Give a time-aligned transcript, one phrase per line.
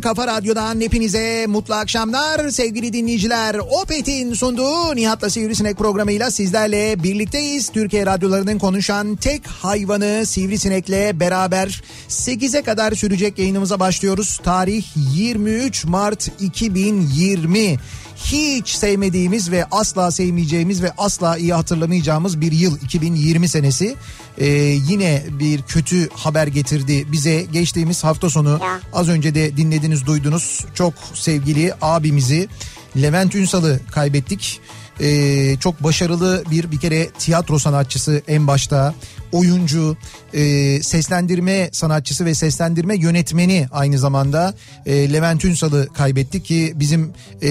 [0.00, 3.56] Kafa radyodan hepinize mutlu akşamlar sevgili dinleyiciler.
[3.82, 7.68] Opet'in sunduğu Nihat'la Sivrisinek programıyla sizlerle birlikteyiz.
[7.68, 14.40] Türkiye radyolarının konuşan tek hayvanı Sivrisinek'le beraber 8'e kadar sürecek yayınımıza başlıyoruz.
[14.44, 17.76] Tarih 23 Mart 2020
[18.24, 23.96] hiç sevmediğimiz ve asla sevmeyeceğimiz ve asla iyi hatırlamayacağımız bir yıl 2020 senesi.
[24.38, 24.46] Ee,
[24.88, 27.46] yine bir kötü haber getirdi bize.
[27.52, 28.60] Geçtiğimiz hafta sonu
[28.92, 30.64] az önce de dinlediniz duydunuz.
[30.74, 32.48] Çok sevgili abimizi
[32.96, 34.60] Levent Ünsal'ı kaybettik.
[35.00, 38.94] Ee, çok başarılı bir bir kere tiyatro sanatçısı en başta
[39.34, 39.96] oyuncu,
[40.34, 44.54] e, seslendirme sanatçısı ve seslendirme yönetmeni aynı zamanda
[44.86, 47.12] e, Levent Ünsal'ı kaybettik ki bizim
[47.42, 47.48] e,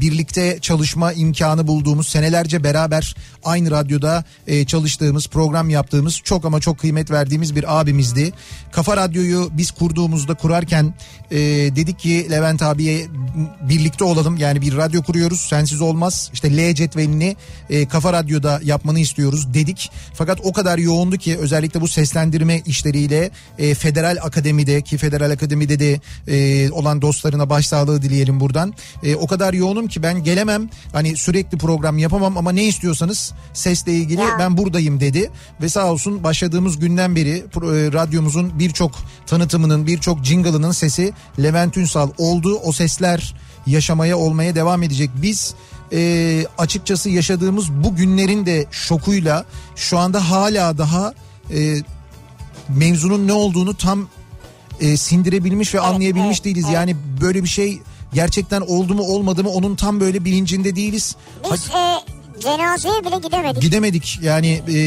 [0.00, 6.78] birlikte çalışma imkanı bulduğumuz senelerce beraber aynı radyoda e, çalıştığımız program yaptığımız çok ama çok
[6.78, 8.32] kıymet verdiğimiz bir abimizdi.
[8.72, 10.94] Kafa Radyo'yu biz kurduğumuzda kurarken
[11.30, 11.38] e,
[11.76, 13.06] dedik ki Levent abiye
[13.68, 17.36] birlikte olalım yani bir radyo kuruyoruz sensiz olmaz işte L cetvelini
[17.70, 19.90] e, Kafa Radyo'da yapmanı istiyoruz dedik.
[20.14, 25.78] Fakat o kadar yoğundu ki özellikle bu seslendirme işleriyle e, Federal Akademi'de ki Federal Akademi'de
[25.78, 28.74] de e, olan dostlarına başsağlığı dileyelim buradan.
[29.02, 33.92] E, o kadar yoğunum ki ben gelemem hani sürekli program yapamam ama ne istiyorsanız sesle
[33.92, 34.36] ilgili Ya.
[34.38, 35.30] ben buradayım dedi.
[35.62, 38.92] Ve sağ olsun başladığımız günden beri e, radyomuzun birçok
[39.26, 42.60] tanıtımının birçok jingle'ının sesi Levent Ünsal oldu.
[42.64, 43.34] O sesler
[43.66, 45.10] yaşamaya olmaya devam edecek.
[45.22, 45.54] Biz
[45.92, 49.44] e, açıkçası yaşadığımız bu günlerin de şokuyla
[49.76, 51.14] şu anda hala daha
[51.54, 51.76] e,
[52.68, 54.08] mevzunun ne olduğunu tam
[54.80, 56.64] e, sindirebilmiş ve anlayabilmiş evet, değiliz.
[56.64, 56.74] evet.
[56.74, 57.80] Yani böyle bir şey
[58.14, 61.16] gerçekten oldu mu olmadı mı onun tam böyle bilincinde değiliz.
[61.52, 63.62] Biz e, cenazeye bile gidemedik.
[63.62, 64.78] Gidemedik yani e,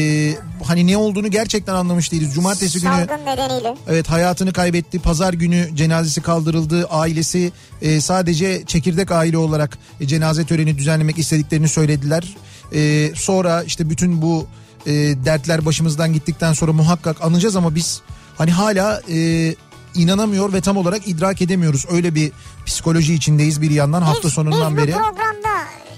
[0.64, 2.34] hani ne olduğunu gerçekten anlamış değiliz.
[2.34, 3.74] Cumartesi günü Salgın nedeniyle.
[3.88, 4.98] evet hayatını kaybetti.
[4.98, 6.86] Pazar günü cenazesi kaldırıldı.
[6.86, 7.52] Ailesi
[7.82, 12.36] e, sadece çekirdek aile olarak e, cenaze töreni düzenlemek istediklerini söylediler.
[12.74, 14.46] E, sonra işte bütün bu
[14.86, 14.92] e,
[15.24, 18.00] dertler başımızdan gittikten sonra muhakkak anacağız ama biz
[18.38, 19.54] hani hala e,
[19.94, 21.86] inanamıyor ve tam olarak idrak edemiyoruz.
[21.90, 22.32] Öyle bir
[22.66, 24.92] psikoloji içindeyiz bir yandan hafta Biz- sonundan biz beri.
[24.92, 25.39] bu programda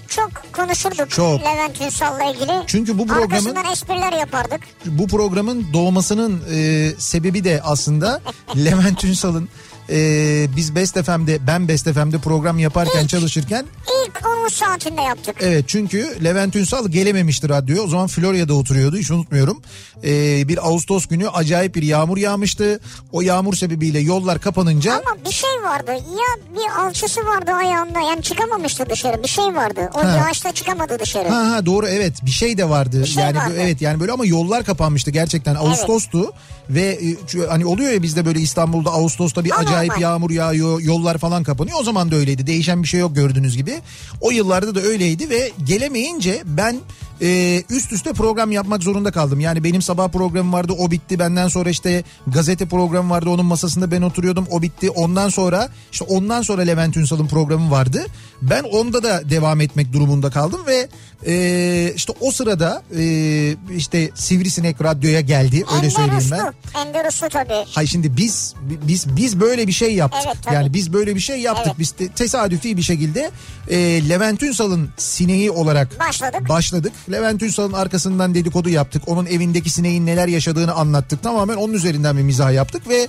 [0.07, 1.41] çok konuşurduk Çok.
[1.41, 2.51] Levent Ünsal'la ilgili.
[2.67, 4.61] Çünkü bu programın Arkasından espriler yapardık.
[4.85, 8.21] bu programın doğmasının e, sebebi de aslında
[8.55, 9.49] Levent Ünsal'ın
[9.89, 13.09] e, biz Best FM'de ben Best FM'de program yaparken İlk.
[13.09, 13.65] çalışırken
[14.07, 15.35] İlk 10 saatinde yaptık.
[15.39, 19.61] evet çünkü Levent Ünsal gelememişti radyoya o zaman Florya'da oturuyordu hiç unutmuyorum
[20.03, 22.79] E, bir Ağustos günü acayip bir yağmur yağmıştı
[23.11, 25.91] o yağmur sebebiyle yollar kapanınca Ama bir şey vardı.
[25.91, 27.99] Ya bir alçısı vardı ayağında.
[27.99, 29.23] Yani çıkamamıştı dışarı.
[29.23, 29.89] Bir şey vardı.
[29.93, 30.07] O Ha.
[30.17, 31.29] yağışta çıkamadı dışarı.
[31.29, 33.07] Ha ha doğru evet bir şey de vardı.
[33.07, 33.53] şey yani vardı.
[33.59, 35.55] evet yani böyle ama yollar kapanmıştı gerçekten.
[35.55, 36.33] Ağustos'tu
[36.69, 37.15] ve e,
[37.49, 41.79] hani oluyor ya bizde böyle İstanbul'da Ağustos'ta bir acayip yağmur yağıyor, yollar falan kapanıyor.
[41.79, 42.47] O zaman da öyleydi.
[42.47, 43.81] Değişen bir şey yok gördüğünüz gibi.
[44.21, 46.79] O yıllarda da öyleydi ve gelemeyince ben
[47.21, 49.39] e, üst üste program yapmak zorunda kaldım.
[49.39, 51.19] Yani benim sabah programım vardı o bitti.
[51.19, 54.89] Benden sonra işte gazete programı vardı onun masasında ben oturuyordum o bitti.
[54.89, 58.05] Ondan sonra işte ondan sonra Levent Ünsal'ın programı vardı.
[58.41, 60.87] Ben onda da devam etmek durumunda kaldım ve
[61.27, 63.03] e, işte o sırada e,
[63.77, 66.53] işte Sivrisinek radyoya geldi öyle söyleyeyim ben.
[66.81, 67.65] Enderuslu tabii.
[67.71, 70.21] Hayır şimdi biz biz biz böyle bir şey yaptık.
[70.25, 70.55] Evet, tabii.
[70.55, 71.65] yani biz böyle bir şey yaptık.
[71.67, 71.79] Evet.
[71.79, 73.31] Biz te- tesadüfi bir şekilde
[73.69, 76.49] e, Levent Ünsal'ın sineği olarak Başladık.
[76.49, 76.93] başladık.
[77.11, 79.03] Levent Ünsal'ın arkasından dedikodu yaptık.
[79.07, 81.23] Onun evindeki sineğin neler yaşadığını anlattık.
[81.23, 83.07] Tamamen onun üzerinden bir mizah yaptık ve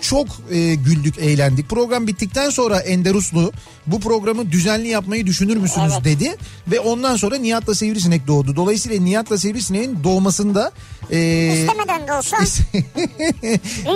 [0.00, 1.68] çok e, güldük, eğlendik.
[1.68, 3.52] Program bittikten sonra Ender Uslu
[3.86, 6.04] bu programı düzenli yapmayı düşünür müsünüz Evet.
[6.04, 6.36] dedi.
[6.68, 8.56] Ve ondan sonra Nihat'la Sivrisinek doğdu.
[8.56, 10.72] Dolayısıyla Nihat'la Sivrisinek'in doğmasında
[11.10, 11.18] e,
[11.54, 12.36] İstemeden de olsa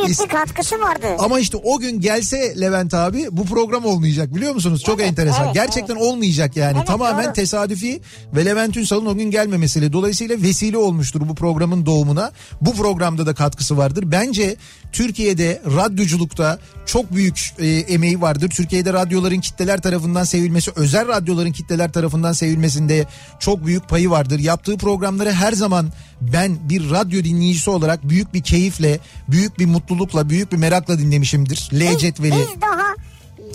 [0.07, 1.07] büyük bir katkısı vardı.
[1.19, 4.83] Ama işte o gün gelse Levent abi bu program olmayacak biliyor musunuz?
[4.87, 5.45] Çok Evet, enteresan.
[5.45, 6.77] evet, Gerçekten olmayacak yani.
[6.77, 7.33] Evet, Tamamen doğru.
[7.33, 8.01] tesadüfi
[8.35, 12.33] ve Levent Ünsal'ın o gün gelmemesiyle dolayısıyla vesile olmuştur bu programın doğumuna.
[12.61, 14.05] Bu programda da katkısı vardır.
[14.07, 14.57] Bence
[14.93, 18.51] Türkiye'de radyoculukta çok büyük e, emeği vardır.
[18.51, 23.07] Türkiye'de radyoların kitleler tarafından sevilmesi, özel radyoların kitleler tarafından sevilmesinde
[23.39, 24.39] çok büyük payı vardır.
[24.39, 25.91] Yaptığı programları her zaman
[26.21, 28.99] ben bir radyo dinleyicisi olarak büyük bir keyifle,
[29.29, 31.69] büyük bir mutlulukla, büyük bir merakla dinlemişimdir.
[31.73, 32.35] L Biz, cetveli.
[32.35, 32.95] biz daha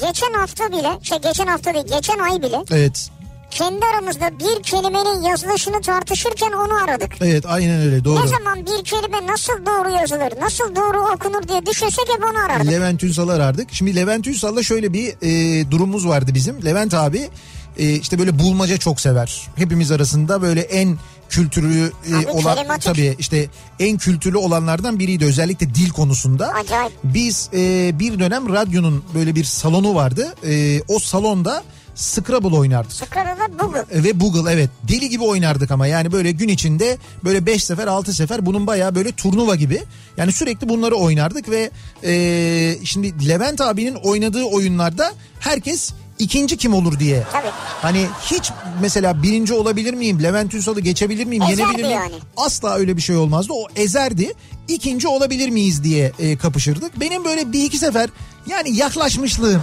[0.08, 3.10] geçen hafta bile, şey geçen hafta değil, geçen ay bile Evet.
[3.52, 7.12] Kendi aramızda bir kelimenin yazılışını tartışırken onu aradık.
[7.22, 8.24] Evet aynen öyle doğru.
[8.24, 12.72] Ne zaman bir kelime nasıl doğru yazılır, nasıl doğru okunur diye düşünsek hep onu arardık.
[12.72, 13.68] Levent Ünsal'ı arardık.
[13.72, 16.66] Şimdi Levent Ünsal'la şöyle bir e, durumumuz vardı bizim.
[16.66, 17.30] Levent abi
[17.78, 19.48] e, işte böyle bulmaca çok sever.
[19.56, 20.98] Hepimiz arasında böyle en
[21.30, 22.84] kültürlü e, olan kelimatik.
[22.84, 23.48] tabii işte
[23.80, 26.48] en kültürlü olanlardan biriydi özellikle dil konusunda.
[26.48, 26.92] Acayip.
[27.04, 30.36] Biz e, bir dönem radyonun böyle bir salonu vardı.
[30.48, 31.64] E, o salonda
[31.96, 32.92] Scrabble oynardık.
[32.94, 34.04] Scrabble Google.
[34.04, 38.14] Ve Google evet deli gibi oynardık ama yani böyle gün içinde böyle 5 sefer 6
[38.14, 39.84] sefer bunun bayağı böyle turnuva gibi.
[40.18, 41.72] Yani sürekli bunları oynardık ve
[42.04, 47.24] e, şimdi Levent abinin oynadığı oyunlarda herkes ikinci kim olur diye.
[47.32, 47.48] Tabii.
[47.82, 48.52] Hani hiç
[48.82, 50.24] mesela birinci olabilir miyim?
[50.24, 51.44] Levent Ünsal'ı geçebilir miyim?
[51.44, 51.98] Ezerdi yenebilir miyim?
[52.00, 52.16] yani.
[52.38, 53.54] Asla öyle bir şey olmazdı.
[53.54, 54.34] O ezerdi.
[54.68, 57.00] İkinci olabilir miyiz diye e, kapışırdık.
[57.00, 58.10] Benim böyle bir iki sefer
[58.48, 59.62] yani yaklaşmışlığım.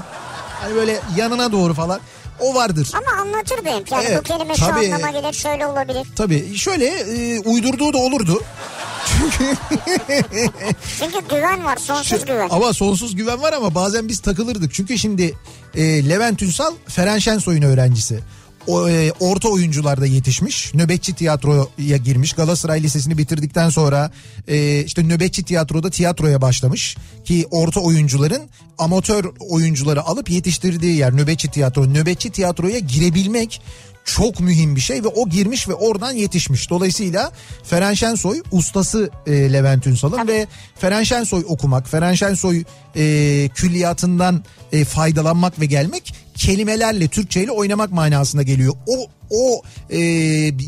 [0.62, 2.00] Hani böyle yanına doğru falan.
[2.42, 2.88] O vardır.
[2.94, 3.92] Ama anlatırdı hep.
[3.92, 4.86] Yani Evet, bu kelime tabii.
[4.86, 6.06] şu anlama gelir, şöyle olabilir.
[6.16, 8.42] Tabii şöyle e, uydurduğu da olurdu.
[9.08, 9.56] Çünkü
[10.98, 12.48] Çünkü güven var, sonsuz güven.
[12.50, 14.74] ama sonsuz güven var ama bazen biz takılırdık.
[14.74, 15.34] Çünkü şimdi
[15.74, 18.20] e, Levent Ünsal Feren Şensoy'un öğrencisi.
[18.67, 20.75] O, e, orta oyuncularda yetişmiş.
[20.75, 22.32] Nöbetçi tiyatroya girmiş.
[22.32, 24.11] Galatasaray Lisesi'ni bitirdikten sonra
[24.49, 26.97] e, işte nöbetçi tiyatroda tiyatroya başlamış.
[27.25, 28.43] Ki orta oyuncuların
[28.79, 31.87] amatör oyuncuları alıp yetiştirdiği yer nöbetçi tiyatro.
[31.87, 33.61] Nöbetçi tiyatroya girebilmek
[34.05, 36.70] çok mühim bir şey ve o girmiş ve oradan yetişmiş.
[36.70, 37.32] Dolayısıyla
[37.62, 40.47] Feren Şensoy ustası e, Levent Ünsal'ın ve
[40.79, 42.64] Feren Şensoy okumak, Feren Şensoy
[42.97, 48.75] e, külliyatından e, faydalanmak ve gelmek kelimelerle, Türkçeyle oynamak manasına geliyor.
[48.87, 49.99] O o e,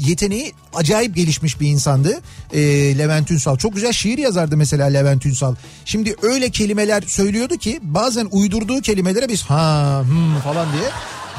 [0.06, 2.20] yeteneği acayip gelişmiş bir insandı
[2.52, 2.60] e,
[2.98, 3.56] Levent Ünsal.
[3.56, 5.54] Çok güzel şiir yazardı mesela Levent Ünsal.
[5.84, 10.90] Şimdi öyle kelimeler söylüyordu ki bazen uydurduğu kelimelere biz ha hmm falan diye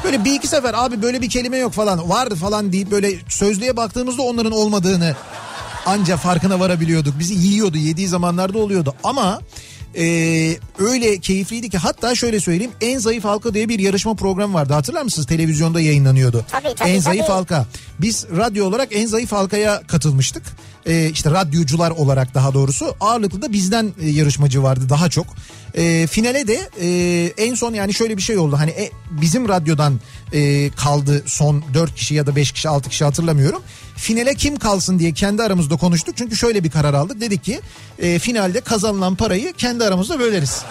[0.04, 3.76] Böyle bir iki sefer abi böyle bir kelime yok falan vardı falan deyip böyle sözlüğe
[3.76, 5.16] baktığımızda onların olmadığını
[5.86, 7.18] anca farkına varabiliyorduk.
[7.18, 9.40] Bizi yiyordu yediği zamanlarda oluyordu ama
[9.96, 10.04] e,
[10.78, 15.02] öyle keyifliydi ki hatta şöyle söyleyeyim en zayıf halka diye bir yarışma programı vardı hatırlar
[15.02, 16.44] mısınız televizyonda yayınlanıyordu.
[16.50, 17.32] Tabii, tabii, en zayıf tabii.
[17.32, 17.66] halka
[18.00, 20.42] biz radyo olarak en zayıf halkaya katılmıştık.
[20.86, 25.26] E, işte radyocular olarak daha doğrusu ağırlıklı da bizden e, yarışmacı vardı daha çok.
[25.74, 26.88] E, finale de e,
[27.44, 28.56] en son yani şöyle bir şey oldu.
[28.58, 30.00] Hani e, bizim radyodan
[30.32, 33.62] e, kaldı son 4 kişi ya da 5 kişi 6 kişi hatırlamıyorum.
[33.96, 36.16] Finale kim kalsın diye kendi aramızda konuştuk.
[36.18, 37.20] Çünkü şöyle bir karar aldık.
[37.20, 37.60] Dedik ki
[37.98, 40.62] e, finalde kazanılan parayı kendi aramızda böleriz.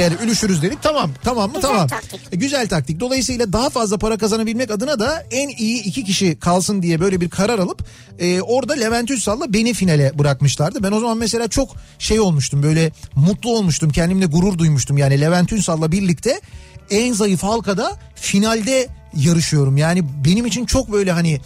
[0.00, 1.88] Yani ülüşürüz dedik tamam tamam mı Güzel tamam.
[1.88, 2.20] taktik.
[2.32, 3.00] E, Güzel taktik.
[3.00, 7.30] Dolayısıyla daha fazla para kazanabilmek adına da en iyi iki kişi kalsın diye böyle bir
[7.30, 7.84] karar alıp
[8.18, 10.82] e, orada Levent Ünsal'la beni finale bırakmışlardı.
[10.82, 14.98] Ben o zaman mesela çok şey olmuştum böyle mutlu olmuştum kendimle gurur duymuştum.
[14.98, 16.40] Yani Levent Ünsal'la birlikte
[16.90, 19.76] en zayıf halkada finalde yarışıyorum.
[19.76, 21.40] Yani benim için çok böyle hani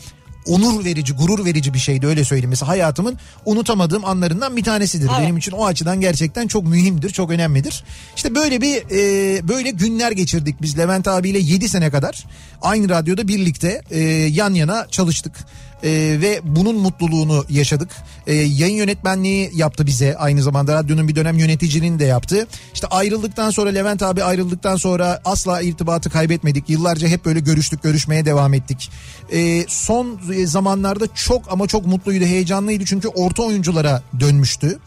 [0.48, 2.50] onur verici, gurur verici bir şeydi öyle söyleyeyim.
[2.50, 5.08] Mesela hayatımın unutamadığım anlarından bir tanesidir.
[5.10, 5.20] Evet.
[5.20, 7.84] Benim için o açıdan gerçekten çok mühimdir, çok önemlidir.
[8.16, 12.24] İşte böyle bir e, böyle günler geçirdik biz Levent abiyle 7 sene kadar.
[12.62, 14.00] Aynı radyoda birlikte e,
[14.30, 15.32] yan yana çalıştık.
[15.82, 17.90] E, ve bunun mutluluğunu yaşadık.
[18.26, 22.46] E, yayın yönetmenliği yaptı bize aynı zamanda radyonun bir dönem yöneticiliğini de yaptı.
[22.74, 26.70] İşte ayrıldıktan sonra Levent abi ayrıldıktan sonra asla irtibatı kaybetmedik.
[26.70, 28.90] Yıllarca hep böyle görüştük görüşmeye devam ettik.
[29.32, 34.78] E, son zamanlarda çok ama çok mutluydu heyecanlıydı çünkü orta oyunculara dönmüştü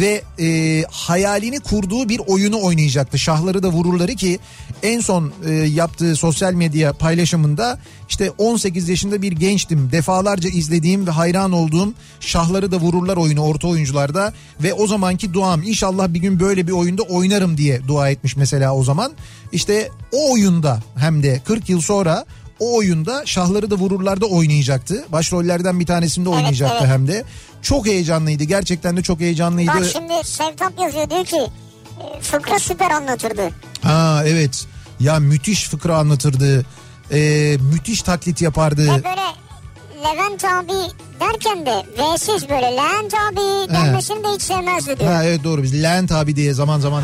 [0.00, 3.18] ve e, hayalini kurduğu bir oyunu oynayacaktı.
[3.18, 4.38] Şahları da vururları ki
[4.82, 9.88] en son e, yaptığı sosyal medya paylaşımında işte 18 yaşında bir gençtim.
[9.92, 14.32] Defalarca izlediğim ve hayran olduğum Şahları da vururlar oyunu orta oyuncularda
[14.62, 18.74] ve o zamanki duam inşallah bir gün böyle bir oyunda oynarım diye dua etmiş mesela
[18.74, 19.12] o zaman.
[19.52, 22.24] İşte o oyunda hem de 40 yıl sonra
[22.60, 25.04] o oyunda şahları da vururlarda oynayacaktı.
[25.12, 26.94] Başrollerden bir tanesinde oynayacaktı evet, evet.
[26.94, 27.24] hem de.
[27.62, 28.44] Çok heyecanlıydı.
[28.44, 29.72] Gerçekten de çok heyecanlıydı.
[29.74, 33.50] Bak şimdi Sevtap yazıyor diyor ki e, fıkra süper anlatırdı.
[33.82, 34.66] Ha evet.
[35.00, 36.66] Ya müthiş fıkra anlatırdı.
[37.12, 38.82] Ee, müthiş taklit yapardı.
[38.82, 39.24] Ve böyle
[40.04, 45.12] Levent abi derken de V'siz böyle Levent abi denmesini de hiç sevmezdi diyor.
[45.12, 47.02] Ha evet doğru biz Levent abi diye zaman zaman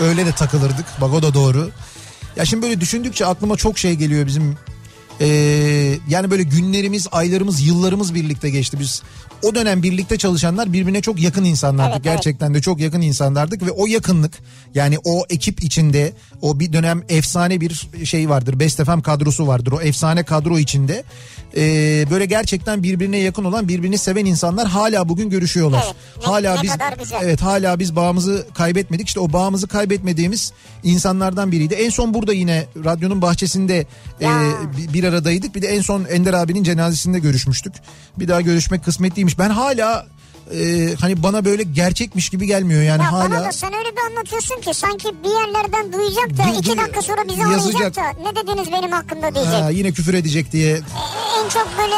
[0.00, 0.86] öyle de takılırdık.
[1.00, 1.70] Bak o da doğru.
[2.36, 4.56] Ya şimdi böyle düşündükçe aklıma çok şey geliyor bizim
[5.20, 8.80] ee, yani böyle günlerimiz, aylarımız, yıllarımız birlikte geçti.
[8.80, 9.02] Biz
[9.42, 11.94] o dönem birlikte çalışanlar birbirine çok yakın insanlardık.
[11.94, 12.56] Evet, Gerçekten evet.
[12.56, 14.38] de çok yakın insanlardık ve o yakınlık
[14.74, 18.60] yani o ekip içinde o bir dönem efsane bir şey vardır.
[18.60, 19.72] Best FM kadrosu vardır.
[19.72, 21.04] O efsane kadro içinde
[21.56, 21.62] e,
[22.10, 25.84] böyle gerçekten birbirine yakın olan birbirini seven insanlar hala bugün görüşüyorlar.
[25.84, 26.72] Evet, hala ne, biz
[27.22, 29.08] evet hala biz bağımızı kaybetmedik.
[29.08, 31.74] İşte o bağımızı kaybetmediğimiz insanlardan biriydi.
[31.74, 33.86] En son burada yine radyonun bahçesinde
[34.20, 34.28] e,
[34.94, 35.54] bir aradaydık.
[35.54, 37.72] Bir de en son Ender abinin cenazesinde görüşmüştük.
[38.18, 39.29] Bir daha görüşmek kısmetliymiş.
[39.38, 40.06] Ben hala
[40.54, 43.30] e, hani bana böyle gerçekmiş gibi gelmiyor yani ya hala.
[43.30, 47.02] Bana da sen öyle bir anlatıyorsun ki sanki bir yerlerden duyacak da du, iki dakika
[47.02, 47.80] sonra bizi yazacak.
[47.80, 49.62] arayacak da ne dediniz benim hakkımda diyecek.
[49.62, 50.72] Ha, yine küfür edecek diye.
[50.72, 50.80] E,
[51.44, 51.94] en çok böyle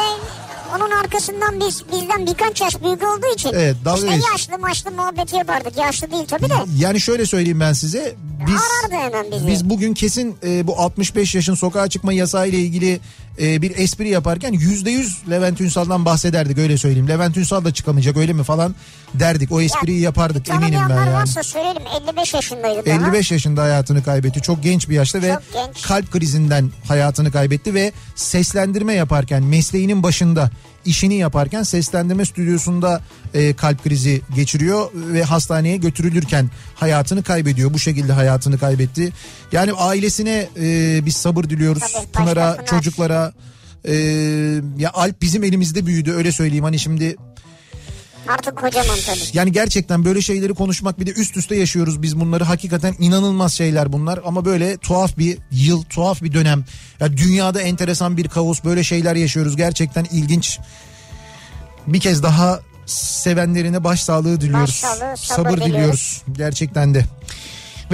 [0.75, 5.35] onun arkasından biz bizden birkaç yaş büyük olduğu için evet, dalga işte yaşlı maçlı muhabbeti
[5.35, 5.77] yapardık.
[5.77, 6.53] Yaşlı değil tabii de.
[6.77, 8.15] Yani şöyle söyleyeyim ben size.
[8.47, 9.47] Biz, Arardı hemen bizi.
[9.47, 12.99] Biz bugün kesin e, bu 65 yaşın sokağa çıkma yasağı ile ilgili
[13.41, 17.07] e, bir espri yaparken yüzde yüz Levent Ünsal'dan bahsederdik öyle söyleyeyim.
[17.07, 18.75] Levent Ünsal da çıkamayacak öyle mi falan
[19.13, 19.51] derdik.
[19.51, 21.13] O espriyi ya, yapardık eminim ben yani.
[21.13, 23.35] varsa söyleyelim 55 yaşındaydı 55 daha.
[23.35, 24.41] yaşında hayatını kaybetti.
[24.41, 25.81] Çok genç bir yaşta Çok ve genç.
[25.81, 30.51] kalp krizinden hayatını kaybetti ve seslendirme yaparken mesleğinin başında
[30.85, 33.01] işini yaparken seslendirme stüdyosunda
[33.33, 37.73] e, kalp krizi geçiriyor ve hastaneye götürülürken hayatını kaybediyor.
[37.73, 39.13] Bu şekilde hayatını kaybetti.
[39.51, 41.83] Yani ailesine e, biz sabır diliyoruz.
[41.93, 43.33] Tabii, Pınar'a, çocuklara.
[43.85, 43.93] E,
[44.77, 46.63] ya Alp bizim elimizde büyüdü öyle söyleyeyim.
[46.63, 47.15] Hani şimdi
[48.27, 49.19] Artık kocaman tabii.
[49.33, 52.43] Yani gerçekten böyle şeyleri konuşmak bir de üst üste yaşıyoruz biz bunları.
[52.43, 56.65] Hakikaten inanılmaz şeyler bunlar ama böyle tuhaf bir yıl, tuhaf bir dönem.
[56.99, 59.55] Ya dünyada enteresan bir kaos böyle şeyler yaşıyoruz.
[59.55, 60.59] Gerçekten ilginç.
[61.87, 64.83] Bir kez daha sevenlerine başsağlığı diliyoruz.
[64.83, 66.21] Başsağlığı, sabır, sabır diliyoruz.
[66.31, 67.05] Gerçekten de.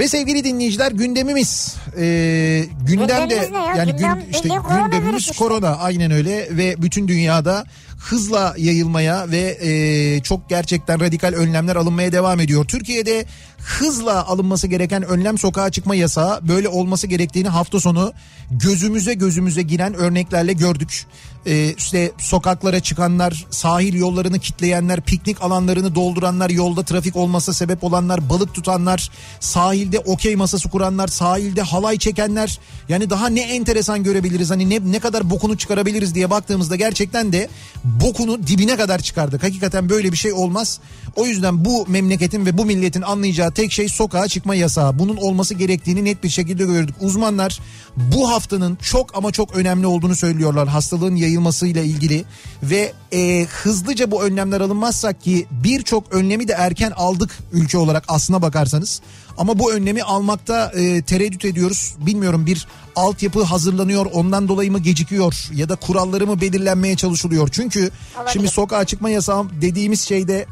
[0.00, 3.74] Ve sevgili dinleyiciler gündemimiz e, gündemde ya?
[3.76, 5.34] yani Gündem, gün, işte gündemimiz işte.
[5.38, 7.64] korona aynen öyle ve bütün dünyada
[7.98, 12.64] hızla yayılmaya ve e, çok gerçekten radikal önlemler alınmaya devam ediyor.
[12.64, 13.24] Türkiye'de
[13.58, 18.12] hızla alınması gereken önlem sokağa çıkma yasağı böyle olması gerektiğini hafta sonu
[18.50, 21.06] gözümüze gözümüze giren örneklerle gördük.
[21.46, 28.30] Ee, işte sokaklara çıkanlar, sahil yollarını kitleyenler, piknik alanlarını dolduranlar, yolda trafik olmasa sebep olanlar,
[28.30, 32.58] balık tutanlar, sahilde okey masası kuranlar, sahilde halay çekenler.
[32.88, 37.48] Yani daha ne enteresan görebiliriz hani ne, ne kadar bokunu çıkarabiliriz diye baktığımızda gerçekten de
[37.84, 39.42] bokunu dibine kadar çıkardık.
[39.42, 40.80] Hakikaten böyle bir şey olmaz.
[41.16, 44.98] O yüzden bu memleketin ve bu milletin anlayacağı tek şey sokağa çıkma yasağı.
[44.98, 46.94] Bunun olması gerektiğini net bir şekilde gördük.
[47.00, 47.60] Uzmanlar
[47.96, 52.24] bu haftanın çok ama çok önemli olduğunu söylüyorlar hastalığın yayılmasıyla ilgili
[52.62, 58.42] ve e, hızlıca bu önlemler alınmazsak ki birçok önlemi de erken aldık ülke olarak aslına
[58.42, 59.00] bakarsanız.
[59.38, 61.94] Ama bu önlemi almakta e, tereddüt ediyoruz.
[61.98, 67.48] Bilmiyorum bir altyapı hazırlanıyor ondan dolayı mı gecikiyor ya da kuralları mı belirlenmeye çalışılıyor.
[67.52, 68.32] Çünkü Olabilir.
[68.32, 70.46] şimdi sokağa çıkma yasağı dediğimiz şeyde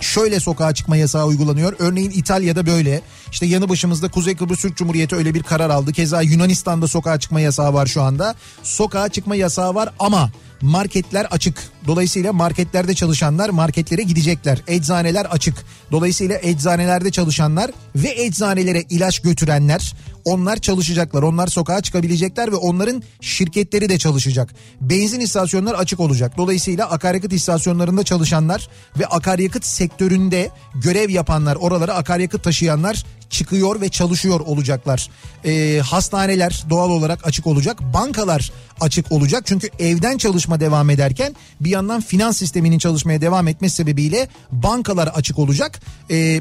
[0.00, 1.72] şöyle sokağa çıkma yasağı uygulanıyor.
[1.78, 3.00] Örneğin İtalya'da böyle.
[3.32, 5.92] İşte yanı başımızda Kuzey Kıbrıs Türk Cumhuriyeti öyle bir karar aldı.
[5.92, 8.34] Keza Yunanistan'da sokağa çıkma yasağı var şu anda.
[8.62, 11.58] Sokağa çıkma yasağı var ama marketler açık.
[11.86, 14.62] Dolayısıyla marketlerde çalışanlar marketlere gidecekler.
[14.66, 15.64] Eczaneler açık.
[15.92, 19.94] Dolayısıyla eczanelerde çalışanlar ve eczanelere ilaç götürenler
[20.24, 21.22] onlar çalışacaklar.
[21.22, 24.54] Onlar sokağa çıkabilecekler ve onların şirketleri de çalışacak.
[24.80, 26.36] Benzin istasyonları açık olacak.
[26.36, 34.40] Dolayısıyla akaryakıt istasyonlarında çalışanlar ve akaryakıt sektöründe görev yapanlar, oralara akaryakıt taşıyanlar çıkıyor ve çalışıyor
[34.40, 35.10] olacaklar.
[35.44, 37.80] Ee, hastaneler doğal olarak açık olacak.
[37.94, 39.42] Bankalar açık olacak.
[39.46, 45.38] Çünkü evden çalışma devam ederken bir yandan finans sisteminin çalışmaya devam etmesi sebebiyle bankalar açık
[45.38, 45.80] olacak.
[46.10, 46.40] Ee,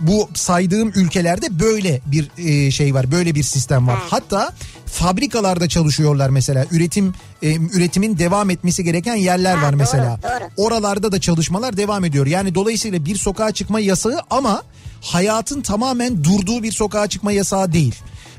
[0.00, 3.12] bu saydığım ülkelerde böyle bir e, şey var.
[3.12, 3.98] Böyle bir sistem var.
[4.10, 4.52] Hatta
[4.92, 6.66] fabrikalarda çalışıyorlar mesela.
[6.70, 10.18] Üretim e, üretimin devam etmesi gereken yerler ha, var mesela.
[10.22, 10.50] Doğru, doğru.
[10.56, 12.26] Oralarda da çalışmalar devam ediyor.
[12.26, 14.62] Yani dolayısıyla bir sokağa çıkma yasağı ama
[15.00, 17.94] hayatın tamamen durduğu bir sokağa çıkma yasağı değil.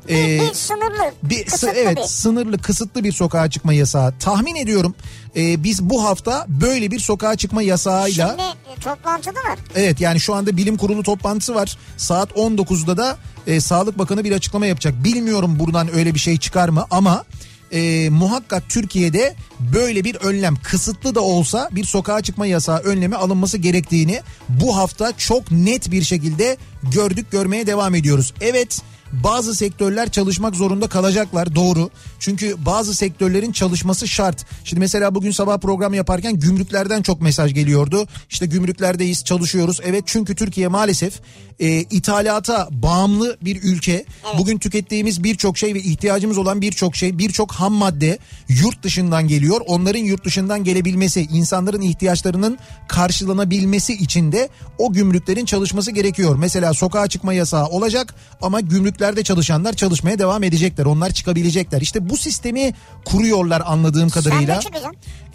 [0.10, 1.13] Ee, bir sınırlı.
[1.24, 2.03] Bir, kısıtlı evet bir.
[2.03, 4.13] sınırlı kısıtlı bir sokağa çıkma yasağı.
[4.20, 4.96] Tahmin ediyorum
[5.36, 8.27] e, biz bu hafta böyle bir sokağa çıkma yasağıyla.
[8.27, 9.60] Şimdi e, toplantıda var.
[9.75, 11.77] Evet yani şu anda bilim kurulu toplantısı var.
[11.98, 13.17] Saat 19'da da
[13.48, 15.04] e, Sağlık Bakanı bir açıklama yapacak.
[15.04, 17.26] Bilmiyorum buradan öyle bir şey çıkar mı ama
[17.72, 23.58] e, muhakkak Türkiye'de böyle bir önlem kısıtlı da olsa bir sokağa çıkma yasağı önlemi alınması
[23.58, 28.34] gerektiğini bu hafta çok net bir şekilde gördük görmeye devam ediyoruz.
[28.42, 28.82] Evet
[29.13, 31.89] bazı sektörler çalışmak zorunda kalacaklar doğru.
[32.20, 34.46] Çünkü bazı sektörlerin çalışması şart.
[34.63, 38.08] Şimdi mesela bugün sabah program yaparken gümrüklerden çok mesaj geliyordu.
[38.30, 39.80] İşte gümrüklerdeyiz çalışıyoruz.
[39.84, 41.20] Evet çünkü Türkiye maalesef
[41.60, 43.91] e, ithalata bağımlı bir ülke.
[43.91, 44.06] Evet.
[44.38, 48.18] Bugün tükettiğimiz birçok şey ve ihtiyacımız olan birçok şey birçok ham madde
[48.50, 49.62] yurt dışından geliyor.
[49.68, 56.36] Onların yurt dışından gelebilmesi insanların ihtiyaçlarının karşılanabilmesi için de o gümrüklerin çalışması gerekiyor.
[56.36, 58.60] Mesela sokağa çıkma yasağı olacak ama
[59.01, 60.86] gümrüklerde çalışanlar çalışmaya devam edecekler.
[60.86, 61.81] Onlar çıkabilecekler.
[61.81, 62.74] İşte bu sistemi
[63.05, 64.62] kuruyorlar anladığım kadarıyla.
[64.62, 64.72] Sen.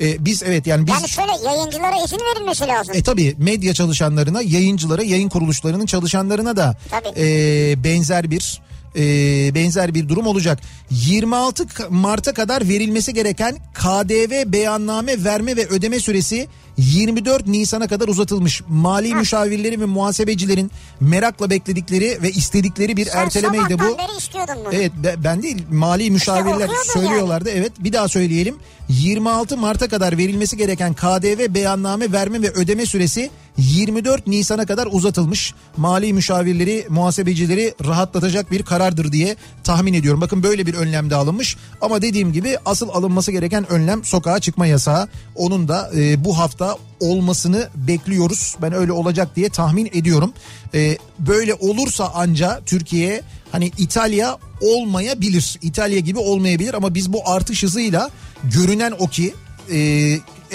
[0.01, 0.95] Ee, biz evet yani biz...
[0.95, 2.95] Yani şöyle yayıncılara izin verilmesi lazım.
[2.97, 6.77] E tabi medya çalışanlarına, yayıncılara, yayın kuruluşlarının çalışanlarına da
[7.17, 8.61] e, benzer bir
[8.97, 10.59] e, benzer bir durum olacak.
[10.91, 18.63] 26 Mart'a kadar verilmesi gereken KDV beyanname verme ve ödeme süresi 24 Nisan'a kadar uzatılmış.
[18.69, 19.19] Mali ha.
[19.19, 23.99] müşavirleri ve muhasebecilerin merakla bekledikleri ve istedikleri bir Sen ertelemeydi bu.
[23.99, 24.75] Beri istiyordun bunu.
[24.75, 24.93] Evet
[25.25, 27.49] ben değil mali müşavirler işte söylüyorlardı.
[27.49, 27.59] Yani.
[27.59, 28.57] Evet bir daha söyleyelim.
[28.89, 35.55] 26 Mart'a kadar verilmesi gereken KDV beyanname verme ve ödeme süresi 24 Nisan'a kadar uzatılmış.
[35.77, 40.21] Mali müşavirleri, muhasebecileri rahatlatacak bir karardır diye tahmin ediyorum.
[40.21, 41.57] Bakın böyle bir önlem de alınmış.
[41.81, 45.09] Ama dediğim gibi asıl alınması gereken önlem sokağa çıkma yasağı.
[45.35, 46.66] Onun da e, bu hafta
[47.01, 48.57] olmasını bekliyoruz.
[48.63, 50.33] Ben öyle olacak diye tahmin ediyorum.
[50.75, 55.59] E, böyle olursa anca Türkiye hani İtalya olmayabilir.
[55.63, 58.11] İtalya gibi olmayabilir ama biz bu artış hızıyla
[58.45, 59.35] görünen o ki
[59.73, 59.79] e,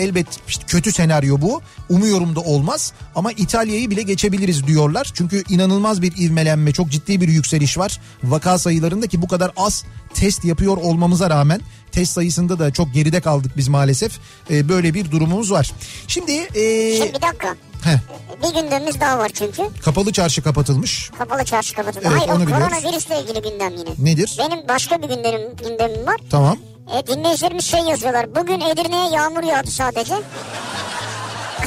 [0.01, 1.61] elbet işte kötü senaryo bu.
[1.89, 5.11] Umuyorum da olmaz ama İtalya'yı bile geçebiliriz diyorlar.
[5.13, 7.99] Çünkü inanılmaz bir ivmelenme, çok ciddi bir yükseliş var.
[8.23, 11.61] Vaka sayılarında ki bu kadar az test yapıyor olmamıza rağmen
[11.91, 14.19] test sayısında da çok geride kaldık biz maalesef.
[14.51, 15.71] Ee, böyle bir durumumuz var.
[16.07, 16.31] Şimdi...
[16.31, 16.95] E...
[16.97, 17.55] Şimdi bir dakika.
[17.83, 17.97] Heh.
[18.43, 19.63] Bir gündemimiz daha var çünkü.
[19.83, 21.11] Kapalı çarşı kapatılmış.
[21.17, 22.07] Kapalı çarşı kapatılmış.
[22.11, 23.89] Evet, Hayır onu o koronavirüsle ilgili gündem yine.
[24.11, 24.35] Nedir?
[24.39, 26.15] Benim başka bir gündemim, gündemim var.
[26.29, 26.57] Tamam.
[26.87, 28.35] E, dinleyicilerimiz şey yazıyorlar.
[28.35, 30.13] Bugün Edirne'ye yağmur yağdı sadece.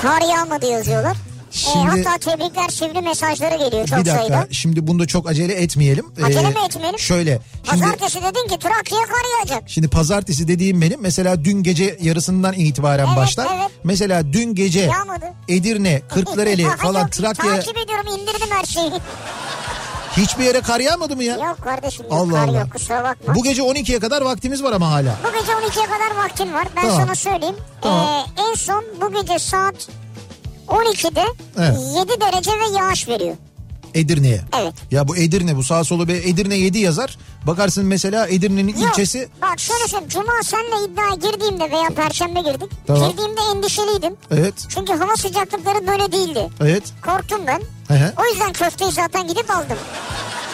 [0.03, 1.17] Kar yağmadı yazıyorlar.
[1.55, 4.47] E, şimdi, e, hatta tebrikler sivri mesajları geliyor çok bir dakika, sayıda.
[4.51, 6.07] Şimdi bunda çok acele etmeyelim.
[6.25, 6.99] Acele ee, mi etmeyelim?
[6.99, 7.41] Şöyle.
[7.71, 9.71] Şimdi, pazartesi dedin ki Trakya'ya kar yağacak.
[9.71, 13.49] Şimdi pazartesi dediğim benim mesela dün gece yarısından itibaren evet, başlar.
[13.55, 13.71] Evet.
[13.85, 15.27] Mesela dün gece Yağmadı.
[15.49, 17.51] Edirne, Kırklareli falan Trakya.
[17.51, 18.91] Takip ediyorum indirdim her şeyi.
[20.17, 21.35] Hiçbir yere kar yağmadı mı ya?
[21.37, 22.59] Yok kardeşim Allah kar Allah.
[22.59, 23.35] yok kusura bakma.
[23.35, 25.17] Bu gece 12'ye kadar vaktimiz var ama hala.
[25.25, 26.69] Bu gece 12'ye kadar vaktin var.
[26.77, 26.97] Ben tamam.
[26.97, 27.57] sana söyleyeyim.
[27.81, 28.07] Tamam.
[28.07, 29.89] Ee, en son bu gece saat
[30.69, 31.25] 12'de
[31.59, 31.79] evet.
[31.97, 33.37] 7 derece ve yağış veriyor.
[33.95, 34.41] Edirne'ye.
[34.61, 34.75] Evet.
[34.91, 37.19] Ya bu Edirne bu sağ solu be Edirne 7 yazar.
[37.47, 39.29] Bakarsın mesela Edirne'nin Yok, ilçesi.
[39.43, 40.09] Bak şöyle söyleyeyim.
[40.09, 42.71] Cuma senle iddiaya girdiğimde veya perşembe girdik.
[42.87, 43.11] Tamam.
[43.11, 44.17] Girdiğimde endişeliydim.
[44.31, 44.55] Evet.
[44.69, 46.49] Çünkü hava sıcaklıkları böyle değildi.
[46.61, 46.83] Evet.
[47.05, 47.63] Korktum ben.
[47.89, 49.79] Hı O yüzden köfteyi zaten gidip aldım.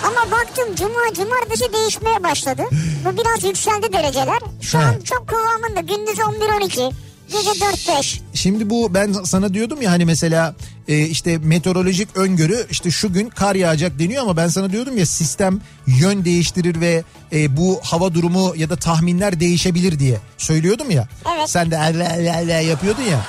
[0.05, 2.63] Ama baktım cuma cumartesi değişmeye başladı.
[3.05, 4.39] Bu biraz yükseldi dereceler.
[4.61, 4.83] Şu He.
[4.85, 6.93] an çok kıvamında gündüz 11-12.
[7.33, 8.21] Gece 4-5.
[8.35, 10.55] Şimdi bu ben sana diyordum ya hani mesela
[10.89, 15.07] e, işte meteorolojik öngörü işte şu gün kar yağacak deniyor ama ben sana diyordum ya
[15.07, 21.09] sistem yön değiştirir ve e, bu hava durumu ya da tahminler değişebilir diye söylüyordum ya.
[21.37, 21.51] Evet.
[21.51, 23.21] Sen de Allah Allah yapıyordun ya.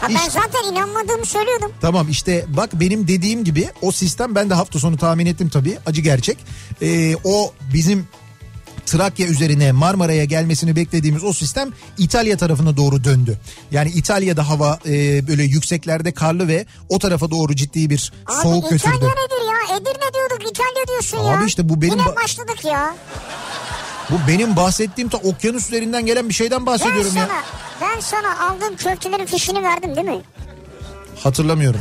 [0.00, 1.72] Ha ben zaten inanmadığımı söylüyordum.
[1.80, 5.78] Tamam işte bak benim dediğim gibi o sistem ben de hafta sonu tahmin ettim tabii
[5.86, 6.38] acı gerçek.
[6.82, 8.08] Ee, o bizim
[8.86, 13.38] Trakya üzerine Marmara'ya gelmesini beklediğimiz o sistem İtalya tarafına doğru döndü.
[13.70, 18.64] Yani İtalya'da hava e, böyle yükseklerde karlı ve o tarafa doğru ciddi bir Abi soğuk
[18.72, 19.04] İtalya götürdü.
[19.10, 19.76] nedir ya?
[19.76, 21.38] Edirne diyorduk İtalya diyorsun ya.
[21.38, 22.96] Abi işte bu benim Yine ba- başladık ya.
[24.10, 27.42] Bu benim bahsettiğim ta okyanus üzerinden gelen bir şeyden Ben bahsediyorum sana, ya.
[27.80, 30.20] ben sana aldığım köftelerin fişini verdim değil mi?
[31.22, 31.80] Hatırlamıyorum.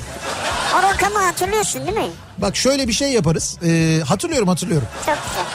[0.79, 2.07] O rakamı hatırlıyorsun değil mi?
[2.37, 3.57] Bak şöyle bir şey yaparız.
[3.65, 4.87] Ee, hatırlıyorum hatırlıyorum.
[5.05, 5.45] Çok güzel.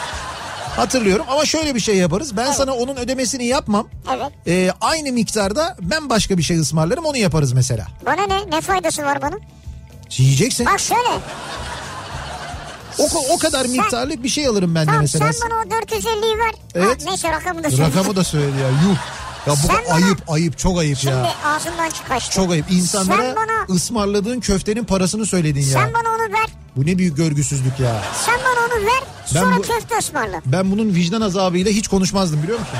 [0.76, 2.36] Hatırlıyorum ama şöyle bir şey yaparız.
[2.36, 3.88] Ben sana onun ödemesini yapmam.
[4.14, 4.32] Evet.
[4.46, 7.86] Ee, aynı miktarda ben başka bir şey ısmarlarım onu yaparız mesela.
[8.06, 8.50] Bana ne?
[8.50, 9.34] Ne faydası var bana?
[10.18, 10.66] Yiyeceksin.
[10.66, 11.08] Bak şöyle.
[12.98, 15.32] O, o kadar Sen- miktarlık bir şey alırım ben de Tamam mesela.
[15.32, 16.54] sen bana o 450'yi ver.
[16.74, 17.02] Evet.
[17.06, 17.82] Ha, neyse rakamı da söyle.
[17.84, 18.68] Rakamı da söyle ya.
[18.68, 18.96] Yuh.
[19.46, 21.34] Ya bu Sen kadar bana- ayıp ayıp çok ayıp Şimdi ya.
[21.44, 22.34] ağzımdan çıkaçtı.
[22.34, 22.70] Çok ayıp.
[22.70, 25.66] İnsanlara Sen bana, ısmarladığın köftenin parasını söyledin ya.
[25.66, 26.46] sen bana onu ver.
[26.76, 28.02] Bu ne büyük görgüsüzlük ya.
[28.26, 29.02] Sen bana onu ver.
[29.34, 30.40] Ben Sonra bu- köfte ısmarla.
[30.46, 32.78] Ben bunun vicdan azabıyla hiç konuşmazdım biliyor musun?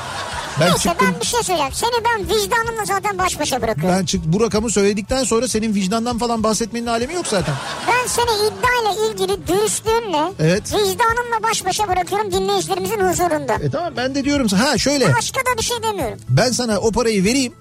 [0.61, 1.09] Ben Neyse çıktım.
[1.13, 1.73] ben bir şey söyleyeyim.
[1.73, 3.99] Seni ben vicdanımla zaten baş başa bırakıyorum.
[3.99, 7.55] Ben çık bu rakamı söyledikten sonra senin vicdandan falan bahsetmenin alemi yok zaten.
[7.89, 10.63] Ben seni iddiayla ilgili dürüstlüğünle Evet.
[10.73, 13.55] vicdanımla baş başa bırakıyorum dinleyicilerimizin huzurunda.
[13.55, 16.19] E tamam ben de diyorum ha şöyle Başka da bir şey demiyorum.
[16.29, 17.53] ben sana o parayı vereyim.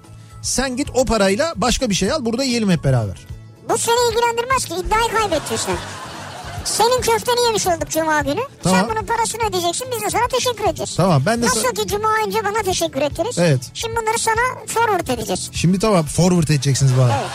[0.41, 3.27] Sen git o parayla başka bir şey al burada yiyelim hep beraber.
[3.69, 5.75] Bu seni ilgilendirmez ki iddiayı kaybettin sen.
[6.65, 8.41] Senin köfteni yemiş olduk cuma günü.
[8.63, 8.79] Tamam.
[8.79, 10.95] Sen bunun parasını ödeyeceksin biz de sana teşekkür edeceğiz.
[10.97, 11.71] Tamam ben de Nasıl sana...
[11.71, 13.37] ki cuma önce bana teşekkür ettiniz.
[13.37, 13.61] Evet.
[13.73, 15.49] Şimdi bunları sana forward edeceğiz.
[15.53, 17.13] Şimdi tamam forward edeceksiniz bana.
[17.13, 17.29] Evet.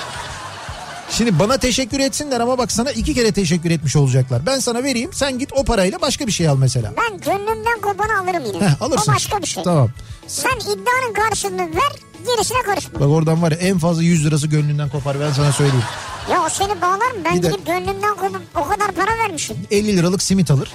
[1.10, 4.46] Şimdi bana teşekkür etsinler ama bak sana iki kere teşekkür etmiş olacaklar.
[4.46, 6.92] Ben sana vereyim sen git o parayla başka bir şey al mesela.
[6.96, 8.68] Ben gönlümden kopanı alırım yine.
[8.68, 9.12] Heh, alırsın.
[9.12, 9.62] O başka bir şey.
[9.64, 9.88] Tamam.
[10.26, 11.92] Sen iddianın karşılığını ver
[12.24, 13.00] gerisine karışma.
[13.00, 15.84] Bak oradan var ya en fazla 100 lirası gönlünden kopar ben sana söyleyeyim.
[16.30, 17.18] Ya o seni bağlar mı?
[17.24, 19.56] Ben Bir de- gidip gönlümden kopup o kadar para vermişim.
[19.70, 20.72] 50 liralık simit alır.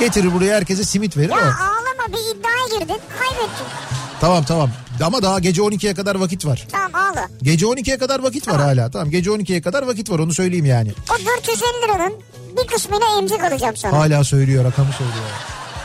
[0.00, 1.40] Getirir buraya herkese simit verir Ya o.
[1.40, 3.66] ağlama bir iddiaya girdin kaybettin.
[4.20, 4.70] Tamam tamam.
[5.04, 6.66] Ama daha gece 12'ye kadar vakit var.
[6.72, 7.28] Tamam ağla.
[7.42, 8.90] Gece 12'ye kadar vakit var hala.
[8.90, 10.92] Tamam gece 12'ye kadar vakit var onu söyleyeyim yani.
[11.10, 12.12] O 450 liranın
[12.62, 13.98] bir kısmıyla emzik alacağım sana.
[13.98, 15.24] Hala söylüyor rakamı söylüyor.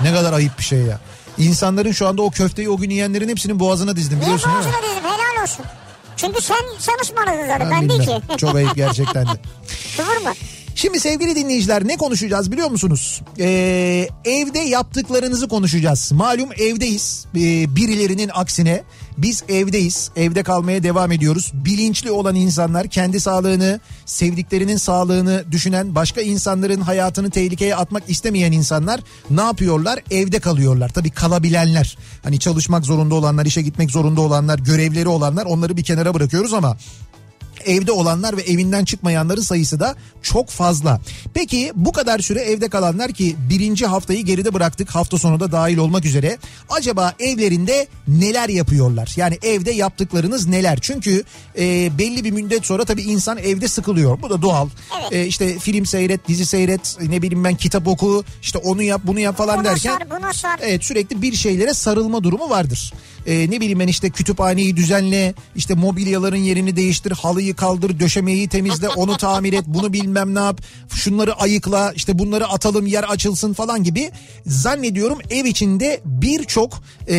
[0.02, 1.00] Ne kadar ayıp bir şey ya.
[1.38, 4.72] İnsanların şu anda o köfteyi o gün yiyenlerin hepsinin boğazına dizdim Niye biliyorsun değil mi?
[4.74, 5.66] boğazına dedim helal olsun.
[6.18, 8.22] Çünkü sen, zaten ben, Ben değil bilmem.
[8.22, 8.38] ki.
[8.38, 9.30] Çok ayıp gerçekten de.
[9.98, 10.34] Kıvırma.
[10.76, 13.22] Şimdi sevgili dinleyiciler ne konuşacağız biliyor musunuz?
[13.40, 16.12] Ee, evde yaptıklarınızı konuşacağız.
[16.12, 17.26] Malum evdeyiz.
[17.36, 18.84] Ee, birilerinin aksine
[19.18, 20.12] biz evdeyiz.
[20.16, 21.52] Evde kalmaya devam ediyoruz.
[21.54, 29.00] Bilinçli olan insanlar kendi sağlığını, sevdiklerinin sağlığını düşünen, başka insanların hayatını tehlikeye atmak istemeyen insanlar
[29.30, 30.00] ne yapıyorlar?
[30.12, 30.90] Evde kalıyorlar.
[30.90, 31.98] Tabii kalabilenler.
[32.24, 36.78] Hani çalışmak zorunda olanlar, işe gitmek zorunda olanlar, görevleri olanlar onları bir kenara bırakıyoruz ama
[37.66, 41.02] evde olanlar ve evinden çıkmayanların sayısı da çok fazla.
[41.34, 45.78] Peki bu kadar süre evde kalanlar ki birinci haftayı geride bıraktık hafta sonu da dahil
[45.78, 46.38] olmak üzere.
[46.70, 49.14] Acaba evlerinde neler yapıyorlar?
[49.16, 50.80] Yani evde yaptıklarınız neler?
[50.82, 51.24] Çünkü
[51.58, 54.22] e, belli bir müddet sonra tabii insan evde sıkılıyor.
[54.22, 54.70] Bu da doğal.
[55.02, 55.14] Evet.
[55.14, 59.20] E, işte film seyret, dizi seyret, ne bileyim ben kitap oku, işte onu yap, bunu
[59.20, 59.98] yap falan Buna derken.
[59.98, 60.60] sar buna sar.
[60.62, 62.94] Evet sürekli bir şeylere sarılma durumu vardır.
[63.26, 68.90] Ee, ne bileyim ben işte kütüphaneyi düzenle, işte mobilyaların yerini değiştir, halıyı kaldır, döşemeyi temizle,
[68.90, 70.62] onu tamir et, bunu bilmem ne yap,
[70.94, 74.12] şunları ayıkla, işte bunları atalım yer açılsın falan gibi
[74.46, 76.74] zannediyorum ev içinde birçok
[77.10, 77.16] e,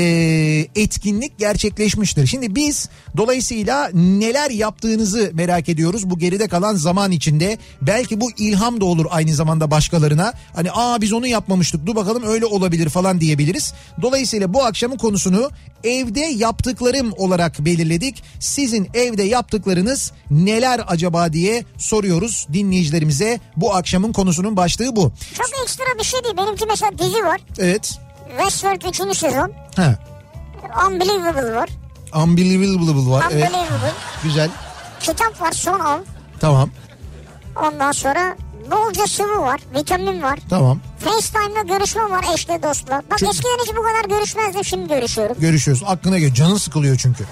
[0.75, 2.27] etkinlik gerçekleşmiştir.
[2.27, 7.59] Şimdi biz dolayısıyla neler yaptığınızı merak ediyoruz bu geride kalan zaman içinde.
[7.83, 10.33] Belki bu ilham da olur aynı zamanda başkalarına.
[10.55, 13.75] Hani aa biz onu yapmamıştık dur bakalım öyle olabilir falan diyebiliriz.
[14.03, 15.51] Dolayısıyla bu akşamın konusunu
[15.85, 18.23] evde yaptıklarım olarak belirledik.
[18.41, 23.41] Sizin evde yaptıklarınız neler acaba diye soruyoruz dinleyicilerimize.
[23.57, 25.12] Bu akşamın konusunun başlığı bu.
[25.35, 26.37] Çok ekstra bir şey değil.
[26.37, 27.41] Benimki mesela dizi var.
[27.59, 27.99] Evet.
[28.39, 29.17] Westworld 3.
[29.19, 29.53] sezon.
[29.77, 29.99] Ha.
[30.89, 31.69] Unbelievable var.
[32.15, 33.25] Unbelievable var.
[33.31, 33.49] Evet.
[33.49, 33.93] Unbelievable.
[34.23, 34.51] Güzel.
[35.01, 35.99] Kitap var son al.
[36.41, 36.71] Tamam.
[37.62, 38.37] Ondan sonra
[38.71, 39.61] bolca sıvı var.
[39.75, 40.39] Vitamin var.
[40.51, 40.81] Tamam.
[40.99, 43.03] FaceTime'la görüşme var eşle dostla.
[43.11, 45.37] Bak Çok- eskiden hiç bu kadar görüşmezdim şimdi görüşüyorum.
[45.41, 45.87] Görüşüyorsun.
[45.87, 46.35] Aklına geliyor.
[46.35, 47.25] Canın sıkılıyor çünkü.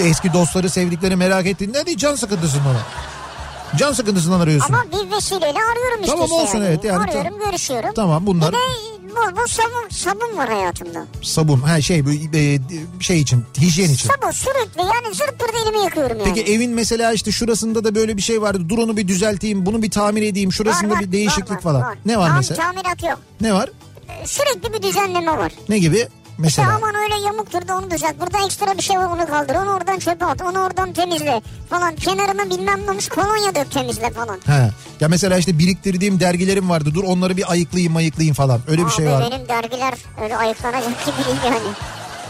[0.00, 2.76] Eski dostları sevdikleri merak ettiğinde değil can sıkıntısından.
[3.76, 4.74] Can sıkıntısından arıyorsun.
[4.74, 6.12] Ama bir vesileyle arıyorum işte.
[6.12, 7.90] Tamam, olsun, evet, yani Arıyorum görüşüyorum.
[7.94, 11.06] Tamam, bunlar- Bir de bol bol sabun, sabun var hayatımda.
[11.22, 11.60] Sabun.
[11.60, 12.58] Ha şey bu e,
[13.00, 14.08] şey için hijyen için.
[14.08, 16.32] Sabun sürekli yani zırt pırt elimi yakıyorum yani.
[16.34, 18.68] Peki evin mesela işte şurasında da böyle bir şey vardı.
[18.68, 20.52] Dur onu bir düzelteyim, bunu bir tamir edeyim.
[20.52, 21.80] Şurasında Var, var, bir değişiklik var, var, falan.
[21.82, 21.98] var.
[22.06, 22.62] Ne var Tam mesela?
[22.62, 23.18] Tamirat yok.
[23.40, 23.70] Ne var?
[24.24, 25.52] Sürekli bir düzenleme var.
[25.68, 26.08] Ne gibi?
[26.38, 26.68] Mesela.
[26.72, 28.20] İşte aman öyle yamuktur da onu düzelt.
[28.20, 29.54] Burada ekstra bir şey var onu kaldır.
[29.54, 30.42] Onu oradan çöpe at.
[30.42, 31.96] Onu oradan temizle falan.
[31.96, 34.38] Kenarına bilmem ne olmuş kolonya dök temizle falan.
[34.46, 34.70] He.
[35.00, 36.90] Ya mesela işte biriktirdiğim dergilerim vardı.
[36.94, 38.60] Dur onları bir ayıklayayım ayıklayayım falan.
[38.68, 39.30] Öyle bir Abi şey var.
[39.30, 41.58] benim dergiler öyle ayıklanacak gibi değil yani.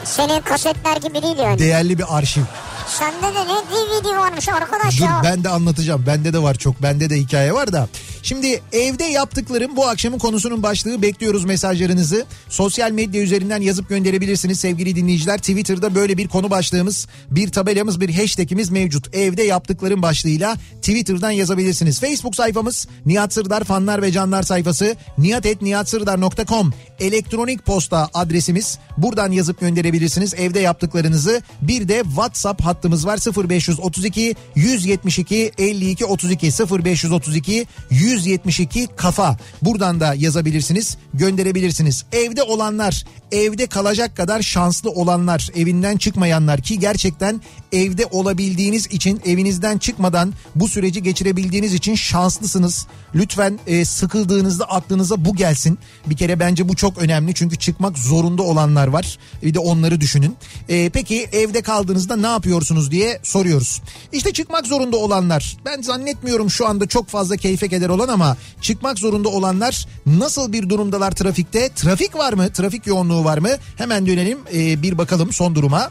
[0.04, 1.58] Senin kasetler gibi değil yani.
[1.58, 2.42] Değerli bir arşiv.
[2.86, 5.20] Sende de ne DVD varmış arkadaş Dur ya.
[5.24, 6.04] ben de anlatacağım.
[6.06, 6.82] Bende de var çok.
[6.82, 7.88] Bende de hikaye var da.
[8.26, 11.02] Şimdi evde yaptıklarım bu akşamın konusunun başlığı.
[11.02, 12.24] Bekliyoruz mesajlarınızı.
[12.48, 15.38] Sosyal medya üzerinden yazıp gönderebilirsiniz sevgili dinleyiciler.
[15.38, 19.14] Twitter'da böyle bir konu başlığımız, bir tabelamız, bir hashtagimiz mevcut.
[19.14, 22.00] Evde yaptıklarım başlığıyla Twitter'dan yazabilirsiniz.
[22.00, 28.78] Facebook sayfamız Nihat Sırdar fanlar ve canlar sayfası nihatetnihatsırdar.com elektronik posta adresimiz.
[28.96, 31.42] Buradan yazıp gönderebilirsiniz evde yaptıklarınızı.
[31.62, 37.66] Bir de WhatsApp hattımız var 0532 172 52 32 0532
[38.16, 39.36] 172 kafa.
[39.62, 42.04] Buradan da yazabilirsiniz, gönderebilirsiniz.
[42.12, 47.40] Evde olanlar, evde kalacak kadar şanslı olanlar, evinden çıkmayanlar ki gerçekten
[47.72, 52.86] evde olabildiğiniz için evinizden çıkmadan bu süreci geçirebildiğiniz için şanslısınız.
[53.14, 55.78] Lütfen e, sıkıldığınızda aklınıza bu gelsin.
[56.06, 59.18] Bir kere bence bu çok önemli çünkü çıkmak zorunda olanlar var.
[59.42, 60.36] Bir de onları düşünün.
[60.68, 63.82] E, peki evde kaldığınızda ne yapıyorsunuz diye soruyoruz.
[64.12, 68.98] İşte çıkmak zorunda olanlar ben zannetmiyorum şu anda çok fazla keyfe keder olan ama çıkmak
[68.98, 71.68] zorunda olanlar nasıl bir durumdalar trafikte?
[71.68, 72.52] Trafik var mı?
[72.52, 73.48] Trafik yoğunluğu var mı?
[73.76, 75.90] Hemen dönelim e, bir bakalım son duruma.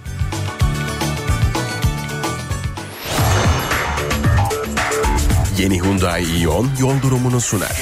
[5.60, 7.82] Yeni Hyundai Ion yol durumunu sunar.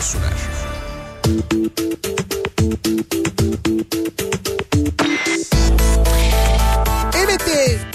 [0.00, 0.32] Sunar.
[7.14, 7.89] Evet de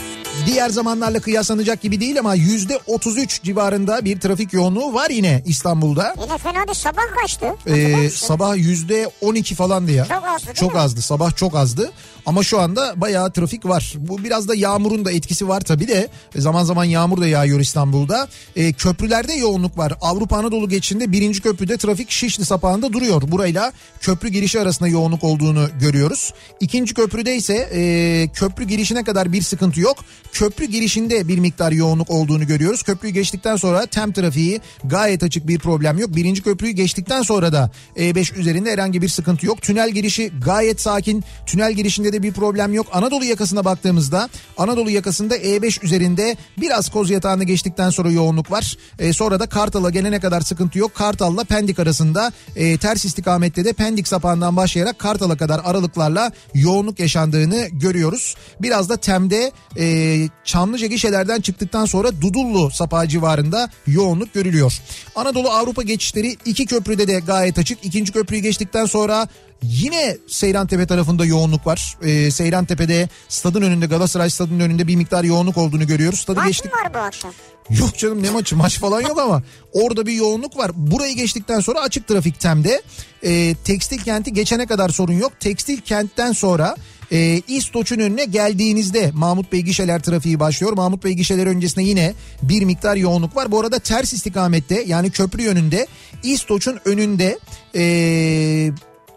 [0.46, 6.16] diğer zamanlarla kıyaslanacak gibi değil ama yüzde 33 civarında bir trafik yoğunluğu var yine İstanbul'da.
[6.24, 7.46] Yine fena değil sabah kaçtı?
[7.68, 10.06] Ee, sabah yüzde 12 falandı ya.
[10.06, 10.80] Çok azdı Çok mi?
[10.80, 11.02] azdı.
[11.02, 11.92] Sabah çok azdı.
[12.26, 13.94] Ama şu anda bayağı trafik var.
[13.98, 16.08] Bu biraz da yağmurun da etkisi var tabii de.
[16.36, 18.28] Zaman zaman yağmur da yağıyor İstanbul'da.
[18.56, 19.94] Ee, köprülerde yoğunluk var.
[20.02, 23.22] Avrupa Anadolu geçişinde birinci köprüde trafik Şişli sapağında duruyor.
[23.32, 26.34] Burayla köprü girişi arasında yoğunluk olduğunu görüyoruz.
[26.60, 29.98] İkinci köprüde ise e, köprü girişine kadar bir sıkıntı yok.
[30.36, 32.84] Köprü girişinde bir miktar yoğunluk olduğunu görüyoruz.
[32.84, 36.16] Köprüyü geçtikten sonra tem trafiği gayet açık bir problem yok.
[36.16, 39.62] Birinci köprüyü geçtikten sonra da E5 üzerinde herhangi bir sıkıntı yok.
[39.62, 41.24] Tünel girişi gayet sakin.
[41.46, 42.88] Tünel girişinde de bir problem yok.
[42.94, 48.78] Anadolu yakasına baktığımızda Anadolu yakasında E5 üzerinde biraz koz yatağını geçtikten sonra yoğunluk var.
[49.00, 50.96] E, sonra da Kartal'a gelene kadar sıkıntı yok.
[50.96, 57.68] Kartal'la Pendik arasında e, ters istikamette de Pendik sapağından başlayarak Kartal'a kadar aralıklarla yoğunluk yaşandığını
[57.72, 58.36] görüyoruz.
[58.62, 64.82] Biraz da Tem'de e, Çamlıca gişelerden çıktıktan sonra Dudullu sapağı civarında yoğunluk görülüyor.
[65.16, 67.86] Anadolu Avrupa geçişleri iki köprüde de gayet açık.
[67.86, 69.28] İkinci köprüyü geçtikten sonra
[69.64, 71.98] Yine Seyrantepe tarafında yoğunluk var.
[72.04, 76.20] Ee, Seyrantepe'de stadın önünde Galatasaray stadının önünde bir miktar yoğunluk olduğunu görüyoruz.
[76.20, 76.74] Stadı Maç geçtik.
[76.74, 77.32] mı var bu akşam?
[77.70, 80.72] Yok canım ne maçı maç falan yok ama orada bir yoğunluk var.
[80.76, 82.82] Burayı geçtikten sonra açık trafik temde.
[83.24, 85.32] Ee, tekstil kenti geçene kadar sorun yok.
[85.40, 86.76] Tekstil kentten sonra
[87.16, 90.74] e, İstoç'un önüne geldiğinizde Mahmut Bey gişeler trafiği başlıyor.
[90.74, 93.52] Mahmut Bey gişeler öncesinde yine bir miktar yoğunluk var.
[93.52, 95.88] Bu arada ters istikamette yani köprü yönünde
[96.24, 97.40] İstoç'un önünde
[97.76, 98.72] e,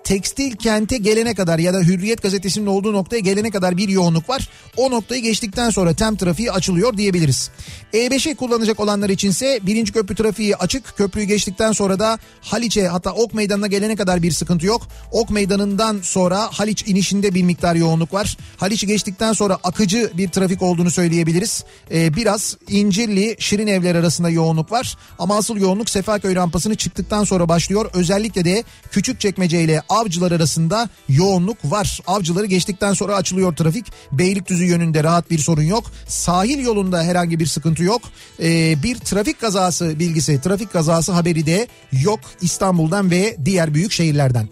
[0.05, 4.49] tekstil kente gelene kadar ya da Hürriyet gazetesinin olduğu noktaya gelene kadar bir yoğunluk var.
[4.77, 7.51] O noktayı geçtikten sonra tem trafiği açılıyor diyebiliriz.
[7.93, 10.97] E5'i kullanacak olanlar içinse birinci köprü trafiği açık.
[10.97, 14.89] Köprüyü geçtikten sonra da Haliç'e hatta Ok Meydanı'na gelene kadar bir sıkıntı yok.
[15.13, 18.37] Ok Meydanı'ndan sonra Haliç inişinde bir miktar yoğunluk var.
[18.57, 21.65] Haliç'i geçtikten sonra akıcı bir trafik olduğunu söyleyebiliriz.
[21.91, 24.97] Ee, biraz İncirli Şirin Evler arasında yoğunluk var.
[25.19, 27.91] Ama asıl yoğunluk Sefaköy rampasını çıktıktan sonra başlıyor.
[27.95, 32.01] Özellikle de Küçükçekmece ile Avcılar arasında yoğunluk var.
[32.07, 33.87] Avcıları geçtikten sonra açılıyor trafik.
[34.13, 35.85] Beylikdüzü yönünde rahat bir sorun yok.
[36.07, 38.03] Sahil yolunda herhangi bir sıkıntı yok.
[38.43, 44.49] Ee, bir trafik kazası bilgisi, trafik kazası haberi de yok İstanbul'dan ve diğer büyük şehirlerden.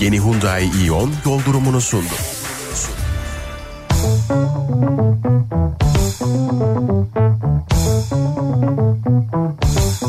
[0.00, 2.14] Yeni Hyundai Ion yol durumunu sundu.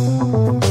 [0.02, 0.71] Thank you.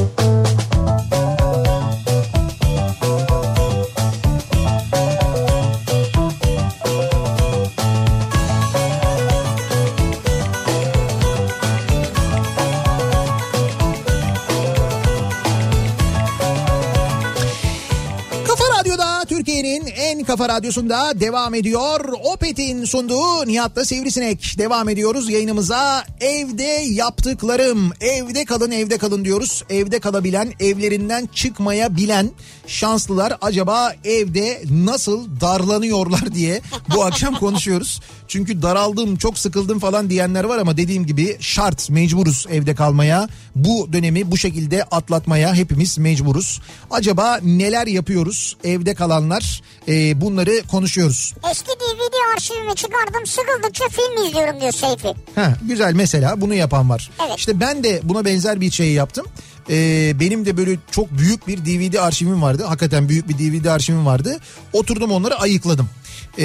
[20.30, 22.00] Kafa radyosunda devam ediyor.
[22.24, 24.54] Opet'in sunduğu Nihat'la Sivrisinek.
[24.58, 26.04] Devam ediyoruz yayınımıza.
[26.20, 27.92] Evde yaptıklarım.
[28.00, 29.64] Evde kalın evde kalın diyoruz.
[29.70, 32.30] Evde kalabilen, evlerinden çıkmayabilen
[32.66, 36.60] şanslılar acaba evde nasıl darlanıyorlar diye
[36.94, 38.00] bu akşam konuşuyoruz.
[38.28, 43.28] Çünkü daraldım, çok sıkıldım falan diyenler var ama dediğim gibi şart, mecburuz evde kalmaya.
[43.54, 46.60] Bu dönemi bu şekilde atlatmaya hepimiz mecburuz.
[46.90, 49.62] Acaba neler yapıyoruz evde kalanlar?
[49.88, 51.34] Ee, bunları konuşuyoruz.
[51.50, 55.14] Eski DVD arşivimi çıkardım sıkıldıkça film izliyorum diyor Seyfi.
[55.34, 57.10] Ha, güzel mesela bunu yapan var.
[57.26, 57.38] Evet.
[57.38, 59.26] İşte ben de buna benzer bir şey yaptım.
[59.70, 62.64] Ee, benim de böyle çok büyük bir DVD arşivim vardı.
[62.64, 64.38] Hakikaten büyük bir DVD arşivim vardı.
[64.72, 65.88] Oturdum onları ayıkladım.
[66.40, 66.44] Ee,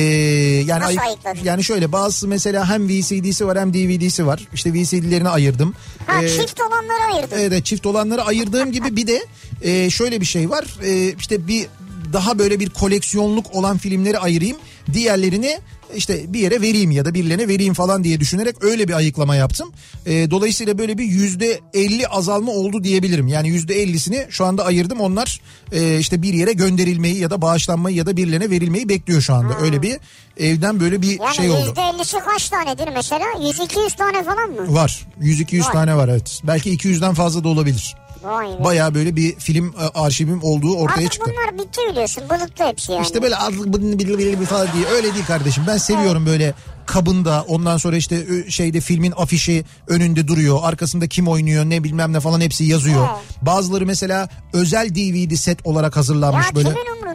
[0.67, 1.39] yani Nasıl ayık- ayıkladın?
[1.43, 4.47] yani şöyle bazı mesela hem VCD'si var hem DVD'si var.
[4.53, 5.73] İşte VCD'lerini ayırdım.
[6.07, 7.37] Ha Ee, çift olanları ayırdım.
[7.41, 9.25] Evet çift olanları ayırdığım gibi bir de
[9.61, 10.65] e, şöyle bir şey var.
[10.83, 11.67] E, işte bir
[12.13, 14.57] daha böyle bir koleksiyonluk olan filmleri ayırayım.
[14.93, 15.59] Diğerlerini
[15.95, 19.71] işte bir yere vereyim ya da birilerine vereyim falan diye düşünerek öyle bir ayıklama yaptım.
[20.05, 23.27] E, dolayısıyla böyle bir yüzde elli azalma oldu diyebilirim.
[23.27, 25.01] Yani yüzde ellisini şu anda ayırdım.
[25.01, 29.33] Onlar e, işte bir yere gönderilmeyi ya da bağışlanmayı ya da birilerine verilmeyi bekliyor şu
[29.33, 29.57] anda.
[29.61, 29.97] Öyle bir
[30.37, 31.59] evden böyle bir Yani şey oldu.
[31.67, 33.25] yüzde ellisi kaç tanedir mesela?
[33.25, 34.73] 100-200 tane falan mı?
[34.73, 35.07] Var.
[35.21, 35.71] 100-200 Var.
[35.71, 36.41] tane var evet.
[36.43, 37.95] Belki 200'den fazla da olabilir.
[38.25, 38.63] Vay be.
[38.63, 41.31] Baya böyle bir film e, arşivim olduğu ortaya Artık çıktı.
[41.33, 42.23] bunlar bitti biliyorsun.
[42.29, 43.03] Bulutlu hepsi yani.
[43.03, 45.63] İşte böyle adlı bıdın falan diye öyle değil kardeşim.
[45.67, 46.53] Ben seviyorum böyle
[46.85, 50.59] kabında ondan sonra işte şeyde filmin afişi önünde duruyor.
[50.63, 53.07] Arkasında kim oynuyor ne bilmem ne falan hepsi yazıyor.
[53.11, 53.37] Evet.
[53.41, 56.69] Bazıları mesela özel DVD set olarak hazırlanmış Ya böyle.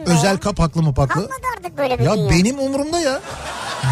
[0.05, 0.39] Özel ya?
[0.39, 1.13] kapaklı mı paklı.
[1.13, 2.29] Kalmadı artık böyle bir Ya dünya.
[2.29, 3.21] benim umurumda ya.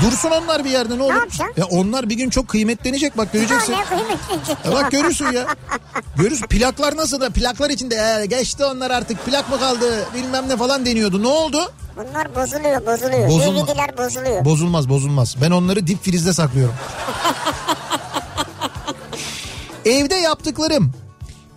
[0.03, 1.13] Dursun onlar bir yerde ne olur.
[1.13, 1.53] yapacaksın?
[1.57, 3.73] Ya onlar bir gün çok kıymetlenecek bak göreceksin.
[3.73, 5.47] Ne kıymetlenecek Ya bak görürsün ya.
[6.17, 10.57] Görürsün plaklar nasıl da plaklar içinde "Ee, geçti onlar artık plak mı kaldı bilmem ne
[10.57, 11.23] falan deniyordu.
[11.23, 11.71] Ne oldu?
[11.97, 13.29] Bunlar bozuluyor bozuluyor.
[13.29, 14.45] Bozulma- DVD'ler bozuluyor.
[14.45, 15.35] Bozulmaz bozulmaz.
[15.41, 16.75] Ben onları dip frizde saklıyorum.
[19.85, 20.91] Evde yaptıklarım.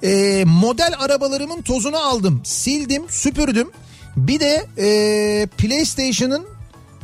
[0.03, 2.41] Ee, model arabalarımın tozunu aldım.
[2.45, 3.71] Sildim süpürdüm.
[4.17, 6.47] Bir de ee, PlayStation'ın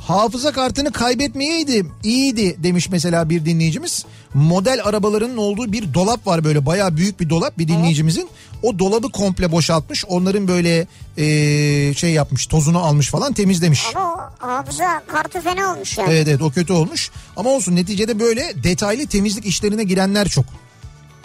[0.09, 1.93] hafıza kartını kaybetmeyeydim.
[2.03, 4.05] iyiydi demiş mesela bir dinleyicimiz.
[4.35, 8.29] Model arabalarının olduğu bir dolap var böyle bayağı büyük bir dolap bir dinleyicimizin.
[8.63, 10.05] O dolabı komple boşaltmış.
[10.05, 10.87] Onların böyle
[11.19, 13.87] ee, şey yapmış tozunu almış falan temizlemiş.
[13.97, 16.11] Ama o hafıza kartı fena olmuş yani.
[16.13, 17.11] Evet evet o kötü olmuş.
[17.37, 20.45] Ama olsun neticede böyle detaylı temizlik işlerine girenler çok.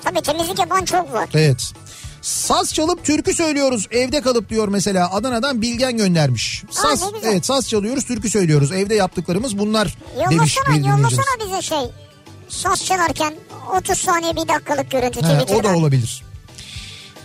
[0.04, 1.30] Tabii temizlik yapan çok var.
[1.34, 1.74] Evet.
[2.24, 6.64] Saz çalıp türkü söylüyoruz evde kalıp diyor mesela Adana'dan Bilgen göndermiş.
[6.72, 7.30] Saz güzel.
[7.32, 11.00] evet saz çalıyoruz türkü söylüyoruz evde yaptıklarımız bunlar demiş Yollasana, dinleyicimiz.
[11.00, 11.92] yollasana bize şey.
[12.50, 13.34] Saz çalarken
[13.78, 16.24] 30 saniye bir dakikalık görüntü He, o da olabilir.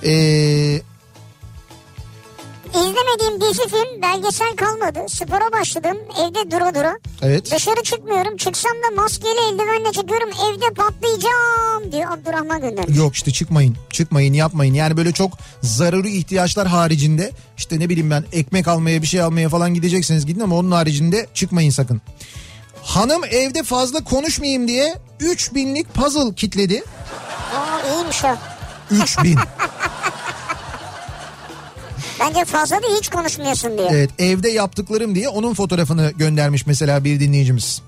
[0.04, 0.80] Ee,
[2.74, 4.98] İzlemediğim dizi film belgesel kalmadı.
[5.08, 6.98] Spora başladım evde dura dura.
[7.22, 7.50] evet.
[7.54, 8.36] Dışarı çıkmıyorum.
[8.36, 10.28] Çıksam da maskeli eldivenle çıkıyorum.
[10.28, 12.98] Evde patlayacağım diyor Abdurrahman göndermiş.
[12.98, 18.24] Yok işte çıkmayın çıkmayın yapmayın yani böyle çok zaruri ihtiyaçlar haricinde işte ne bileyim ben
[18.32, 22.00] ekmek almaya bir şey almaya falan gidecekseniz gidin ama onun haricinde çıkmayın sakın.
[22.82, 26.82] Hanım evde fazla konuşmayayım diye 3000'lik puzzle kitledi.
[27.56, 28.36] Aa iyiymiş o.
[28.90, 29.38] 3000.
[32.20, 33.90] Bence fazla da hiç konuşmuyorsun diyor.
[33.92, 37.82] evet evde yaptıklarım diye onun fotoğrafını göndermiş mesela bir dinleyicimiz.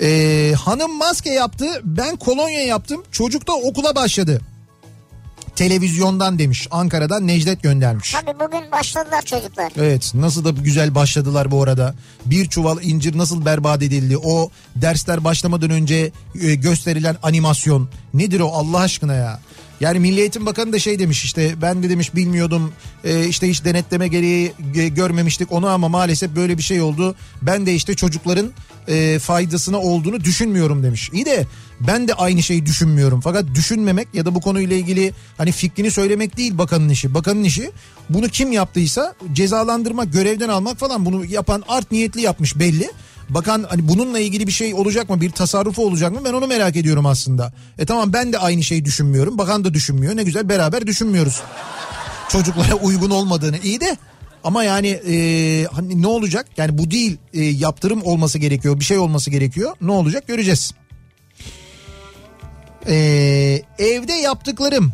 [0.00, 4.40] Ee, hanım maske yaptı ben kolonya yaptım çocuk da okula başladı.
[5.56, 8.12] Televizyondan demiş Ankara'dan Necdet göndermiş.
[8.12, 9.72] Tabii bugün başladılar çocuklar.
[9.76, 11.94] Evet nasıl da güzel başladılar bu arada.
[12.26, 14.18] Bir çuval incir nasıl berbat edildi.
[14.18, 16.10] O dersler başlamadan önce
[16.42, 17.88] e, gösterilen animasyon.
[18.14, 19.40] Nedir o Allah aşkına ya?
[19.84, 22.72] Yani Milli Eğitim Bakanı da şey demiş işte ben de demiş bilmiyordum
[23.04, 27.14] e, işte hiç denetleme gereği e, görmemiştik onu ama maalesef böyle bir şey oldu.
[27.42, 28.50] Ben de işte çocukların
[28.88, 31.10] e, faydasına olduğunu düşünmüyorum demiş.
[31.12, 31.46] İyi de
[31.80, 33.20] ben de aynı şeyi düşünmüyorum.
[33.20, 37.14] Fakat düşünmemek ya da bu konuyla ilgili hani fikrini söylemek değil bakanın işi.
[37.14, 37.70] Bakanın işi
[38.10, 42.90] bunu kim yaptıysa cezalandırmak, görevden almak falan bunu yapan art niyetli yapmış belli.
[43.28, 45.20] Bakan hani bununla ilgili bir şey olacak mı?
[45.20, 46.20] Bir tasarrufu olacak mı?
[46.24, 47.52] Ben onu merak ediyorum aslında.
[47.78, 49.38] E tamam ben de aynı şeyi düşünmüyorum.
[49.38, 50.16] Bakan da düşünmüyor.
[50.16, 51.40] Ne güzel beraber düşünmüyoruz.
[52.28, 53.58] Çocuklara uygun olmadığını.
[53.58, 53.96] iyi de
[54.44, 56.46] ama yani e, hani ne olacak?
[56.56, 58.80] Yani bu değil e, yaptırım olması gerekiyor.
[58.80, 59.72] Bir şey olması gerekiyor.
[59.80, 60.72] Ne olacak göreceğiz.
[62.86, 62.94] E,
[63.78, 64.92] evde yaptıklarım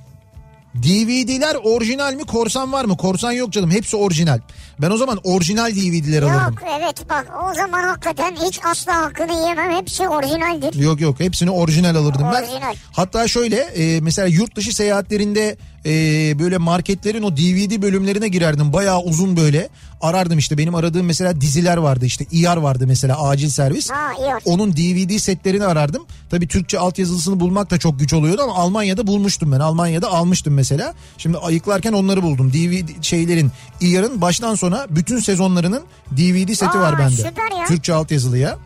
[0.75, 2.97] DVD'ler orijinal mi korsan var mı?
[2.97, 4.41] Korsan yok canım hepsi orijinal.
[4.83, 6.41] Ben o zaman orijinal DVD'ler alırdım.
[6.41, 9.71] Yok evet bak o zaman hakikaten hiç asla hakkını yiyemem.
[9.77, 10.75] Hepsi orijinaldir.
[10.81, 12.43] Yok yok hepsini orijinal alırdım ben.
[12.43, 12.75] Orijinal.
[12.93, 15.93] Hatta şöyle e, mesela yurt dışı seyahatlerinde e,
[16.39, 18.73] böyle marketlerin o DVD bölümlerine girerdim.
[18.73, 19.69] Bayağı uzun böyle
[20.01, 23.91] arardım işte benim aradığım mesela diziler vardı işte İYAR vardı mesela acil servis.
[23.91, 24.43] Ha, İYAR.
[24.45, 26.07] Onun DVD setlerini arardım.
[26.31, 29.61] Tabii Türkçe altyazılısını bulmak da çok güç oluyordu ama Almanya'da bulmuştum ben.
[29.61, 30.95] Almanya'da almıştım mesela.
[31.19, 32.53] Şimdi ayıklarken onları buldum.
[32.53, 37.17] DVD şeylerin İYAR'ın baştan sona bütün sezonlarının DVD seti Aa, var bende.
[37.17, 37.65] süper ya.
[37.67, 38.59] Türkçe altyazılı ya.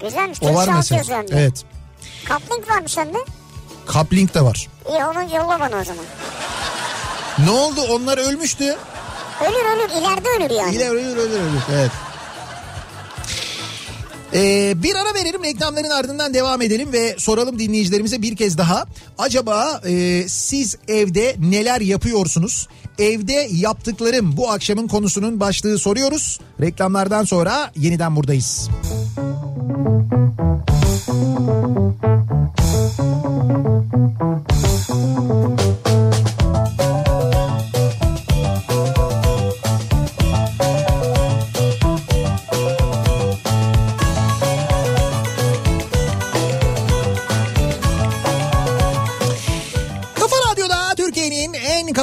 [0.00, 0.38] Güzelmiş.
[0.42, 1.00] O var mesela.
[1.00, 1.34] altyazı.
[1.34, 1.64] Evet.
[2.24, 3.18] Kaplink var mı sende?
[3.86, 4.68] Kaplink de var.
[4.88, 6.04] İyi onu yolla bana o zaman.
[7.38, 7.80] Ne oldu?
[7.90, 8.76] Onlar ölmüştü.
[9.40, 10.74] Ölür ölür ileride ölür yani.
[10.74, 11.60] İler ölür ölür ölür.
[11.72, 11.90] Evet.
[14.34, 18.86] Ee, bir ara verelim reklamların ardından devam edelim ve soralım dinleyicilerimize bir kez daha.
[19.18, 22.68] Acaba e, siz evde neler yapıyorsunuz?
[22.98, 26.40] Evde yaptıklarım bu akşamın konusunun başlığı soruyoruz.
[26.60, 28.68] Reklamlardan sonra yeniden buradayız.
[29.16, 29.38] Kafa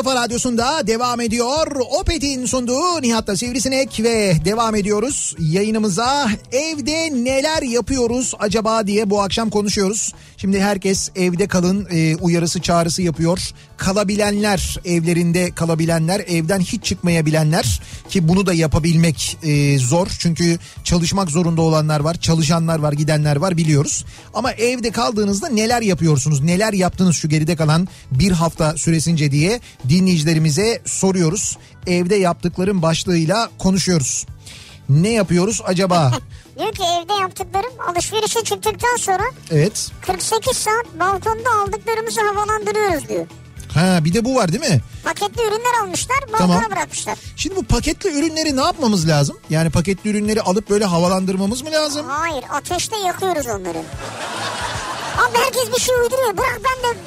[0.05, 1.67] kafa radyosunda devam ediyor.
[1.99, 5.35] Opet'in sunduğu Nihat'ta Sivrisinek ve devam ediyoruz.
[5.39, 10.13] Yayınımıza evde neler yapıyoruz acaba diye bu akşam konuşuyoruz.
[10.37, 13.39] Şimdi herkes evde kalın e, uyarısı çağrısı yapıyor.
[13.77, 20.07] Kalabilenler evlerinde kalabilenler evden hiç çıkmayabilenler ki bunu da yapabilmek e, zor.
[20.19, 24.05] Çünkü çalışmak zorunda olanlar var çalışanlar var gidenler var biliyoruz.
[24.33, 29.59] Ama evde kaldığınızda neler yapıyorsunuz neler yaptınız şu geride kalan bir hafta süresince diye
[29.99, 31.57] dinleyicilerimize soruyoruz.
[31.87, 34.25] Evde yaptıkların başlığıyla konuşuyoruz.
[34.89, 36.11] Ne yapıyoruz acaba?
[36.59, 39.91] Diyor ki evde yaptıklarım alışverişe çıktıktan sonra Evet.
[40.01, 43.25] 48 saat balkonda aldıklarımızı havalandırıyoruz diyor.
[43.73, 44.81] Ha bir de bu var değil mi?
[45.03, 46.71] Paketli ürünler almışlar balkona Tamam.
[46.71, 47.17] bırakmışlar.
[47.35, 49.37] Şimdi bu paketli ürünleri ne yapmamız lazım?
[49.49, 52.05] Yani paketli ürünleri alıp böyle havalandırmamız mı lazım?
[52.09, 53.77] Hayır ateşte yakıyoruz onları.
[55.17, 56.37] Abi herkes bir şey uyduruyor.
[56.37, 56.97] Bırak ben de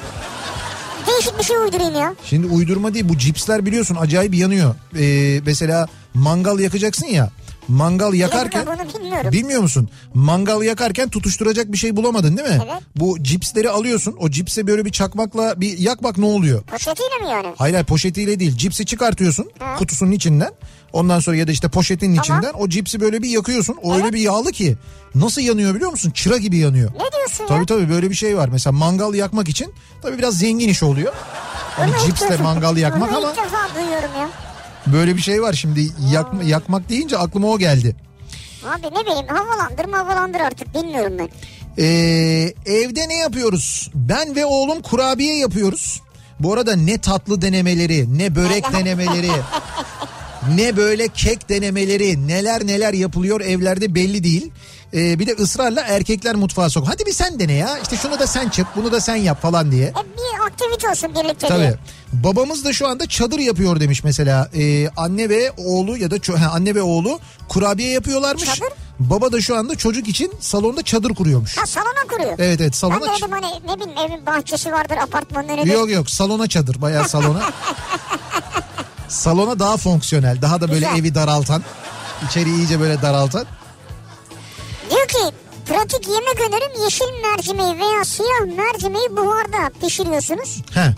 [1.13, 2.15] değişik bir şey uydurayım ya.
[2.25, 4.75] Şimdi uydurma değil bu cipsler biliyorsun acayip yanıyor.
[4.99, 7.29] Ee, mesela mangal yakacaksın ya.
[7.69, 9.31] Mangal yakarken bunu bilmiyorum.
[9.31, 9.89] bilmiyor musun?
[10.13, 12.61] Mangal yakarken tutuşturacak bir şey bulamadın değil mi?
[12.71, 12.81] Evet.
[12.95, 14.15] Bu cipsleri alıyorsun.
[14.19, 16.61] O cipse böyle bir çakmakla bir yak bak ne oluyor?
[16.63, 17.53] Poşetiyle mi yani?
[17.57, 18.57] Hayır hayır poşetiyle değil.
[18.57, 19.77] Cipsi çıkartıyorsun Hı.
[19.77, 20.51] kutusunun içinden.
[20.93, 22.19] Ondan sonra ya da işte poşetin Tamam.
[22.41, 23.77] içinden o cipsi böyle bir yakıyorsun.
[23.83, 24.13] O öyle Evet.
[24.13, 24.77] bir yağlı ki
[25.15, 26.11] nasıl yanıyor biliyor musun?
[26.11, 26.91] Çıra gibi yanıyor.
[26.93, 27.47] Ne diyorsun ya?
[27.47, 28.49] Tabii tabii böyle bir şey var.
[28.51, 31.13] Mesela mangal yakmak için tabii biraz zengin iş oluyor.
[31.77, 34.29] Hani cipsle defa- mangal yakmak bunu ama ilk defa duyuyorum ya.
[34.93, 37.95] Böyle bir şey var şimdi yak, yakmak deyince aklıma o geldi.
[38.65, 41.29] Abi ne bileyim havalandır havalandır artık bilmiyorum ben.
[41.77, 43.91] Ee, evde ne yapıyoruz?
[43.95, 46.01] Ben ve oğlum kurabiye yapıyoruz.
[46.39, 49.31] Bu arada ne tatlı denemeleri, ne börek denemeleri,
[50.55, 54.51] ne böyle kek denemeleri, neler neler yapılıyor evlerde belli değil.
[54.93, 56.87] Ee, bir de ısrarla erkekler mutfağa sok.
[56.87, 57.77] Hadi bir sen dene ya.
[57.79, 59.85] İşte şunu da sen çık, bunu da sen yap falan diye.
[59.87, 61.59] E, bir aktivite olsun birlikte Tabii.
[61.59, 61.75] diye.
[62.13, 64.49] Babamız da şu anda çadır yapıyor demiş mesela.
[64.57, 67.19] Ee, anne ve oğlu ya da ço- ha, anne ve oğlu
[67.49, 68.45] kurabiye yapıyorlarmış.
[68.45, 68.73] Çadır?
[68.99, 71.57] Baba da şu anda çocuk için salonda çadır kuruyormuş.
[71.57, 72.29] Ha salona kuruyor.
[72.39, 73.01] Evet evet Ben salona.
[73.01, 75.71] de ç- dedim hani ne bileyim evin bahçesi vardır apartmanın önünde.
[75.73, 77.41] Yok yok salona çadır bayağı salona.
[79.07, 80.99] salona daha fonksiyonel daha da böyle Güzel.
[80.99, 81.63] evi daraltan.
[82.29, 83.45] içeriği iyice böyle daraltan.
[84.89, 85.35] Diyor ki
[85.67, 90.61] pratik yemek önerim yeşil mercimeği veya siyah mercimeği buharda pişiriyorsunuz.
[90.73, 90.91] Heh,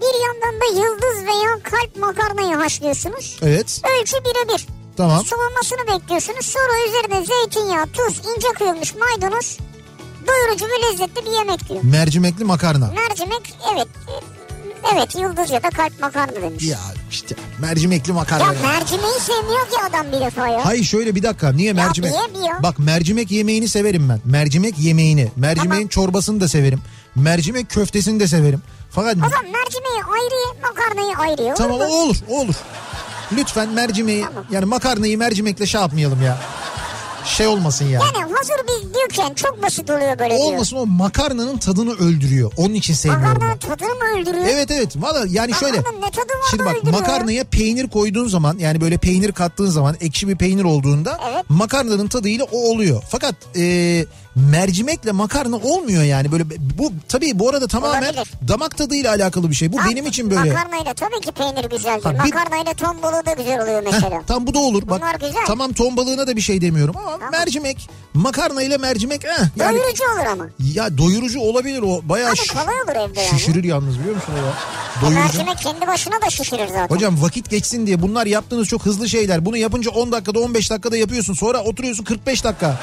[0.00, 3.38] Bir yandan da yıldız veya kalp makarnayı haşlıyorsunuz.
[3.42, 4.66] evet Ölçü birebir.
[4.96, 5.24] tamam.
[5.24, 6.46] Soğumasını bekliyorsunuz.
[6.46, 9.58] Sonra üzerine zeytinyağı, tuz, ince kıyılmış maydanoz.
[10.26, 11.80] Doyurucu ve lezzetli bir yemek diyor.
[11.82, 12.86] Mercimekli makarna.
[13.08, 13.88] Mercimek evet.
[14.94, 16.64] Evet yıldız ya da kalp makarna demiş.
[16.64, 16.78] Ya
[17.10, 18.44] işte mercimekli makarna.
[18.44, 20.64] Ya mercimeği sevmiyor ki adam bir defa ya.
[20.66, 22.12] Hayır şöyle bir dakika niye mercimek?
[22.34, 22.62] niye ya?
[22.62, 24.20] Bak mercimek yemeğini severim ben.
[24.24, 25.28] Mercimek yemeğini.
[25.36, 25.88] Mercimeğin Tamam.
[25.88, 26.80] çorbasını da severim.
[27.14, 28.62] Mercimek köftesini de severim.
[28.90, 31.94] Fakat O zaman mercimeği ayrı makarnayı ayrı tamam Olur o mu?
[32.02, 32.54] olur olur.
[33.32, 34.44] Lütfen mercimeği Tamam.
[34.50, 36.38] yani makarnayı mercimekle şey yapmayalım ya.
[37.36, 38.04] Şey olmasın yani.
[38.04, 40.52] Yani hazır biz diyorken çok basit oluyor böyle diyor.
[40.52, 42.52] Olmasın o makarnanın tadını öldürüyor.
[42.56, 44.46] Onun için sevmiyorum Makarnanın tadını mı öldürüyor?
[44.48, 45.76] Evet evet valla yani şöyle.
[45.76, 47.00] Makarnanın ne tadı var Şimdi bak öldürüyor?
[47.00, 51.44] makarnaya peynir koyduğun zaman yani böyle peynir kattığın zaman ekşi bir peynir olduğunda Evet.
[51.48, 53.02] makarnanın tadıyla o oluyor.
[53.10, 54.06] Fakat e,
[54.36, 56.44] mercimekle makarna olmuyor yani böyle
[56.78, 58.28] bu tabii bu arada tamamen Olabilir.
[58.48, 59.72] damak tadıyla alakalı bir şey.
[59.72, 60.52] Bu Ha, benim için böyle.
[60.52, 62.04] Makarnayla tabii ki peynir güzeldir.
[62.04, 64.22] Ha, bir- Makarnayla ton balığı da güzel oluyor Heh, mesela.
[64.26, 64.82] tam bu da olur.
[64.88, 65.46] Bak Bunlar güzel.
[65.46, 70.04] tamam ton balığına da bir şey demiyorum ama mercimek makarna ile mercimek eh, yani Doyurucu
[70.04, 70.46] olur ama.
[70.74, 73.38] ya doyurucu olabilir o bayağı Abi şiş- kolay olur evde yani.
[73.38, 74.52] şişirir yalnız biliyor musun o ya?
[75.02, 75.20] Doyurucu.
[75.38, 76.94] Mercimek kendi başına da şişirir zaten.
[76.94, 79.44] Hocam vakit geçsin diye bunlar yaptığınız çok hızlı şeyler.
[79.46, 81.34] Bunu yapınca 10 dakikada 15 dakikada yapıyorsun.
[81.34, 82.78] Sonra oturuyorsun 45 dakika.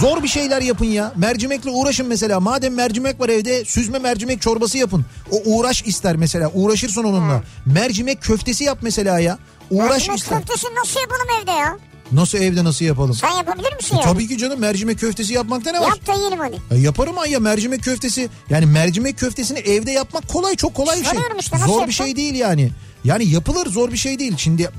[0.00, 1.12] Zor bir şeyler yapın ya.
[1.16, 2.40] Mercimekle uğraşın mesela.
[2.40, 5.04] Madem mercimek var evde süzme mercimek çorbası yapın.
[5.30, 6.50] O uğraş ister mesela.
[6.54, 7.42] Uğraşırsın onunla.
[7.66, 9.38] Mercimek köftesi yap mesela ya.
[9.70, 10.38] Uğraş Mercimek ister.
[10.38, 11.76] köftesini nasıl yapalım evde ya?
[12.12, 13.14] Nasıl evde nasıl yapalım?
[13.14, 15.88] Sen yapabilir misin E, tabii ki canım mercimek köftesi yapmakta ne var?
[15.88, 16.56] Yap da yiyelim hadi.
[16.70, 18.28] E, yaparım ay ya mercimek köftesi.
[18.50, 21.18] Yani mercimek köftesini evde yapmak kolay çok kolay bir şey.
[21.38, 21.92] İşte, zor bir yapacağım?
[21.92, 22.70] şey değil yani.
[23.08, 24.34] Yani yapılır zor bir şey değil.
[24.36, 24.70] Şimdi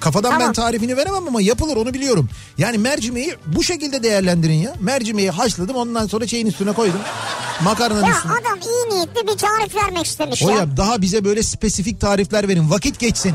[0.00, 0.52] kafadan ben Tamam.
[0.52, 2.28] tarifini veremem ama yapılır onu biliyorum.
[2.58, 4.74] Yani mercimeği bu şekilde değerlendirin ya.
[4.80, 7.00] Mercimeği haşladım ondan sonra şeyin üstüne koydum.
[7.62, 8.32] Makarnanın Ya üstüne.
[8.32, 10.56] adam iyi niyetli bir tarif vermek istemiş O ya.
[10.56, 12.70] ya daha bize böyle spesifik tarifler verin.
[12.70, 13.34] Vakit geçsin.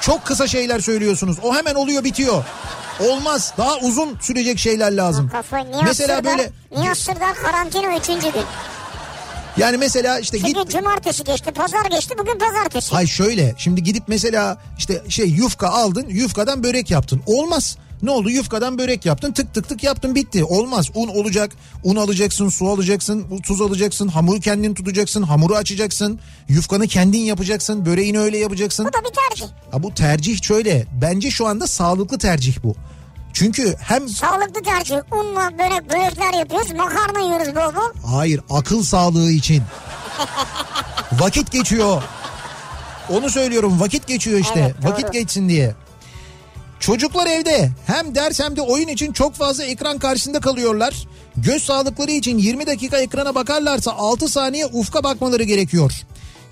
[0.00, 1.36] Çok kısa şeyler söylüyorsunuz.
[1.42, 2.44] O hemen oluyor bitiyor.
[3.00, 3.54] Olmaz.
[3.58, 5.28] Daha uzun sürecek şeyler lazım.
[5.28, 6.50] Kafayı Mesela böyle
[6.94, 8.44] Sırdar karantina üçüncü gün.
[9.60, 12.90] Yani mesela işte git Çünkü cumartesi geçti, pazar geçti, bugün pazartesi.
[12.90, 17.22] Hay şöyle şimdi gidip mesela işte şey yufka aldın yufkadan börek yaptın.
[17.26, 17.76] Olmaz.
[18.02, 20.44] Ne oldu yufkadan börek yaptın tık tık tık yaptın bitti.
[20.44, 21.52] Olmaz un olacak
[21.84, 26.20] un alacaksın su alacaksın tuz alacaksın hamuru kendin tutacaksın hamuru açacaksın.
[26.48, 28.86] Yufkanı kendin yapacaksın böreğini öyle yapacaksın.
[28.86, 29.54] Bu da bir tercih.
[29.70, 32.74] Ha, bu tercih şöyle bence şu anda sağlıklı tercih bu.
[33.32, 34.96] Çünkü hem Sağlıklı tercih.
[35.12, 38.10] Unla börek, börekler yapıyoruz, makarna yiyoruz bol bol.
[38.16, 39.62] Hayır akıl sağlığı için.
[41.12, 42.02] vakit geçiyor.
[43.08, 44.60] Onu söylüyorum vakit geçiyor işte.
[44.60, 44.92] Evet, doğru.
[44.92, 45.74] vakit geçsin diye.
[46.80, 50.94] Çocuklar evde hem ders hem de oyun için çok fazla ekran karşısında kalıyorlar.
[51.36, 55.92] Göz sağlıkları için 20 dakika ekrana bakarlarsa 6 saniye ufka bakmaları gerekiyor.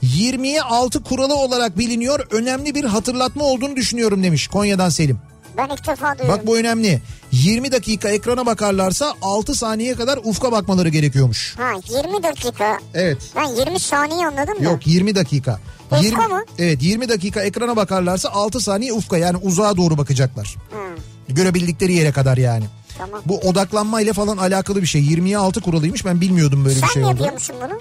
[0.03, 2.27] 20'ye 6 kuralı olarak biliniyor.
[2.31, 5.19] Önemli bir hatırlatma olduğunu düşünüyorum demiş Konya'dan Selim.
[5.57, 6.41] Ben ilk defa duyuyorum.
[6.41, 7.03] Bak bu önemli.
[7.33, 11.55] 20 dakika ekrana bakarlarsa 6 saniye kadar ufka bakmaları gerekiyormuş.
[11.59, 11.71] Ha
[12.05, 12.79] 20 dakika.
[12.95, 13.19] Evet.
[13.37, 14.63] Ben 20 saniye anladım da.
[14.63, 15.61] Yok 20 dakika.
[15.85, 16.45] Ufka 20, mı?
[16.59, 20.57] Evet 20 dakika ekrana bakarlarsa 6 saniye ufka yani uzağa doğru bakacaklar.
[21.29, 22.65] Görebildikleri yere kadar yani.
[22.99, 23.21] Tamam.
[23.27, 25.03] Bu odaklanma ile falan alakalı bir şey.
[25.03, 27.35] 20'ye 6 kuralıymış ben bilmiyordum böyle bir Sen şey yapıyor olduğunu.
[27.35, 27.81] musun bunu?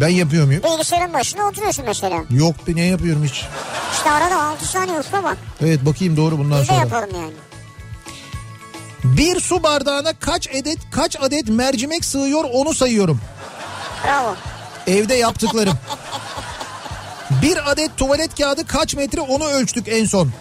[0.00, 0.62] Ben yapıyor muyum?
[0.62, 2.22] Bilgisayarın başına oturuyorsun mesela.
[2.30, 3.44] Yok be ne yapıyorum hiç.
[3.92, 5.36] İşte arada 6 saniye ufka bak.
[5.60, 6.78] Evet bakayım doğru bundan Biz de sonra.
[6.80, 7.32] yapalım yani.
[9.04, 13.20] Bir su bardağına kaç adet kaç adet mercimek sığıyor onu sayıyorum.
[14.06, 14.34] Bravo.
[14.86, 15.74] Evde yaptıklarım.
[17.42, 20.32] Bir adet tuvalet kağıdı kaç metre onu ölçtük en son.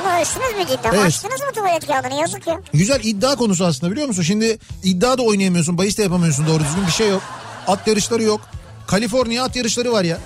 [0.00, 0.92] Bunu ölçtünüz mü cidden?
[0.94, 1.06] Evet.
[1.06, 2.20] Açtınız mı tuvalet kağıdını?
[2.20, 2.60] Yazık ya.
[2.74, 4.22] Güzel iddia konusu aslında biliyor musun?
[4.22, 7.22] Şimdi iddia da oynayamıyorsun, bahis de yapamıyorsun doğru düzgün bir şey yok.
[7.66, 8.40] At yarışları yok.
[8.88, 10.18] Kaliforniya at yarışları var ya.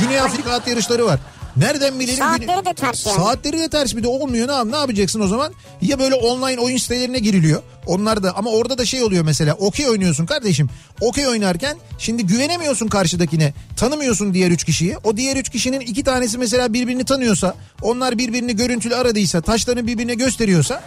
[0.00, 1.20] Güney Afrika at yarışları var.
[1.56, 2.18] Nereden bilelim?
[2.18, 3.16] Saatleri de ters yani.
[3.16, 5.52] Saatleri de ters bir de olmuyor ne, yap- ne yapacaksın o zaman?
[5.82, 7.62] Ya böyle online oyun sitelerine giriliyor.
[7.86, 10.68] Onlar da ama orada da şey oluyor mesela okey oynuyorsun kardeşim.
[11.00, 13.52] Okey oynarken şimdi güvenemiyorsun karşıdakine.
[13.76, 14.96] Tanımıyorsun diğer üç kişiyi.
[15.04, 20.14] O diğer üç kişinin iki tanesi mesela birbirini tanıyorsa onlar birbirini görüntülü aradıysa taşlarını birbirine
[20.14, 20.82] gösteriyorsa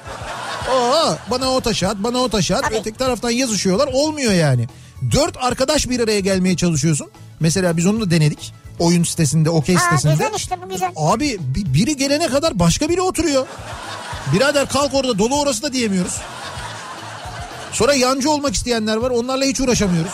[0.71, 2.63] Aa, bana o taşı at bana o taşı at.
[2.71, 4.67] Öteki taraftan yazışıyorlar olmuyor yani.
[5.11, 7.11] Dört arkadaş bir araya gelmeye çalışıyorsun.
[7.39, 8.53] Mesela biz onu da denedik.
[8.79, 10.11] Oyun sitesinde, okey sitesinde.
[10.13, 10.91] güzel işte bu güzel.
[10.95, 13.47] Abi bi- biri gelene kadar başka biri oturuyor.
[14.33, 16.13] Birader kalk orada dolu orası da diyemiyoruz.
[17.71, 20.11] Sonra yancı olmak isteyenler var onlarla hiç uğraşamıyoruz.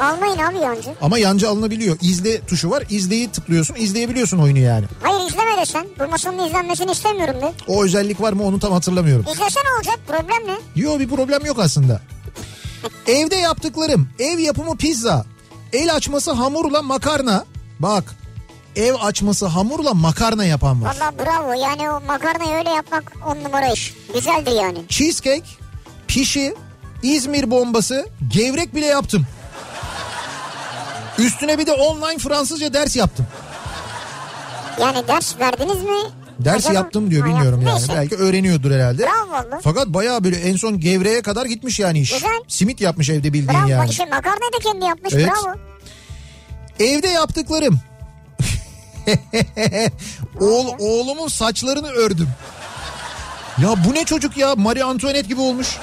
[0.00, 0.90] Almayın abi yancı.
[1.00, 1.96] Ama yancı alınabiliyor.
[2.00, 4.84] İzle tuşu var izleyi tıklıyorsun izleyebiliyorsun oyunu yani.
[5.02, 5.86] Hayır izleme de sen.
[6.00, 7.52] Bu masanın izlenmesini istemiyorum de.
[7.68, 9.24] O özellik var mı onu tam hatırlamıyorum.
[9.32, 10.82] İzlesen olacak problem ne?
[10.82, 12.00] Yok bir problem yok aslında.
[13.06, 15.24] Evde yaptıklarım ev yapımı pizza,
[15.72, 17.44] el açması hamurla makarna.
[17.78, 18.04] Bak
[18.76, 20.96] ev açması hamurla makarna yapan var.
[21.00, 23.94] Valla bravo yani o makarnayı öyle yapmak on numara iş.
[24.14, 24.78] Güzeldir yani.
[24.88, 25.46] Cheesecake,
[26.08, 26.54] pişi,
[27.02, 29.26] İzmir bombası, gevrek bile yaptım.
[31.18, 33.26] Üstüne bir de online Fransızca ders yaptım.
[34.80, 35.96] Yani ders verdiniz mi?
[36.38, 37.74] Ders yaptım diyor bilmiyorum yani.
[37.74, 37.92] Neyse.
[37.96, 39.02] Belki öğreniyordur herhalde.
[39.02, 39.60] Bravo valla.
[39.64, 42.12] Fakat bayağı böyle en son gevreğe kadar gitmiş yani iş.
[42.12, 42.40] Güzel.
[42.48, 43.68] Simit yapmış evde bildiğin Bravo.
[43.68, 43.90] yani.
[43.90, 45.14] İşte makarnayı da kendi yapmış.
[45.14, 45.26] Evet.
[45.28, 45.54] Bravo.
[46.80, 47.80] Evde yaptıklarım.
[50.40, 52.28] Oğul, oğlumun saçlarını ördüm.
[53.62, 55.76] Ya bu ne çocuk ya Marie Antoinette gibi olmuş.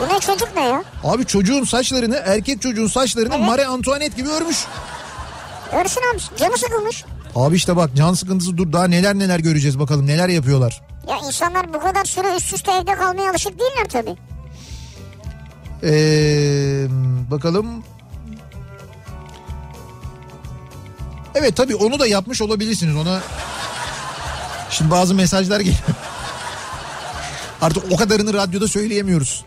[0.00, 0.84] Bu ne çocuk ne ya?
[1.04, 3.46] Abi çocuğun saçlarını erkek çocuğun saçlarını Evet.
[3.46, 4.66] Marie Antoinette gibi örmüş.
[5.72, 7.04] Görsün abi canı sıkılmış.
[7.34, 10.82] Abi işte bak can sıkıntısı dur daha neler neler göreceğiz bakalım neler yapıyorlar.
[11.08, 14.16] Ya insanlar bu kadar süre üst üste evde kalmaya alışık değiller tabii.
[15.82, 16.86] Ee,
[17.30, 17.84] bakalım.
[21.34, 23.20] Evet tabii onu da yapmış olabilirsiniz ona.
[24.70, 25.78] Şimdi bazı mesajlar geliyor.
[27.60, 29.44] Artık o kadarını radyoda söyleyemiyoruz.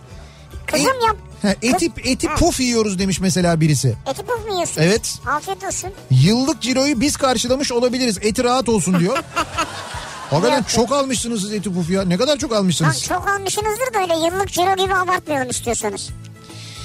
[0.66, 1.18] Kızım E- yap.
[1.42, 2.36] He, eti, eti Ha.
[2.36, 3.96] puf yiyoruz demiş mesela birisi.
[4.08, 4.82] Eti puf mu yiyorsun?
[4.82, 5.20] Evet.
[5.28, 5.90] Afiyet olsun.
[6.12, 8.18] Yıllık ciroyu biz karşılamış olabiliriz.
[8.22, 9.18] Eti rahat olsun diyor.
[10.30, 12.04] Hakikaten çok almışsınız siz eti puf ya.
[12.04, 13.04] Ne kadar çok Lan almışsınız.
[13.04, 16.10] çok almışsınızdır da öyle yıllık ciro gibi abartmayalım istiyorsanız.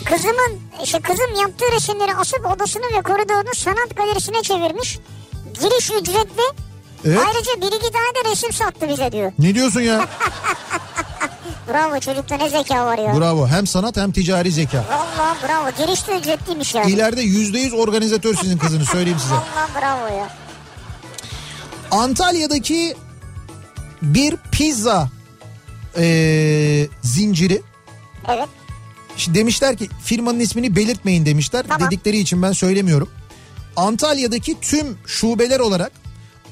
[0.04, 4.98] Kızımın, işte kızım yaptığı resimleri asıp odasını ve koridorunu sanat galerisine çevirmiş.
[5.60, 6.42] Giriş ücretli.
[7.04, 7.18] Evet.
[7.26, 9.32] Ayrıca bir iki tane de resim sattı bize diyor.
[9.38, 10.06] Ne diyorsun ya?
[11.68, 13.16] Bravo çocukta ne zeka var ya.
[13.20, 13.46] Bravo.
[13.48, 14.84] Hem sanat hem ticari zeka.
[14.90, 15.70] Vallahi bravo.
[15.86, 16.92] Giriş de ücretliymiş yani.
[16.92, 19.34] İleride yüzde yüz organizatör sizin kızınız söyleyeyim size.
[19.34, 20.28] Vallahi bravo ya.
[21.90, 22.94] Antalya'daki
[24.02, 25.08] bir pizza
[25.98, 27.62] eee, zinciri.
[28.28, 28.48] Evet.
[29.16, 31.64] Şimdi demişler ki firmanın ismini belirtmeyin demişler.
[31.68, 31.86] Tamam.
[31.90, 33.08] Dedikleri için ben söylemiyorum.
[33.76, 35.92] Antalya'daki tüm şubeler olarak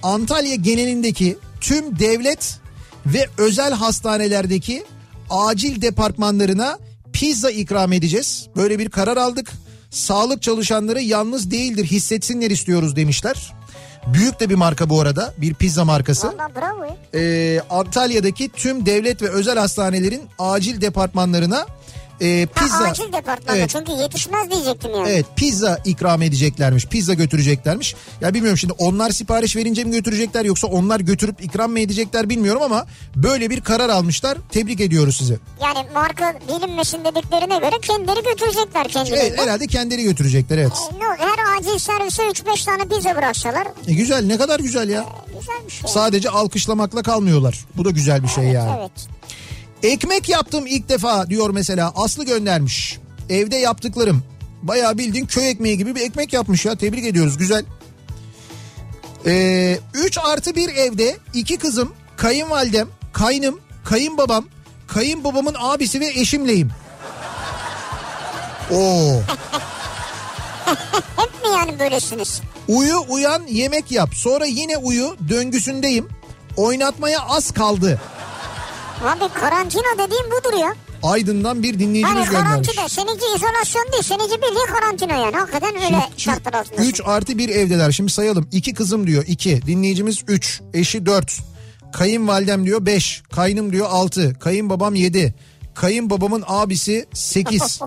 [0.03, 2.59] Antalya genelindeki tüm devlet
[3.07, 4.85] ve özel hastanelerdeki
[5.31, 6.79] acil departmanlarına
[7.13, 8.49] pizza ikram edeceğiz.
[8.57, 9.53] Böyle bir karar aldık.
[9.91, 13.53] Sağlık çalışanları yalnız değildir hissetsinler istiyoruz demişler.
[14.07, 16.27] Büyük de bir marka bu arada bir pizza markası.
[16.27, 16.97] Vallahi bravo.
[17.15, 21.67] Ee, Antalya'daki tüm devlet ve özel hastanelerin acil departmanlarına
[22.21, 23.71] e, Ha, pizza acil departmanda Evet.
[23.71, 25.09] çünkü yetişmez diyecektim yani.
[25.09, 26.87] Evet pizza ikram edeceklermiş.
[26.87, 27.95] Pizza götüreceklermiş.
[28.21, 32.63] Ya bilmiyorum şimdi onlar sipariş verince mi götürecekler yoksa onlar götürüp ikram mı edecekler bilmiyorum
[32.63, 32.87] ama
[33.17, 34.39] böyle bir karar almışlar.
[34.51, 35.39] Tebrik ediyoruz sizi.
[35.63, 39.37] Yani marka bilinmesin dediklerine göre kendileri götürecekler Evet, kendileri.
[39.37, 40.73] herhalde kendileri götürecekler evet.
[41.01, 45.05] Ne olur her acil servise 3-5 tane pizza bıraksalar E, güzel ne kadar güzel ya.
[45.41, 45.89] güzelmiş ya.
[45.89, 47.65] Sadece alkışlamakla kalmıyorlar.
[47.77, 48.71] Bu da güzel bir şey yani.
[48.81, 48.91] Evet.
[49.85, 52.99] Ekmek yaptım ilk defa diyor mesela Aslı göndermiş.
[53.31, 54.25] Evde yaptıklarım.
[54.63, 57.65] Bayağı bildiğin köy ekmeği gibi bir ekmek yapmış ya tebrik ediyoruz güzel.
[59.95, 64.45] 3 artı bir evde iki kızım, kayınvalidem, kaynım, kayınbabam,
[64.87, 66.71] kayınbabamın abisi ve eşimleyim.
[68.71, 69.21] Oo.
[71.17, 72.41] Hep mi yani böylesiniz?
[72.69, 76.09] Uyu uyan yemek yap sonra yine uyu döngüsündeyim.
[76.57, 78.01] Oynatmaya az kaldı.
[79.03, 80.75] Abi karantina dediğim budur ya.
[81.03, 82.69] Aydın'dan bir dinleyicimiz Hani göndermiş.
[82.69, 85.37] karantina seninki izolasyon değil seninki bildiğin karantina yani.
[85.37, 86.83] Hakikaten öyle şartlar altında.
[86.83, 87.93] 3 artı bir evdeler.
[87.93, 88.49] Şimdi sayalım.
[88.53, 89.63] 2 kızım diyor 2.
[89.67, 90.61] Dinleyicimiz 3.
[90.75, 91.39] Eşi 4.
[91.93, 93.23] Kayınvalidem diyor 5.
[93.33, 94.39] Kaynım diyor 6.
[94.39, 95.35] Kayınbabam 7.
[95.75, 97.63] Kayınbabamın abisi 8.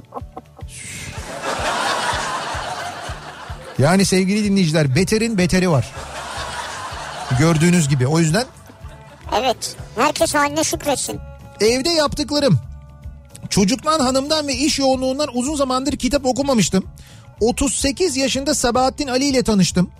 [3.80, 5.92] yani sevgili dinleyiciler beterin beteri var.
[7.40, 8.08] Gördüğünüz gibi.
[8.08, 8.46] O yüzden
[9.36, 9.76] Evet.
[9.96, 11.20] Herkes haline şükretsin.
[11.62, 12.60] Evde yaptıklarım.
[13.50, 16.84] Çocuktan hanımdan ve iş yoğunluğundan uzun zamandır kitap okumamıştım.
[17.42, 19.92] 38 yaşında Sabahattin Ali ile tanıştım.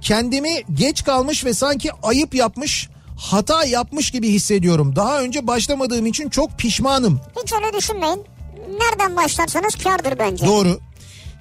[0.00, 4.96] Kendimi geç kalmış ve sanki ayıp yapmış, hata yapmış gibi hissediyorum.
[4.96, 7.20] Daha önce başlamadığım için çok pişmanım.
[7.42, 8.24] Hiç öyle düşünmeyin.
[8.80, 10.46] Nereden başlarsanız kardır bence.
[10.46, 10.80] Doğru.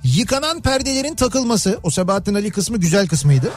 [0.04, 3.52] Yıkanan perdelerin takılması, o Sabahattin Ali kısmı güzel kısmıydı.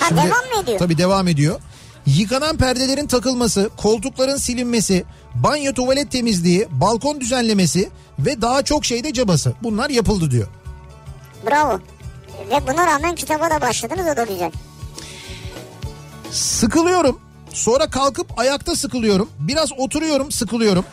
[0.00, 0.78] ha, Şimdi- devam mı ediyor?
[0.78, 1.60] Tabii devam ediyor.
[2.06, 9.52] Yıkanan perdelerin takılması, koltukların silinmesi, banyo tuvalet temizliği, balkon düzenlemesi ve daha çok şeyde cabası.
[9.62, 10.48] Bunlar yapıldı diyor.
[11.46, 11.80] Bravo.
[12.50, 14.52] Ve buna rağmen kitaba da başladınız o da güzel.
[16.30, 17.20] Sıkılıyorum.
[17.52, 19.30] Sonra kalkıp ayakta sıkılıyorum.
[19.38, 20.84] Biraz oturuyorum, sıkılıyorum.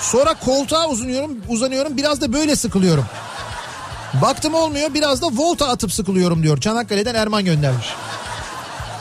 [0.00, 1.96] Sonra koltuğa uzanıyorum, uzanıyorum.
[1.96, 3.04] Biraz da böyle sıkılıyorum.
[4.22, 4.94] Baktım olmuyor.
[4.94, 6.60] Biraz da volta atıp sıkılıyorum diyor.
[6.60, 7.86] Çanakkale'den Erman göndermiş.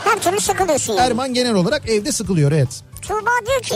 [0.07, 1.07] Her türlü sıkılıyorsun yani.
[1.07, 2.83] Erman genel olarak evde sıkılıyor evet.
[3.01, 3.75] Tuğba diyor ki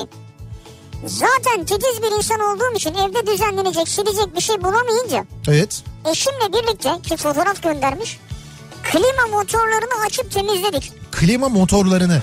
[1.05, 5.83] zaten titiz bir insan olduğum için evde düzenlenecek silecek bir şey bulamayınca Evet.
[6.11, 8.19] eşimle birlikte ki fotoğraf göndermiş
[8.83, 10.93] klima motorlarını açıp temizledik.
[11.11, 12.21] Klima motorlarını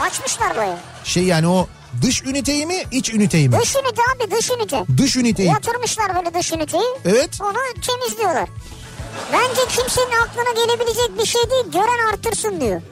[0.00, 0.76] Açmışlar bayağı.
[1.04, 1.66] şey yani o
[2.02, 3.58] dış üniteyi mi iç üniteyi mi?
[3.62, 4.84] Dış ünite abi dış ünite.
[4.98, 5.48] Dış üniteyi.
[5.48, 6.84] Yatırmışlar böyle dış üniteyi.
[7.04, 7.30] Evet.
[7.40, 8.48] Onu temizliyorlar.
[9.32, 11.64] Bence kimsenin aklına gelebilecek bir şey değil.
[11.72, 12.82] Gören artırsın diyor.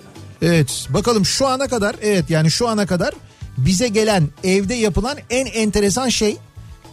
[0.42, 3.14] Evet bakalım şu ana kadar evet yani şu ana kadar
[3.58, 6.36] bize gelen evde yapılan en enteresan şey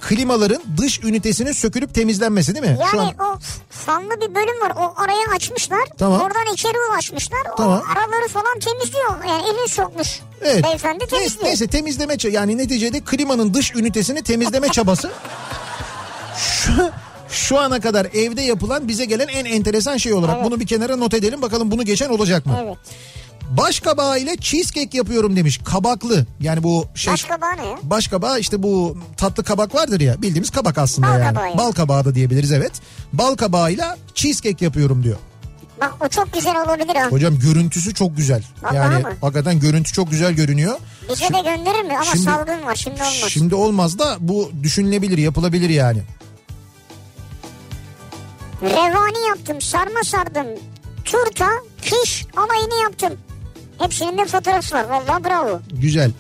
[0.01, 2.77] klimaların dış ünitesinin sökülüp temizlenmesi değil mi?
[2.81, 3.39] Yani şu an o
[3.69, 4.71] fanlı bir bölüm var.
[4.79, 5.79] O araya açmışlar.
[5.97, 6.21] Tamam.
[6.21, 7.39] Oradan içeri ulaşmışlar.
[7.57, 7.81] Tamam.
[7.81, 9.23] O araları falan temizliyor.
[9.27, 10.19] Yani elini sokmuş.
[10.41, 10.63] Evet.
[10.63, 11.45] Beyefendi Neyse, temizliyor.
[11.45, 15.11] neyse temizleme ça- yani neticede klimanın dış ünitesini temizleme çabası.
[16.37, 16.71] Şu,
[17.29, 20.45] şu ana kadar evde yapılan bize gelen en enteresan şey olarak Evet.
[20.45, 22.59] bunu bir kenara not edelim bakalım bunu geçen olacak mı?
[22.63, 22.77] Evet.
[23.57, 25.59] Baş kabağı ile cheesecake yapıyorum demiş.
[25.65, 26.25] Kabaklı.
[26.39, 27.77] Yani bu şey Baş kabağı ne ya?
[27.83, 31.35] baş kabağı işte bu tatlı kabak vardır ya bildiğimiz kabak aslında Bal yani.
[31.35, 31.57] kabağı.
[31.57, 32.71] Bal kabağı da diyebiliriz evet.
[33.13, 35.17] Bal kabağıyla cheesecake yapıyorum diyor.
[35.81, 37.07] Bak o çok güzel olabilir ha.
[37.09, 38.43] Hocam görüntüsü çok güzel.
[38.63, 39.17] Vallahi yani mi?
[39.21, 40.75] hakikaten görüntü çok güzel görünüyor.
[41.09, 41.93] Bize de gönderir mi?
[41.93, 43.25] Ama Şimdi- salgın var şimdi olmaz.
[43.29, 46.01] Şimdi olmaz da bu düşünülebilir, yapılabilir yani.
[48.61, 50.47] Revani yaptım, sarma sardım.
[51.05, 51.49] Turta,
[51.81, 53.13] kiş alayını yaptım.
[53.83, 54.83] Hepsinin de fotoğrafı var.
[54.89, 55.61] Vallahi bravo.
[55.73, 56.11] Güzel.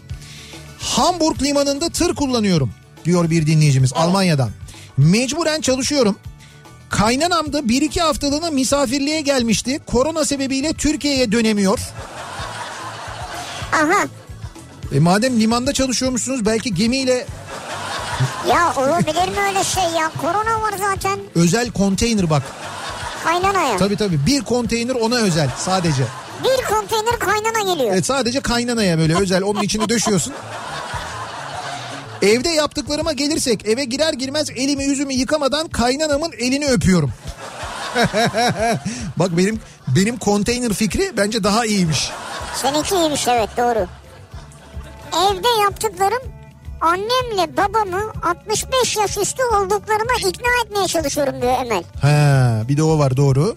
[0.79, 2.71] Hamburg limanında tır kullanıyorum
[3.05, 4.49] diyor bir dinleyicimiz Almanya'dan.
[4.97, 6.15] Mecburen çalışıyorum.
[6.89, 9.79] Kaynanam da bir iki haftalığına misafirliğe gelmişti.
[9.87, 11.79] Korona sebebiyle Türkiye'ye dönemiyor.
[13.73, 14.07] Aha.
[14.95, 17.27] E madem limanda çalışıyormuşsunuz belki gemiyle
[18.49, 20.11] Ya olabilir mi öyle şey ya?
[20.21, 21.19] Korona var zaten.
[21.35, 22.43] özel konteyner bak.
[23.23, 23.77] Kaynanaya.
[23.77, 26.03] Tabii tabii bir konteyner ona özel sadece.
[26.43, 27.93] Bir konteyner kaynana geliyor.
[27.93, 30.33] Evet sadece kaynanaya böyle özel onun içini döşüyorsun.
[32.21, 37.11] Evde yaptıklarıma gelirsek eve girer girmez elimi yüzümü yıkamadan kaynanamın elini öpüyorum.
[39.17, 42.11] Bak benim benim konteyner fikri bence daha iyiymiş.
[42.55, 43.87] Seninki iyiymiş evet doğru.
[45.17, 46.21] Evde yaptıklarım
[46.81, 51.83] annemle babamı 65 yaş üstü olduklarına ikna etmeye çalışıyorum diyor Emel.
[52.01, 53.55] Ha, bir de o var doğru.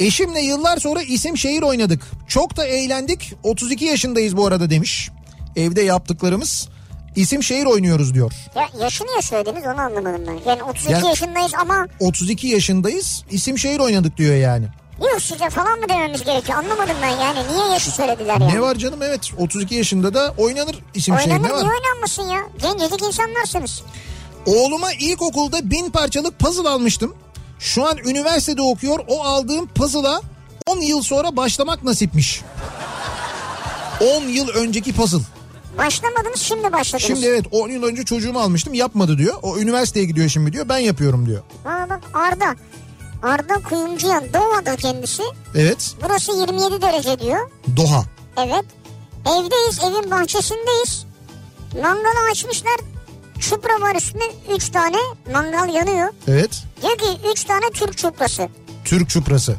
[0.00, 2.02] Eşimle yıllar sonra isim şehir oynadık.
[2.28, 3.32] Çok da eğlendik.
[3.42, 5.10] 32 yaşındayız bu arada demiş.
[5.56, 6.68] Evde yaptıklarımız
[7.16, 8.32] isim şehir oynuyoruz diyor.
[8.56, 10.50] Ya yaşını ya söylediniz onu anlamadım ben.
[10.50, 13.22] Yani 32 Yani- yaşındayız ama 32 yaşındayız.
[13.30, 14.66] isim şehir oynadık diyor yani.
[15.12, 17.38] yıl size falan mı dememiz gerekiyor anlamadım ben yani.
[17.52, 18.54] Niye yaşı söylediler yani?
[18.54, 21.60] Ne var canım evet 32 yaşında da oynanır isim şehir Oynanır ne var?
[21.62, 22.40] niye oynanmasın ya?
[22.62, 23.82] Gencecik insanlarsınız.
[24.46, 27.14] Oğluma ilkokulda bin parçalık puzzle almıştım.
[27.58, 28.98] Şu an üniversitede okuyor.
[29.08, 30.20] O aldığım puzzle'a
[30.66, 32.42] 10 yıl sonra başlamak nasipmiş.
[34.00, 35.18] 10 yıl önceki puzzle.
[35.78, 37.06] Başlamadınız şimdi başladınız.
[37.06, 39.34] Şimdi evet 10 yıl önce çocuğumu almıştım yapmadı diyor.
[39.42, 41.42] O üniversiteye gidiyor şimdi diyor ben yapıyorum diyor.
[41.64, 42.54] Aa bak Arda.
[43.22, 45.22] Arda Kuyumcuyan Doğa'da kendisi.
[45.54, 47.50] Evet Burası 27 derece diyor.
[47.76, 48.04] Doha.
[48.36, 48.64] Evet.
[49.26, 51.06] Evdeyiz, evin bahçesindeyiz.
[51.82, 52.76] Mangalı açmışlar.
[53.50, 54.24] Çupra var üstünde
[54.54, 54.96] 3 tane
[55.32, 56.08] mangal yanıyor.
[56.28, 58.48] Evet Diyor ki 3 tane Türk çuprası.
[58.84, 59.56] Türk çuprası.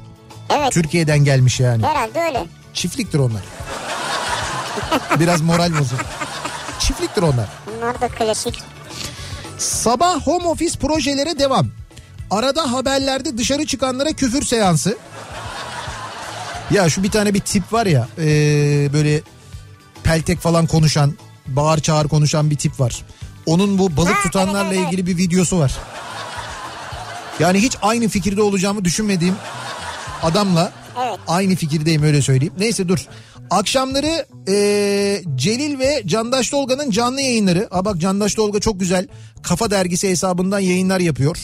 [0.49, 0.73] Evet.
[0.73, 1.85] Türkiye'den gelmiş yani.
[1.85, 2.45] Herhalde öyle.
[2.73, 3.41] Çiftliktir onlar.
[5.19, 5.99] Biraz moral bozuk.
[6.79, 7.49] Çiftliktir onlar.
[7.67, 8.63] Bunlar da klasik.
[9.57, 11.67] Sabah home office projelere devam.
[12.31, 14.97] Arada haberlerde dışarı çıkanlara küfür seansı.
[16.71, 18.23] Ya şu bir tane bir tip var ya ee,
[18.93, 19.21] böyle
[20.03, 21.13] peltek falan konuşan
[21.47, 23.03] bağır çağır konuşan bir tip var.
[23.45, 25.77] Onun bu balık Ha, tutanlarla ilgili bir videosu var.
[27.39, 29.35] Yani hiç aynı fikirde olacağımı düşünmediğim
[30.23, 30.71] adamla
[31.05, 31.19] Evet.
[31.27, 32.53] aynı fikirdeyim öyle söyleyeyim.
[32.59, 33.05] Neyse dur.
[33.49, 37.67] Akşamları ee, Celil ve Candaş Tolga'nın canlı yayınları.
[37.71, 39.07] Aa bak Candaş Tolga çok güzel
[39.43, 41.37] Kafa Dergisi hesabından yayınlar yapıyor.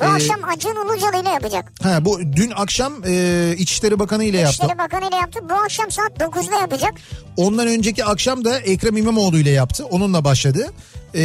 [0.00, 1.72] Bu Ee, akşam Acun Ilıcalı ile yapacak.
[1.82, 4.54] Ha bu dün akşam e, İçişleri Bakanı ile yaptı.
[4.56, 5.40] İçişleri Bakanı ile yaptı.
[5.50, 6.94] Bu akşam saat 9'da yapacak.
[7.36, 9.84] Ondan önceki akşam da Ekrem İmamoğlu ile yaptı.
[9.84, 10.66] Onunla başladı.
[11.14, 11.20] E,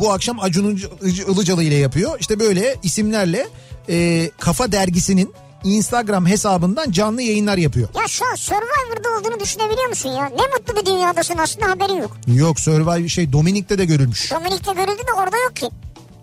[0.00, 2.16] bu akşam Acun Ilıc- Ilıcalı ile yapıyor.
[2.20, 3.48] İşte böyle isimlerle
[3.88, 7.88] e, Kafa Dergisi'nin Instagram hesabından canlı yayınlar yapıyor.
[8.02, 10.24] Ya şu an Survivor'da olduğunu düşünebiliyor musun ya?
[10.26, 12.16] Ne mutlu bir dünyadasın aslında haberin yok.
[12.26, 14.30] Yok Survivor şey Dominik'te de görülmüş.
[14.32, 15.68] Dominik'te görüldü de orada yok ki.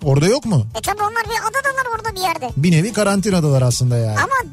[0.03, 0.65] Orada yok mu?
[0.77, 2.49] E tabi onlar bir adadalar orada bir yerde.
[2.57, 4.17] Bir nevi karantinadalar aslında yani.
[4.19, 4.51] Ama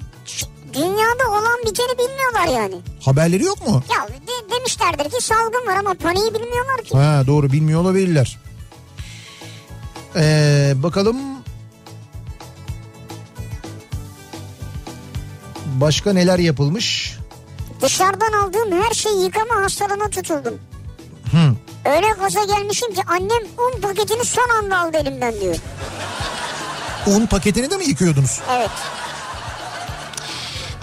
[0.75, 2.75] dünyada olan biteni bilmiyorlar yani.
[3.01, 3.83] Haberleri yok mu?
[3.97, 6.97] Ya de- demişlerdir ki salgın var ama paniği bilmiyorlar ki.
[6.97, 8.39] Ha doğru bilmiyor olabilirler.
[10.17, 11.17] Ee, bakalım.
[15.67, 17.17] Başka neler yapılmış?
[17.83, 20.59] Dışarıdan aldığım her şeyi yıkama hastalığına tutuldum.
[21.33, 21.55] Hı.
[21.91, 25.57] Öyle gaza gelmişim ki annem un paketini son anda aldı elimden diyor.
[27.07, 28.41] Un paketini de mi yıkıyordunuz?
[28.57, 28.71] Evet.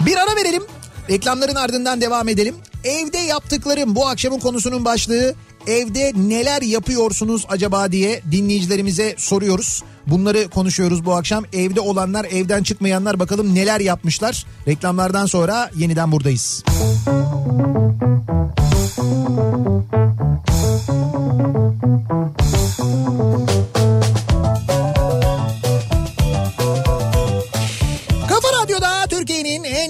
[0.00, 0.62] Bir ara verelim.
[1.10, 2.54] Reklamların ardından devam edelim.
[2.84, 5.34] Evde yaptıklarım bu akşamın konusunun başlığı.
[5.66, 9.82] Evde neler yapıyorsunuz acaba diye dinleyicilerimize soruyoruz.
[10.06, 11.44] Bunları konuşuyoruz bu akşam.
[11.52, 14.46] Evde olanlar, evden çıkmayanlar bakalım neler yapmışlar.
[14.68, 16.64] Reklamlardan sonra yeniden buradayız.
[19.92, 20.07] En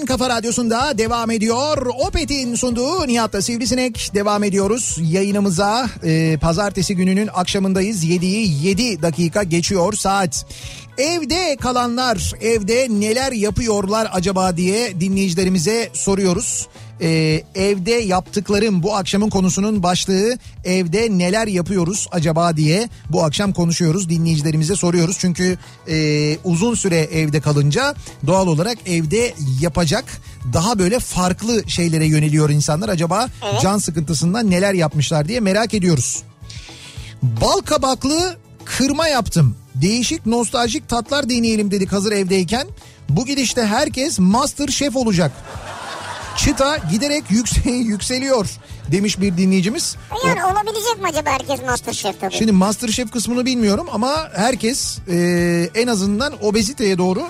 [0.09, 1.85] kafa Radyosu'nda devam ediyor.
[2.07, 4.97] Opet'in sunduğu Nihat'ta Sivrisinek devam ediyoruz.
[5.01, 8.05] Yayınımıza e, pazartesi gününün akşamındayız.
[8.05, 10.45] 7'yi 7 dakika geçiyor saat.
[10.97, 16.67] Evde kalanlar evde neler yapıyorlar acaba diye dinleyicilerimize soruyoruz.
[17.01, 24.09] Ee, evde yaptıklarım bu akşamın konusunun başlığı evde neler yapıyoruz acaba diye bu akşam konuşuyoruz
[24.09, 27.95] dinleyicilerimize soruyoruz çünkü e, uzun süre evde kalınca
[28.27, 30.05] doğal olarak evde yapacak
[30.53, 33.61] daha böyle farklı şeylere yöneliyor insanlar acaba Evet.
[33.61, 36.23] can sıkıntısından neler yapmışlar diye merak ediyoruz.
[37.21, 39.55] Bal kabaklı kırma yaptım.
[39.75, 42.67] Değişik nostaljik tatlar deneyelim dedik hazır evdeyken.
[43.09, 45.31] Bu gidişte herkes master şef olacak.
[46.45, 48.47] Çıta giderek yükse- yükseliyor
[48.91, 49.95] demiş bir dinleyicimiz.
[50.27, 52.33] Yani olabilecek mi acaba herkes Masterchef tabii?
[52.35, 55.17] Şimdi Masterchef kısmını bilmiyorum ama herkes e,
[55.75, 57.27] en azından obeziteye doğru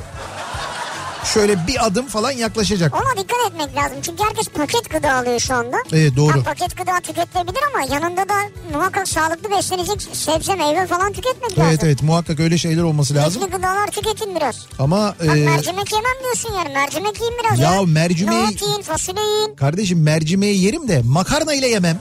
[1.26, 2.96] şöyle bir adım falan yaklaşacak.
[2.96, 3.98] Ona dikkat etmek lazım.
[4.02, 5.78] Çünkü herkes paket gıda alıyor şu anda.
[5.94, 6.40] Evet, doğru.
[6.40, 8.34] Ha, paket gıda tüketilebilir ama yanında da
[8.74, 11.64] muhakkak sağlıklı beslenecek sebze meyve falan tüketmek lazım.
[11.70, 13.44] Evet evet muhakkak öyle şeyler olması lazım.
[13.44, 14.66] Etli gıdalar tüketin biraz.
[14.80, 16.74] Ama Bak e, mercimek yemem diyorsun yani.
[16.74, 17.82] Mercimek yiyin biraz Ya ya.
[17.82, 19.56] mercimeği- Nohut yiyin, fasulye yiyin.
[19.56, 22.00] kardeşim mercimeği yerim de makarna ile yemem.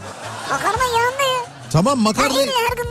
[0.50, 1.38] Makarna yanında ye.
[1.72, 2.87] Tamam Her, makarna gün her gün.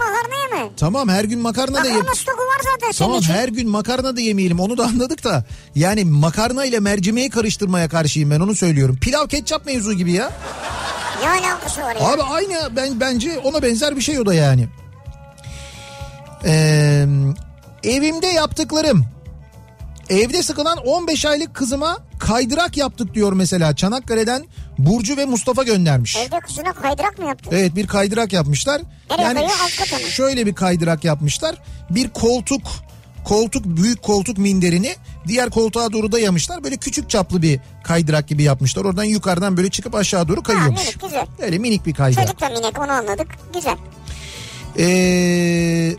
[0.78, 1.98] Tamam her gün makarna da yem.
[1.98, 3.34] Makarna stoku var zaten Tamam için.
[3.34, 5.44] her gün makarna da yemeyelim onu da anladık da.
[5.76, 8.98] Yani makarna ile mercimeği karıştırmaya karşıyım ben onu söylüyorum.
[9.02, 10.32] Pilav ketçap mevzu gibi ya.
[11.24, 12.02] Ne alakası var ya?
[12.08, 14.68] Abi aynı ben bence ona benzer bir şey o da yani.
[16.46, 17.06] Ee,
[17.84, 19.06] evimde yaptıklarım.
[20.10, 23.76] Evde sıkılan 15 aylık kızıma kaydırak yaptık diyor mesela.
[23.76, 24.46] Çanakkale'den
[24.78, 26.18] Burcu ve Mustafa göndermiş.
[26.18, 27.52] Evde kızına kaydırak mı yaptın?
[27.54, 28.82] Evet bir kaydırak yapmışlar.
[29.10, 30.10] Nereye yani koyuyor?
[30.10, 31.56] Şöyle bir kaydırak yapmışlar.
[31.90, 32.62] Bir koltuk
[33.26, 34.96] koltuk büyük koltuk minderini
[35.28, 36.64] diğer koltuğa doğru dayamışlar.
[36.64, 38.86] Böyle küçük çaplı bir kaydırak gibi yapmışlar.
[38.86, 40.82] Oradan yukarıdan böyle çıkıp aşağı doğru Ha, kayıyormuş.
[40.82, 41.26] minik güzel.
[41.40, 42.28] Öyle minik bir kaydırak.
[42.28, 43.28] Çocuk da minik onu anladık.
[43.54, 43.76] Güzel.
[44.80, 45.96] Ee,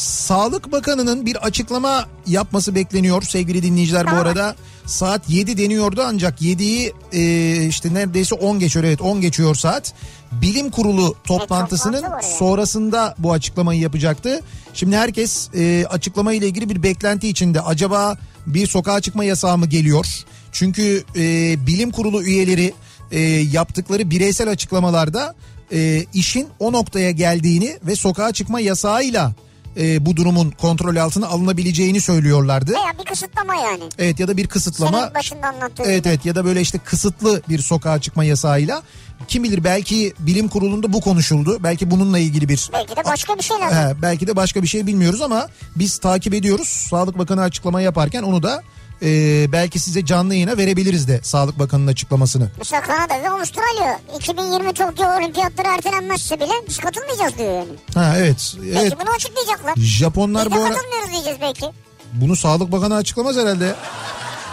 [0.00, 4.56] Sağlık Bakanı'nın bir açıklama yapması bekleniyor sevgili dinleyiciler bu arada.
[4.86, 9.94] Saat 7 deniyordu ancak 7'yi e, işte neredeyse 10 geçiyor evet 10 geçiyor saat.
[10.32, 12.36] Bilim kurulu toplantısının toplantı var yani.
[12.38, 14.40] sonrasında bu açıklamayı yapacaktı.
[14.74, 17.60] Şimdi herkes e, açıklama ile ilgili bir beklenti içinde.
[17.60, 20.06] Acaba bir sokağa çıkma yasağı mı geliyor?
[20.52, 22.74] Çünkü e, bilim kurulu üyeleri
[23.10, 23.20] e,
[23.52, 25.34] yaptıkları bireysel açıklamalarda
[25.72, 29.34] e, işin o noktaya geldiğini ve sokağa çıkma yasağıyla
[29.76, 32.72] e, bu durumun kontrol altına alınabileceğini söylüyorlardı.
[32.72, 33.82] Veya bir kısıtlama yani.
[33.98, 35.00] Evet ya da bir kısıtlama.
[35.00, 36.08] Senin başında anlattığın Evet gibi.
[36.08, 38.82] evet ya da böyle işte kısıtlı bir sokağa çıkma yasağıyla.
[39.28, 41.58] Kim bilir belki bilim kurulunda bu konuşuldu.
[41.62, 43.78] Belki bununla ilgili bir Belki de başka bir şey lazım.
[43.78, 46.68] He, belki de başka bir şey bilmiyoruz ama biz takip ediyoruz.
[46.68, 48.62] Sağlık Bakanı açıklama yaparken onu da
[49.02, 49.06] e,
[49.52, 52.50] belki size canlı yayına verebiliriz de Sağlık Bakanı'nın açıklamasını.
[52.58, 57.68] Mesela Kanada ve Avustralya 2020 Tokyo olimpiyatları ertelenmezse bile biz katılmayacağız diyor yani.
[57.94, 58.54] Ha evet.
[58.62, 58.92] Belki Evet.
[59.00, 59.74] bunu açıklayacaklar.
[59.76, 61.66] Japonlar Biz bu ara katılmıyoruz diyeceğiz belki.
[62.12, 63.74] bunu Sağlık Bakanı açıklamaz herhalde.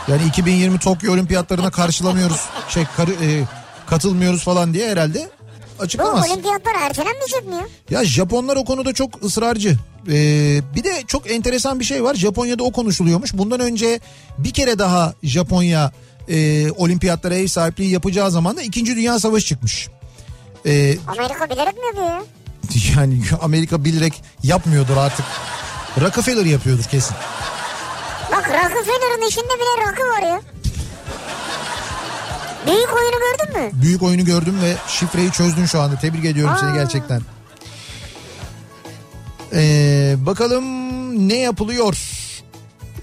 [0.08, 2.42] Yani 2020 Tokyo olimpiyatlarına karşılamıyoruz.
[2.70, 3.44] Şey karı, e,
[3.88, 5.30] katılmıyoruz falan diye herhalde
[5.80, 6.30] Bu açıklamaz.
[6.32, 7.68] olimpiyatlar ertelenmeyecek mi ya?
[8.00, 9.78] Ya Japonlar o konuda çok ısrarcı.
[10.08, 12.16] Ee, bir de çok enteresan bir şey var.
[12.16, 13.34] Japonya'da o konuşuluyormuş.
[13.34, 14.00] Bundan önce
[14.38, 15.92] bir kere daha Japonya
[16.30, 18.86] e, olimpiyatlara ev sahipliği yapacağı zaman da 2.
[18.86, 19.88] Dünya Savaşı çıkmış.
[20.66, 22.24] Ee, Amerika bilerek mi yapıyor ya?
[22.98, 24.14] yani Amerika bilerek
[24.44, 25.26] yapmıyordur artık.
[26.02, 27.16] Rockefeller yapıyordur kesin.
[28.32, 30.42] Bak Rockefeller'ın içinde bile rakı var ya.
[32.68, 33.72] Büyük oyunu gördün mü?
[33.82, 35.96] Büyük oyunu gördüm ve şifreyi çözdün şu anda.
[36.00, 36.76] Tebrik ediyorum seni Aa.
[36.76, 37.22] gerçekten.
[39.54, 40.66] Ee, bakalım
[41.30, 41.98] ne yapılıyor?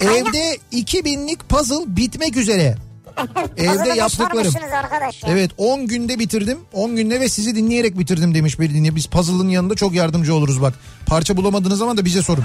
[0.00, 2.76] Evde 2000'lik puzzle bitmek üzere.
[3.56, 4.52] Evde yaptıklarım.
[4.52, 5.10] ya.
[5.26, 6.58] Evet 10 günde bitirdim.
[6.72, 8.96] 10 günde ve sizi dinleyerek bitirdim demiş bir dinleyici.
[8.96, 10.74] Biz puzzle'ın yanında çok yardımcı oluruz bak.
[11.06, 12.44] Parça bulamadığınız zaman da bize sorun.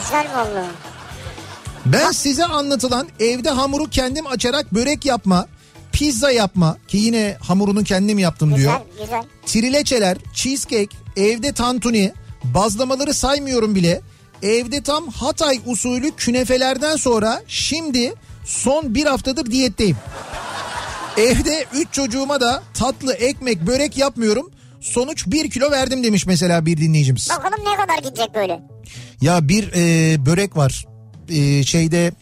[0.00, 0.66] Güzel vallahi.
[1.86, 5.46] Ben size anlatılan evde hamuru kendim açarak börek yapma,
[5.94, 8.58] pizza yapma ki yine hamurunu kendim yaptım diyor.
[8.58, 9.22] Güzel güzel.
[9.46, 12.12] Trileçeler, cheesecake, evde tantuni,
[12.44, 14.00] bazlamaları saymıyorum bile.
[14.42, 18.14] Evde tam Hatay usulü künefelerden sonra şimdi
[18.44, 19.96] son bir haftadır diyetteyim.
[21.16, 24.50] Evde üç çocuğuma da tatlı ekmek börek yapmıyorum.
[24.80, 27.30] Sonuç bir kilo verdim demiş mesela bir dinleyicimiz.
[27.30, 28.60] Bakalım ne kadar gidecek böyle.
[29.20, 30.84] Ya bir e, börek var
[31.28, 32.12] E, şeyde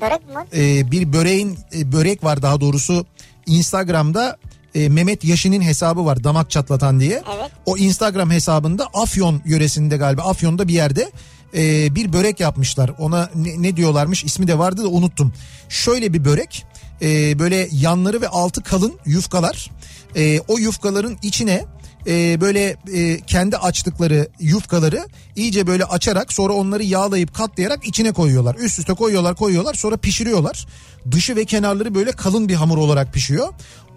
[0.00, 3.06] Börek mi e, bir böreğin e, börek var daha doğrusu
[3.46, 4.36] Instagram'da
[4.74, 7.22] e, Mehmet Yaşin'in hesabı var damak çatlatan diye.
[7.36, 7.50] Evet.
[7.66, 11.10] O Instagram hesabında Afyon yöresinde galiba Afyon'da bir yerde
[11.56, 12.90] e, bir börek yapmışlar.
[12.98, 15.32] Ona ne, ne diyorlarmış ismi de vardı da unuttum.
[15.68, 16.64] Şöyle bir börek
[17.02, 19.70] e, böyle yanları ve altı kalın yufkalar.
[20.16, 21.64] E, o yufkaların içine
[22.06, 28.54] e, böyle e, kendi açtıkları yufkaları iyice böyle açarak sonra onları yağlayıp katlayarak içine koyuyorlar.
[28.54, 30.66] Üst üste koyuyorlar koyuyorlar sonra pişiriyorlar.
[31.10, 33.48] Dışı ve kenarları böyle kalın bir hamur olarak pişiyor.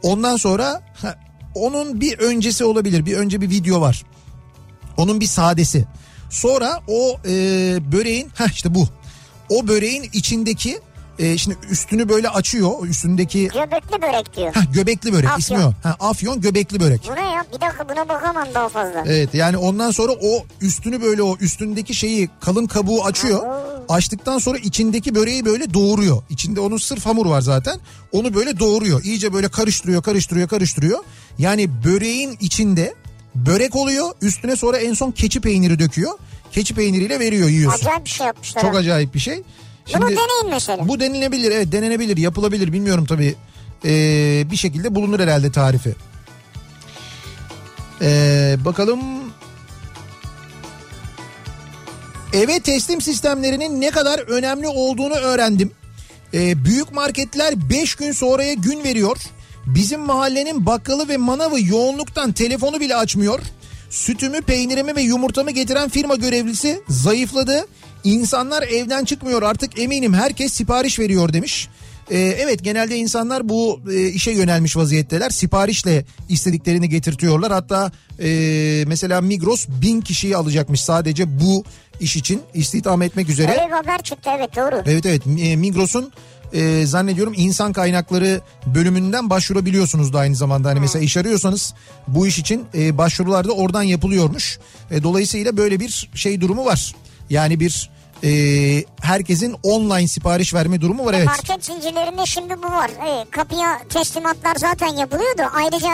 [0.03, 1.19] Ondan sonra ha,
[1.55, 4.03] onun bir öncesi olabilir bir önce bir video var.
[4.97, 5.85] Onun bir sadesi.
[6.29, 7.31] Sonra o e,
[7.91, 8.87] böreğin ha işte bu.
[9.49, 10.79] O böreğin içindeki
[11.19, 12.87] e, şimdi üstünü böyle açıyor.
[12.87, 14.53] Üstündeki Göbekli börek diyor.
[14.53, 15.39] ha, göbekli börek Afyon.
[15.39, 15.73] ismi o.
[15.83, 17.01] Ha, afyon göbekli börek.
[17.11, 17.45] Bu ne ya?
[17.55, 19.03] Bir dakika buna bakamam daha fazla.
[19.07, 23.41] Evet yani ondan sonra o üstünü böyle o üstündeki şeyi kalın kabuğu açıyor.
[23.89, 26.23] Açtıktan sonra içindeki böreği böyle doğuruyor.
[26.29, 27.79] İçinde onun sırf hamur var zaten.
[28.11, 29.03] Onu böyle doğuruyor.
[29.03, 30.99] İyice böyle karıştırıyor, karıştırıyor, karıştırıyor.
[31.37, 32.93] Yani böreğin içinde
[33.35, 34.11] börek oluyor.
[34.21, 36.11] Üstüne sonra en son keçi peyniri döküyor.
[36.51, 37.79] Keçi peyniriyle veriyor yiyorsun.
[37.85, 38.61] Acayip bir şey yapmışlar.
[38.61, 39.43] Çok acayip bir şey.
[39.95, 40.87] Bunu deneyin mesela.
[40.87, 43.35] Bu denilebilir evet denenebilir yapılabilir bilmiyorum tabii.
[43.85, 45.95] Ee, bir şekilde bulunur herhalde tarifi.
[48.01, 48.99] Ee, bakalım.
[52.33, 55.71] Eve teslim sistemlerinin ne kadar önemli olduğunu öğrendim.
[56.33, 59.17] Ee, büyük marketler 5 gün sonraya gün veriyor.
[59.65, 63.39] Bizim mahallenin bakkalı ve manavı yoğunluktan telefonu bile açmıyor.
[63.89, 67.67] Sütümü, peynirimi ve yumurtamı getiren firma görevlisi zayıfladı.
[68.07, 71.67] İnsanlar evden çıkmıyor artık eminim herkes sipariş veriyor demiş.
[72.11, 75.29] Ee, evet genelde insanlar bu e, işe yönelmiş vaziyetteler.
[75.29, 77.51] Siparişle istediklerini getirtiyorlar.
[77.51, 78.29] Hatta e,
[78.87, 81.63] mesela Migros bin kişiyi alacakmış sadece bu
[81.99, 83.67] iş için istihdam etmek üzere.
[83.67, 84.81] Bir haber çıktı evet doğru.
[84.85, 86.11] Evet evet e, Migros'un
[86.53, 90.69] e, zannediyorum insan kaynakları bölümünden başvurabiliyorsunuz da aynı zamanda.
[90.69, 91.73] Hani mesela iş arıyorsanız
[92.07, 94.59] bu iş için e, başvurular da oradan yapılıyormuş.
[94.91, 96.95] E, dolayısıyla böyle bir şey durumu var.
[97.29, 98.29] Yani bir e,
[99.01, 101.25] herkesin online sipariş verme durumu var evet.
[101.27, 102.91] Market zincirlerinde şimdi bu var.
[103.07, 105.41] Ee, kapıya teslimatlar zaten yapılıyordu.
[105.53, 105.89] Ayrıca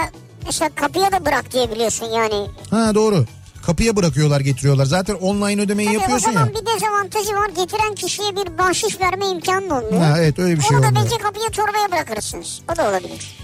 [0.45, 2.47] mesela kapıya da bırak diyebiliyorsun yani.
[2.69, 3.25] Ha doğru.
[3.65, 4.85] Kapıya bırakıyorlar getiriyorlar.
[4.85, 6.53] Zaten online ödemeyi Tabii o yapıyorsun zaman ya.
[6.53, 7.49] bir dezavantajı var.
[7.49, 10.01] Getiren kişiye bir bahşiş verme imkanı olmuyor.
[10.03, 11.05] Ha, evet öyle bir şey Onu da olmuyor.
[11.05, 12.61] bence kapıya torbaya bırakırsınız.
[12.73, 13.37] O da olabilir.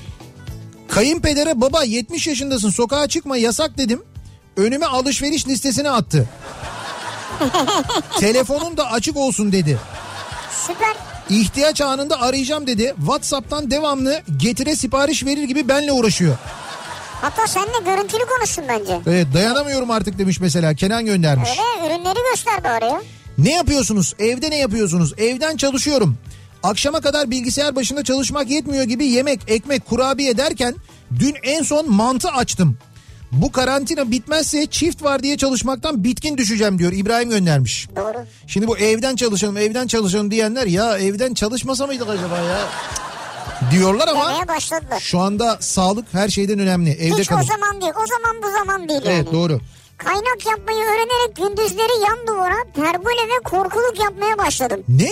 [0.88, 4.04] Kayınpedere baba 70 yaşındasın sokağa çıkma yasak dedim.
[4.58, 6.30] Önüme alışveriş listesini attı.
[8.20, 9.78] Telefonun da açık olsun dedi.
[10.68, 10.96] Süper.
[11.30, 12.94] İhtiyaç anında arayacağım dedi.
[12.98, 16.36] WhatsApp'tan devamlı getire sipariş verir gibi benle uğraşıyor.
[17.22, 19.00] Hatta seninle görüntülü konuşsun bence.
[19.08, 21.50] Evet dayanamıyorum artık demiş mesela Kenan göndermiş.
[21.50, 23.02] Öyle ürünleri göster bari ya.
[23.38, 24.14] Ne yapıyorsunuz?
[24.20, 25.14] Evde ne yapıyorsunuz?
[25.18, 26.18] Evden çalışıyorum.
[26.64, 30.76] Akşama kadar bilgisayar başında çalışmak yetmiyor gibi yemek, ekmek, kurabiye derken
[31.20, 32.78] dün en son mantı açtım.
[33.32, 37.88] Bu karantina bitmezse çift var diye çalışmaktan bitkin düşeceğim diyor İbrahim göndermiş.
[37.96, 38.26] Doğru.
[38.48, 42.60] Şimdi bu evden çalışalım evden çalışalım diyenler ya evden çalışmasa mıydık acaba ya?
[43.72, 44.46] Diyorlar ama
[45.00, 46.92] şu anda sağlık her şeyden önemli.
[46.92, 47.42] Evde Hiç kalın.
[47.42, 47.94] o zaman değil.
[48.04, 49.16] O zaman bu zaman değil yani.
[49.16, 49.60] Evet doğru.
[49.98, 54.84] Kaynak yapmayı öğrenerek gündüzleri yan duvara pergole ve korkuluk yapmaya başladım.
[54.90, 55.10] Ne?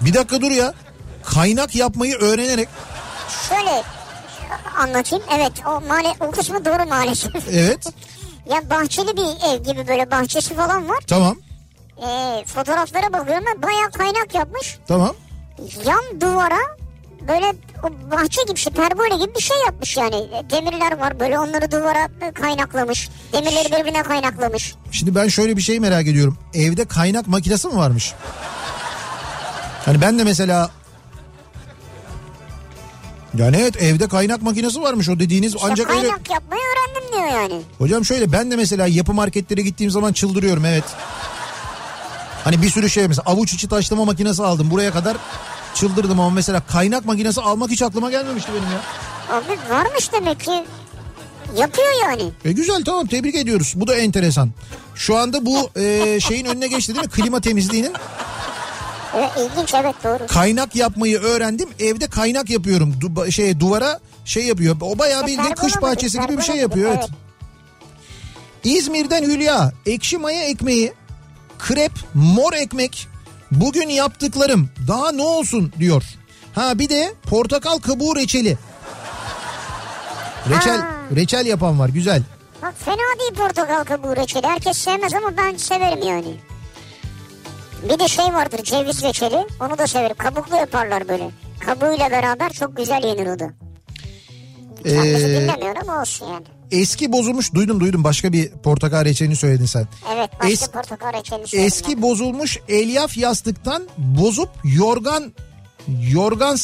[0.00, 0.74] Bir dakika dur ya.
[1.24, 2.68] Kaynak yapmayı öğrenerek
[3.48, 3.82] Şöyle
[4.74, 5.24] anlatayım.
[5.36, 7.48] Evet o, male, o kısmı doğru maalesef.
[7.52, 7.86] evet
[8.50, 10.98] ya bahçeli bir ev gibi böyle bahçesi falan var.
[11.06, 11.36] tamam
[12.02, 14.78] Ee, fotoğraflara bakıyorum ben bayağı kaynak yapmış.
[14.88, 15.14] tamam.
[15.86, 16.58] Yan duvara
[17.28, 17.52] böyle
[17.82, 20.28] o bahçe gibi şey pergole gibi bir şey yapmış yani.
[20.50, 23.08] Demirler var böyle onları duvara kaynaklamış.
[23.32, 24.74] Demirleri birbirine kaynaklamış.
[24.92, 26.38] Şimdi ben şöyle bir şey merak ediyorum.
[26.54, 28.12] Evde kaynak makinesi mi varmış?
[29.84, 30.70] Hani ben de mesela
[33.38, 37.40] yani evet evde kaynak makinesi varmış o dediğiniz İşte ancak öyle kaynak yapmayı öğrendim diyor
[37.42, 37.62] yani.
[37.78, 40.84] Hocam şöyle ben de mesela yapı marketlere gittiğim zaman çıldırıyorum evet.
[42.44, 45.16] Hani bir sürü şey mesela avuç içi taşlama makinesi aldım buraya kadar
[45.74, 48.80] çıldırdım ama mesela kaynak makinesi almak hiç aklıma gelmemişti benim ya.
[49.36, 50.64] Abi varmış demek ki.
[51.56, 52.30] Yapıyor yani.
[52.44, 54.50] E güzel tamam tebrik ediyoruz bu da enteresan.
[54.94, 57.92] Şu anda bu e, şeyin önüne geçti değil mi klima temizliğinin
[59.38, 60.26] İlginç evet doğru.
[60.26, 65.54] kaynak yapmayı öğrendim evde kaynak yapıyorum Du- şey duvara şey yapıyor o bayağı İşte bildiğin
[65.54, 67.08] kış pergola mıdır, bahçesi gibi bir şey yapıyor evet.
[68.64, 70.92] İzmir'den Hülya ekşi maya ekmeği
[71.58, 73.08] krep mor ekmek
[73.50, 76.02] bugün yaptıklarım daha ne olsun diyor.
[76.54, 78.58] Ha bir de portakal kabuğu reçeli.
[80.50, 80.88] Reçel Ha.
[81.16, 82.22] reçel yapan var güzel.
[82.62, 84.46] Bak fena değil portakal kabuğu reçeli.
[84.46, 86.34] Herkes sevmez ama ben severim yani.
[87.84, 89.46] Bir de şey vardır ceviz reçeli.
[89.60, 90.16] Onu da severim.
[90.16, 91.30] Kabuklu yaparlar böyle.
[91.66, 93.50] Kabuğuyla beraber çok güzel yenir o da.
[94.84, 96.44] Kendisi Ee, dinlemiyor ama olsun yani.
[96.70, 99.86] Eski bozulmuş duydum duydum başka bir portakal reçelini söyledin sen.
[100.14, 105.32] Evet başka Es- portakal reçelini söyledim Eski bozulmuş elyaf yastıktan bozup yorgan
[106.12, 106.56] yorgan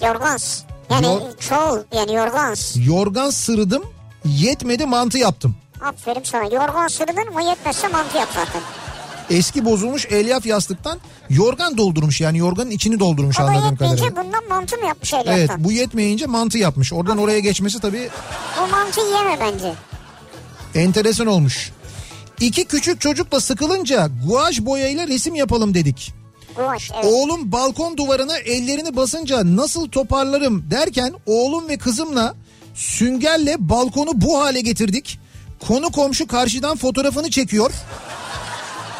[0.00, 0.06] ben.
[0.06, 0.62] Yorgans.
[0.90, 2.76] Yani Yor- çoğul yani yorgans.
[2.86, 3.82] yorgan sırıdım
[4.24, 5.56] yetmedi mantı yaptım.
[5.84, 6.44] Aferin sana.
[6.44, 8.62] Yorgan sırılır mı yetmezse mantı yap zaten.
[9.30, 10.98] Eski bozulmuş elyaf yastıktan
[11.30, 14.24] yorgan doldurmuş yani yorganın içini doldurmuş O anladığım yetmeyince kadarıyla.
[14.24, 15.34] bundan mantı mı yapmış elyaftan?
[15.38, 16.92] Evet bu yetmeyince mantı yapmış.
[16.92, 18.08] Oradan oraya geçmesi tabii
[18.62, 19.72] Bu mantıyı yeme bence.
[20.74, 21.70] enteresan olmuş.
[22.40, 26.12] İki küçük çocukla sıkılınca guaj boyayla resim yapalım dedik.
[26.56, 27.04] Guaş evet.
[27.04, 32.34] Oğlum balkon duvarına ellerini basınca nasıl toparlarım derken oğlum ve kızımla
[32.74, 35.18] süngerle balkonu bu hale getirdik.
[35.68, 37.72] Konu komşu karşıdan fotoğrafını çekiyor.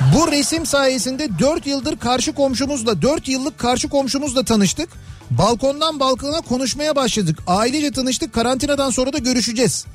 [0.01, 4.89] Bu resim sayesinde 4 yıldır karşı komşumuzla 4 yıllık karşı komşumuzla tanıştık.
[5.31, 7.39] Balkondan balkona konuşmaya başladık.
[7.47, 8.33] Ailece tanıştık.
[8.33, 9.87] Karantinadan sonra da görüşeceğiz.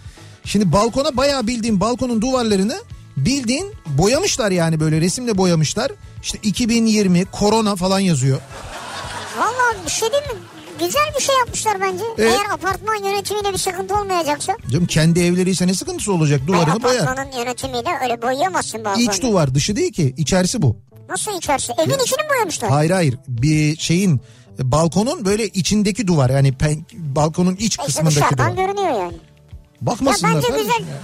[0.46, 2.78] Şimdi balkona bayağı bildiğin balkonun duvarlarını
[3.18, 5.92] bildiğin boyamışlar yani böyle resimle boyamışlar.
[6.24, 8.42] İşte 2020 korona falan yazıyor.
[9.38, 10.40] Valla bir şey değil mi?
[10.86, 12.04] Güzel bir şey yapmışlar bence.
[12.18, 12.34] Evet.
[12.34, 14.54] Eğer apartman yönetimiyle bir sıkıntı olmayacaksa.
[14.72, 17.00] Canım kendi evleriyse ne sıkıntısı olacak Hayır, duvarını boyar.
[17.04, 19.04] apartmanın yönetimiyle öyle boyayamazsın balkonu.
[19.04, 20.78] İç duvar dışı değil ki içerisi bu.
[21.10, 21.74] Nasıl içerisi?
[21.74, 22.70] Evin içini mi boyamışlar?
[22.72, 24.22] Hayır hayır bir şeyin
[24.60, 28.66] balkonun böyle içindeki duvar yani pen- balkonun iç İşte kısmındaki dışarıdan duvar.
[28.68, 29.14] görünüyor yani.
[29.14, 29.20] Ya
[29.82, 30.88] Bakmasınlar bence kardeşim güzel.
[30.92, 30.98] ya.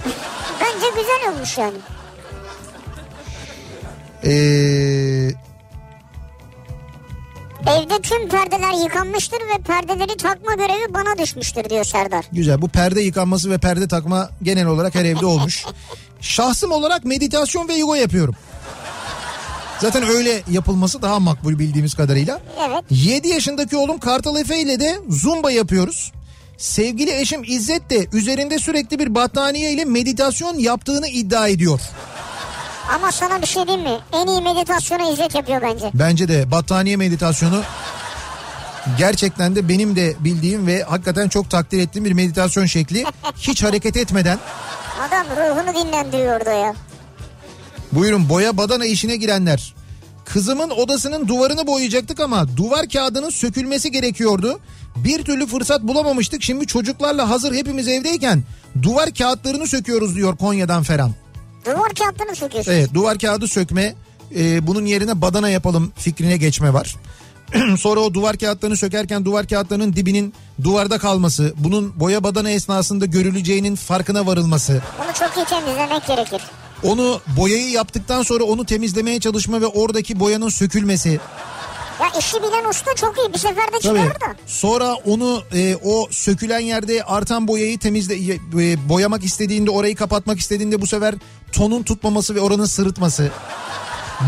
[0.60, 1.76] bence güzel olmuş yani.
[4.24, 5.30] Ee,
[7.66, 12.24] Evde tüm perdeler yıkanmıştır ve perdeleri takma görevi bana düşmüştür diyor Serdar.
[12.32, 15.64] güzel bu perde yıkanması ve perde takma genel olarak her evde olmuş.
[16.20, 18.34] Şahsım olarak meditasyon ve yoga yapıyorum.
[19.80, 22.40] Zaten öyle yapılması daha makbul bildiğimiz kadarıyla.
[22.68, 22.84] Evet.
[22.90, 26.12] 7 yaşındaki oğlum Kartal Efe ile de zumba yapıyoruz.
[26.58, 31.80] Sevgili eşim İzzet de üzerinde sürekli bir battaniye ile meditasyon yaptığını iddia ediyor.
[32.94, 33.98] Ama sana bir şey diyeyim mi?
[34.12, 35.90] En iyi meditasyonu İzzet yapıyor bence.
[35.94, 37.62] Bence de battaniye meditasyonu
[38.98, 43.04] gerçekten de benim de bildiğim ve hakikaten çok takdir ettiğim bir meditasyon şekli.
[43.36, 44.38] Hiç hareket etmeden
[45.08, 46.74] Adam ruhunu dinlendiriyor orada ya.
[47.92, 49.74] buyurun boya badana işine girenler.
[50.24, 54.60] Kızımın odasının duvarını boyayacaktık ama duvar kağıdının sökülmesi gerekiyordu.
[54.96, 56.42] Bir türlü fırsat bulamamıştık.
[56.42, 58.42] Şimdi çocuklarla hazır hepimiz evdeyken
[58.82, 61.12] duvar kağıtlarını söküyoruz diyor Konya'dan Ferhan.
[61.76, 62.72] Duvar kağıtlarını söküyorsun.
[62.72, 63.94] Evet duvar kağıdı sökme
[64.36, 66.96] e, bunun yerine badana yapalım fikrine geçme var.
[67.78, 73.74] Sonra o duvar kağıtlarını sökerken duvar kağıtlarının dibinin duvarda kalması, bunun boya badana esnasında görüleceğinin
[73.76, 76.42] farkına varılması, Bunu çok iyi temizlemek gerekir.
[76.82, 81.20] onu boyayı yaptıktan sonra onu temizlemeye çalışma ve oradaki boyanın sökülmesi.
[82.00, 83.82] Ya işi bilen usta çok iyi bir seferde Tabii.
[83.82, 84.36] çıkarır da.
[84.46, 90.80] Sonra onu e, o sökülen yerde artan boyayı temizle e, boyamak istediğinde orayı kapatmak istediğinde
[90.80, 91.14] bu sefer
[91.52, 93.30] tonun tutmaması ve oranın sırıtması.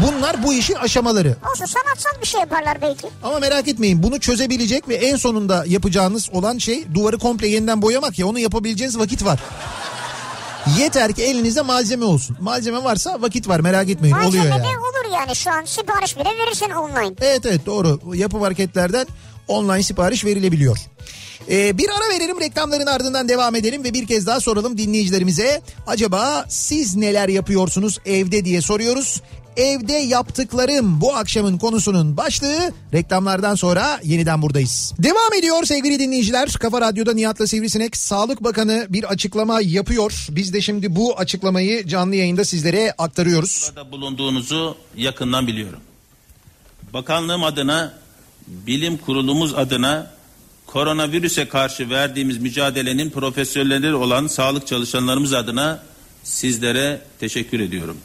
[0.06, 1.36] Bunlar bu işin aşamaları.
[1.50, 3.08] Olsun sanatsal bir şey yaparlar belki.
[3.22, 8.18] Ama merak etmeyin bunu çözebilecek ve en sonunda yapacağınız olan şey duvarı komple yeniden boyamak
[8.18, 9.40] ya onu yapabileceğiniz vakit var.
[10.78, 12.36] Yeter ki elinizde malzeme olsun.
[12.40, 14.62] Malzeme varsa vakit var merak etmeyin oluyor Malzeme yani.
[14.64, 14.68] de
[15.12, 17.14] yani şu an sipariş bile verirsin online.
[17.20, 19.06] Evet evet doğru yapı marketlerden
[19.48, 20.78] online sipariş verilebiliyor.
[21.50, 25.62] Ee, bir ara verelim reklamların ardından devam edelim ve bir kez daha soralım dinleyicilerimize.
[25.86, 29.22] Acaba siz neler yapıyorsunuz evde diye soruyoruz.
[29.56, 34.94] Evde yaptıklarım bu akşamın konusunun başlığı reklamlardan sonra yeniden buradayız.
[34.98, 36.48] Devam ediyor sevgili dinleyiciler.
[36.48, 40.26] Kafa Radyo'da Nihat'la Sivrisinek Sağlık Bakanı bir açıklama yapıyor.
[40.30, 43.72] Biz de şimdi bu açıklamayı canlı yayında sizlere aktarıyoruz.
[43.76, 45.80] Burada bulunduğunuzu yakından biliyorum.
[46.92, 47.94] Bakanlığım adına,
[48.46, 50.10] bilim kurulumuz adına
[50.66, 55.82] koronavirüse karşı verdiğimiz mücadelenin profesyonelleri olan sağlık çalışanlarımız adına
[56.24, 57.96] sizlere teşekkür ediyorum.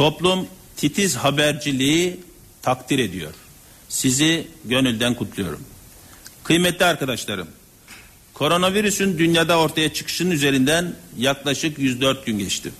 [0.00, 0.46] Toplum
[0.76, 2.20] titiz haberciliği
[2.62, 3.32] takdir ediyor.
[3.88, 5.60] Sizi gönülden kutluyorum.
[6.44, 7.48] Kıymetli arkadaşlarım,
[8.34, 12.72] koronavirüsün dünyada ortaya çıkışının üzerinden yaklaşık 104 gün geçti.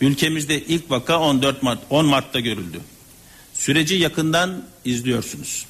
[0.00, 2.80] Ülkemizde ilk vaka 14 Mart 10 Mart'ta görüldü.
[3.54, 5.66] Süreci yakından izliyorsunuz.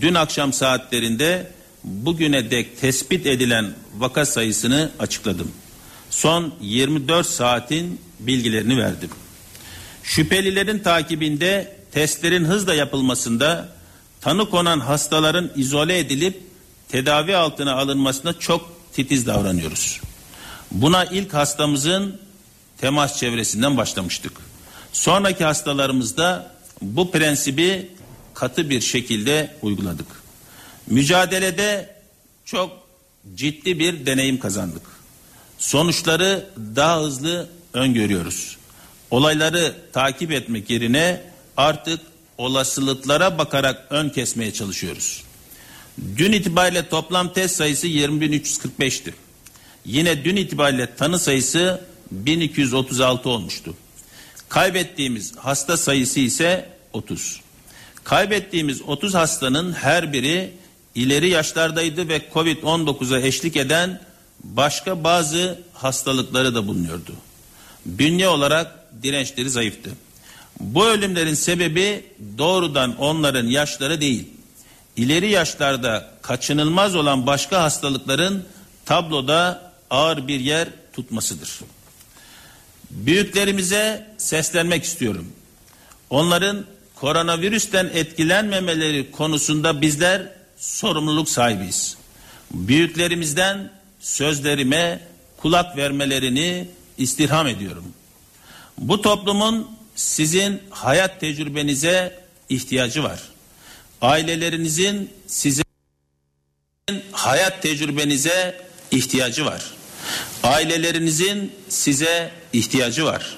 [0.00, 1.50] Dün akşam saatlerinde
[1.84, 5.52] bugüne dek tespit edilen vaka sayısını açıkladım.
[6.10, 9.10] Son 24 saatin bilgilerini verdim.
[10.02, 13.68] Şüphelilerin takibinde testlerin hızla yapılmasında
[14.20, 16.42] tanı konan hastaların izole edilip
[16.88, 20.00] tedavi altına alınmasına çok titiz davranıyoruz.
[20.70, 22.20] Buna ilk hastamızın
[22.78, 24.32] temas çevresinden başlamıştık.
[24.92, 27.90] Sonraki hastalarımızda bu prensibi
[28.34, 30.06] katı bir şekilde uyguladık.
[30.86, 31.96] Mücadelede
[32.44, 32.72] çok
[33.34, 34.82] ciddi bir deneyim kazandık.
[35.58, 36.46] Sonuçları
[36.76, 38.56] daha hızlı öngörüyoruz.
[39.12, 41.20] Olayları takip etmek yerine
[41.56, 42.00] artık
[42.38, 45.24] olasılıklara bakarak ön kesmeye çalışıyoruz.
[46.16, 49.14] Dün itibariyle toplam test sayısı 20.345'ti.
[49.84, 53.74] Yine dün itibariyle tanı sayısı 1236 olmuştu.
[54.48, 57.40] Kaybettiğimiz hasta sayısı ise 30.
[58.04, 60.50] Kaybettiğimiz 30 hastanın her biri
[60.94, 64.00] ileri yaşlardaydı ve Covid-19'a eşlik eden
[64.44, 67.12] başka bazı hastalıkları da bulunuyordu.
[67.86, 69.90] Bünye olarak dirençleri zayıftı.
[70.60, 72.04] Bu ölümlerin sebebi
[72.38, 74.28] doğrudan onların yaşları değil.
[74.96, 78.44] İleri yaşlarda kaçınılmaz olan başka hastalıkların
[78.84, 81.60] tabloda ağır bir yer tutmasıdır.
[82.90, 85.32] Büyüklerimize seslenmek istiyorum.
[86.10, 86.64] Onların
[86.94, 90.22] koronavirüsten etkilenmemeleri konusunda bizler
[90.56, 91.96] sorumluluk sahibiyiz.
[92.50, 93.70] Büyüklerimizden
[94.00, 95.00] sözlerime
[95.36, 97.84] kulak vermelerini istirham ediyorum.
[98.78, 103.20] Bu toplumun sizin hayat tecrübenize ihtiyacı var.
[104.00, 105.64] Ailelerinizin sizin
[107.12, 109.64] hayat tecrübenize ihtiyacı var.
[110.42, 113.36] Ailelerinizin size ihtiyacı var.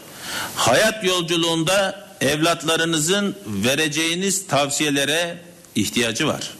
[0.56, 5.38] Hayat yolculuğunda evlatlarınızın vereceğiniz tavsiyelere
[5.74, 6.50] ihtiyacı var.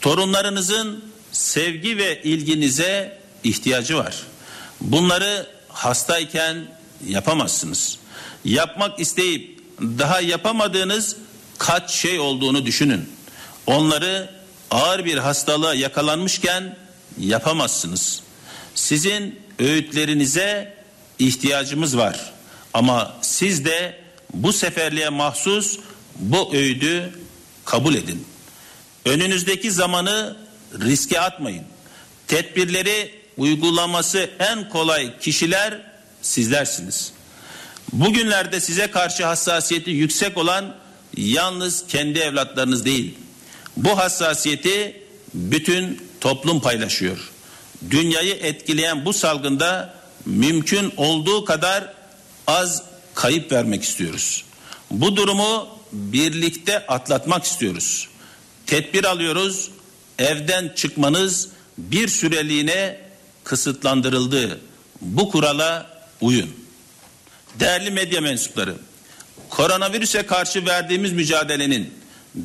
[0.00, 4.16] Torunlarınızın sevgi ve ilginize ihtiyacı var.
[4.80, 6.66] Bunları hastayken
[7.06, 7.98] yapamazsınız.
[8.44, 11.16] Yapmak isteyip daha yapamadığınız
[11.58, 13.08] kaç şey olduğunu düşünün.
[13.66, 14.30] Onları
[14.70, 16.76] ağır bir hastalığa yakalanmışken
[17.18, 18.20] yapamazsınız.
[18.74, 20.74] Sizin öğütlerinize
[21.18, 22.32] ihtiyacımız var.
[22.74, 23.98] Ama siz de
[24.34, 25.78] bu seferliğe mahsus
[26.16, 27.10] bu öğüdü
[27.64, 28.26] kabul edin.
[29.04, 30.36] Önünüzdeki zamanı
[30.80, 31.64] riske atmayın.
[32.26, 35.80] Tedbirleri uygulaması en kolay kişiler
[36.22, 37.12] sizlersiniz.
[37.92, 40.74] Bugünlerde size karşı hassasiyeti yüksek olan
[41.16, 43.14] yalnız kendi evlatlarınız değil.
[43.76, 45.02] Bu hassasiyeti
[45.34, 47.30] bütün toplum paylaşıyor.
[47.90, 49.94] Dünyayı etkileyen bu salgında
[50.26, 51.92] mümkün olduğu kadar
[52.46, 52.82] az
[53.14, 54.44] kayıp vermek istiyoruz.
[54.90, 58.08] Bu durumu birlikte atlatmak istiyoruz.
[58.66, 59.70] Tedbir alıyoruz.
[60.18, 61.48] Evden çıkmanız
[61.78, 63.00] bir süreliğine
[63.44, 64.60] kısıtlandırıldı.
[65.00, 65.86] Bu kurala
[66.20, 66.63] uyun.
[67.60, 68.74] Değerli medya mensupları,
[69.50, 71.94] koronavirüse karşı verdiğimiz mücadelenin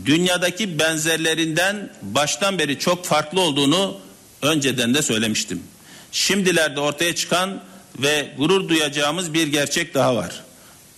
[0.06, 3.98] dünyadaki benzerlerinden baştan beri çok farklı olduğunu
[4.42, 5.64] önceden de söylemiştim.
[6.12, 7.64] Şimdilerde ortaya çıkan
[8.00, 10.44] ve gurur duyacağımız bir gerçek daha var.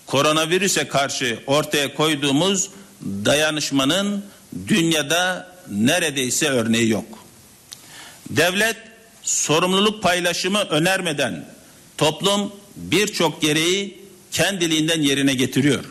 [0.07, 2.69] Koronavirüse karşı ortaya koyduğumuz
[3.01, 4.25] dayanışmanın
[4.67, 7.05] dünyada neredeyse örneği yok.
[8.29, 8.75] Devlet
[9.23, 11.45] sorumluluk paylaşımı önermeden
[11.97, 14.00] toplum birçok gereği
[14.31, 15.83] kendiliğinden yerine getiriyor.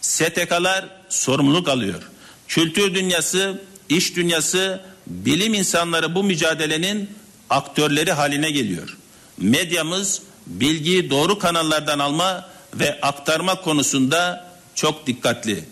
[0.00, 2.02] STK'lar sorumluluk alıyor.
[2.48, 7.10] Kültür dünyası, iş dünyası, bilim insanları bu mücadelenin
[7.50, 8.96] aktörleri haline geliyor.
[9.38, 15.64] Medyamız bilgiyi doğru kanallardan alma ve aktarma konusunda çok dikkatli.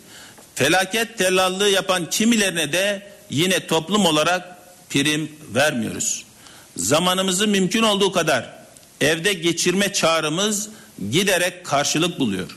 [0.54, 4.58] Felaket tellallığı yapan kimilerine de yine toplum olarak
[4.90, 6.24] prim vermiyoruz.
[6.76, 8.50] Zamanımızı mümkün olduğu kadar
[9.00, 10.68] evde geçirme çağrımız
[11.10, 12.56] giderek karşılık buluyor.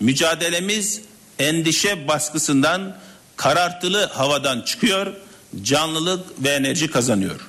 [0.00, 1.00] Mücadelemiz
[1.38, 2.96] endişe baskısından
[3.36, 5.14] karartılı havadan çıkıyor,
[5.62, 7.40] canlılık ve enerji kazanıyor.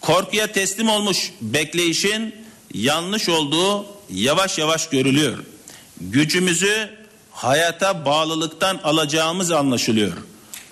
[0.00, 2.34] Korkuya teslim olmuş bekleyişin
[2.74, 5.38] yanlış olduğu yavaş yavaş görülüyor.
[6.00, 6.90] Gücümüzü
[7.30, 10.12] hayata bağlılıktan alacağımız anlaşılıyor.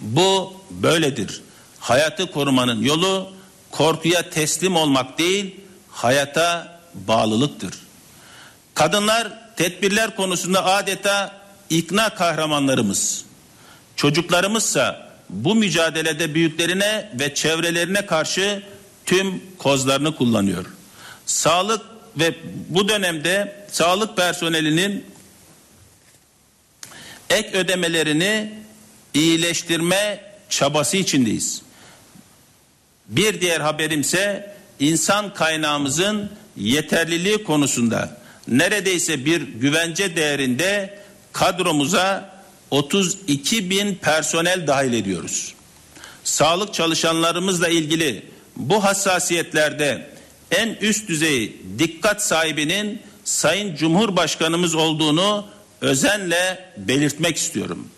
[0.00, 1.42] Bu böyledir.
[1.80, 3.32] Hayatı korumanın yolu
[3.70, 5.56] korkuya teslim olmak değil,
[5.90, 7.74] hayata bağlılıktır.
[8.76, 13.24] Kadınlar tedbirler konusunda adeta ikna kahramanlarımız.
[13.96, 18.62] Çocuklarımızsa bu mücadelede büyüklerine ve çevrelerine karşı
[19.06, 20.66] tüm kozlarını kullanıyor.
[21.26, 21.80] Sağlık
[22.16, 22.34] ve
[22.68, 25.04] bu dönemde sağlık personelinin
[27.30, 28.54] ek ödemelerini
[29.14, 31.62] iyileştirme çabası içindeyiz.
[33.08, 40.98] Bir diğer haberimse insan kaynağımızın yeterliliği konusunda neredeyse bir güvence değerinde
[41.32, 42.36] kadromuza
[42.70, 45.54] 32 bin personel dahil ediyoruz.
[46.24, 48.22] Sağlık çalışanlarımızla ilgili
[48.56, 50.10] bu hassasiyetlerde
[50.50, 55.46] en üst düzey dikkat sahibinin Sayın Cumhurbaşkanımız olduğunu
[55.80, 57.88] özenle belirtmek istiyorum.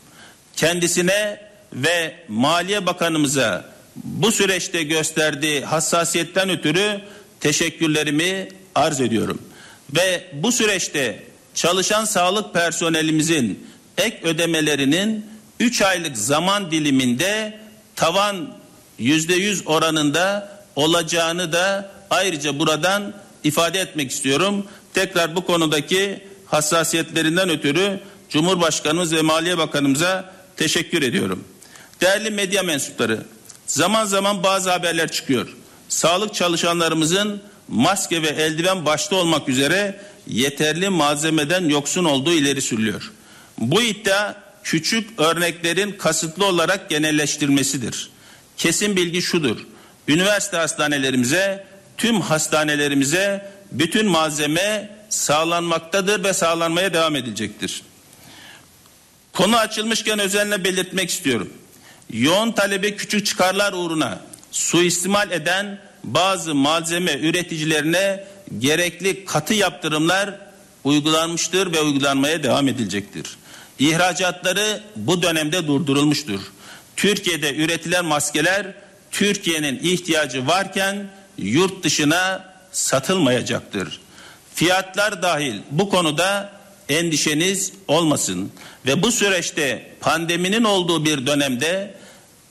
[0.57, 1.41] Kendisine
[1.73, 3.65] ve Maliye Bakanımıza
[3.97, 7.01] bu süreçte gösterdiği hassasiyetten ötürü
[7.41, 9.43] teşekkürlerimi arz ediyorum.
[9.97, 11.23] Ve bu süreçte
[11.55, 15.27] çalışan sağlık personelimizin ek ödemelerinin
[15.61, 17.61] 3 aylık zaman diliminde
[17.97, 18.55] tavan
[19.01, 24.67] %100 oranında olacağını da ayrıca buradan ifade etmek istiyorum.
[24.95, 28.01] Tekrar bu konudaki hassasiyetlerinden ötürü
[28.31, 31.45] Cumhurbaşkanımız ve Maliye Bakanımıza teşekkür ediyorum.
[32.01, 33.23] Değerli medya mensupları,
[33.67, 35.57] zaman zaman bazı haberler çıkıyor.
[35.89, 43.13] Sağlık çalışanlarımızın maske ve eldiven başta olmak üzere yeterli malzemeden yoksun olduğu ileri sürülüyor.
[43.59, 44.35] Bu iddia
[44.65, 48.11] küçük örneklerin kasıtlı olarak genelleştirmesidir.
[48.57, 49.67] Kesin bilgi şudur.
[50.09, 51.67] Üniversite hastanelerimize,
[51.97, 57.83] tüm hastanelerimize bütün malzeme sağlanmaktadır ve sağlanmaya devam edilecektir.
[59.33, 61.53] Konu açılmışken özenle belirtmek istiyorum.
[62.13, 64.21] Yoğun talebi küçük çıkarlar uğruna
[64.51, 68.25] suistimal eden bazı malzeme üreticilerine
[68.59, 70.35] gerekli katı yaptırımlar
[70.85, 73.37] uygulanmıştır ve uygulanmaya devam edilecektir.
[73.79, 76.41] İhracatları bu dönemde durdurulmuştur.
[76.97, 78.75] Türkiye'de üretilen maskeler
[79.11, 84.01] Türkiye'nin ihtiyacı varken yurt dışına satılmayacaktır.
[84.55, 86.53] Fiyatlar dahil bu konuda
[86.89, 88.53] endişeniz olmasın
[88.87, 91.95] ve bu süreçte pandeminin olduğu bir dönemde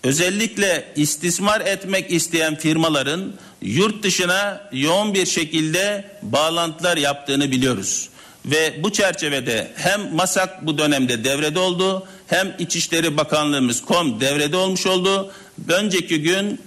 [0.04, 8.10] özellikle istismar etmek isteyen firmaların yurt dışına yoğun bir şekilde bağlantılar yaptığını biliyoruz.
[8.46, 14.86] Ve bu çerçevede hem MASAK bu dönemde devrede oldu hem İçişleri Bakanlığımız KOM devrede olmuş
[14.86, 15.32] oldu.
[15.70, 16.62] Önceki gün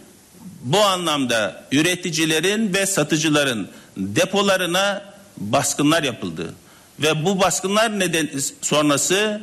[0.63, 5.03] bu anlamda üreticilerin ve satıcıların depolarına
[5.37, 6.55] baskınlar yapıldı.
[6.99, 8.31] Ve bu baskınlar neden
[8.63, 9.41] sonrası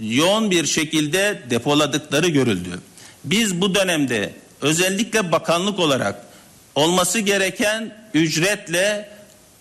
[0.00, 2.80] yoğun bir şekilde depoladıkları görüldü.
[3.24, 6.26] Biz bu dönemde özellikle bakanlık olarak
[6.74, 9.10] olması gereken ücretle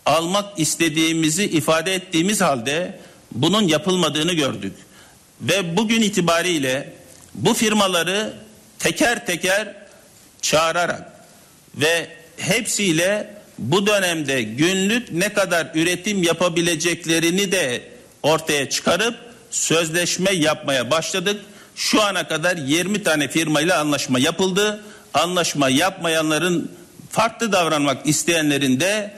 [0.06, 3.00] almak istediğimizi ifade ettiğimiz halde
[3.32, 4.74] bunun yapılmadığını gördük.
[5.42, 6.94] Ve bugün itibariyle
[7.36, 8.34] bu firmaları
[8.80, 9.76] teker teker
[10.42, 11.12] çağırarak
[11.76, 12.08] ve
[12.38, 17.82] hepsiyle bu dönemde günlük ne kadar üretim yapabileceklerini de
[18.24, 19.16] ortaya çıkarıp
[19.52, 21.42] sözleşme yapmaya başladık.
[21.80, 24.84] Şu ana kadar 20 tane firmayla anlaşma yapıldı.
[25.14, 26.72] Anlaşma yapmayanların
[27.10, 29.14] farklı davranmak isteyenlerin de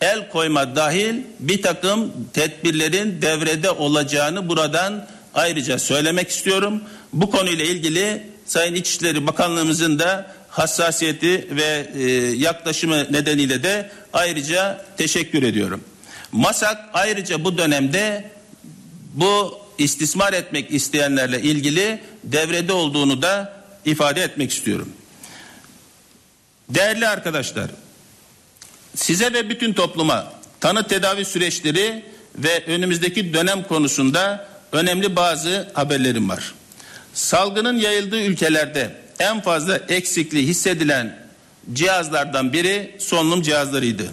[0.00, 6.82] el koyma dahil bir takım tedbirlerin devrede olacağını buradan ayrıca söylemek istiyorum.
[7.12, 12.02] Bu konuyla ilgili Sayın İçişleri Bakanlığımızın da hassasiyeti ve e,
[12.36, 15.84] yaklaşımı nedeniyle de ayrıca teşekkür ediyorum.
[16.32, 18.30] MASAK ayrıca bu dönemde
[19.14, 24.88] bu istismar etmek isteyenlerle ilgili devrede olduğunu da ifade etmek istiyorum.
[26.68, 27.70] Değerli arkadaşlar,
[28.94, 32.04] size ve bütün topluma tanı tedavi süreçleri
[32.38, 36.54] ve önümüzdeki dönem konusunda önemli bazı haberlerim var.
[37.14, 41.18] Salgının yayıldığı ülkelerde en fazla eksikliği hissedilen
[41.72, 44.04] cihazlardan biri solunum cihazlarıydı.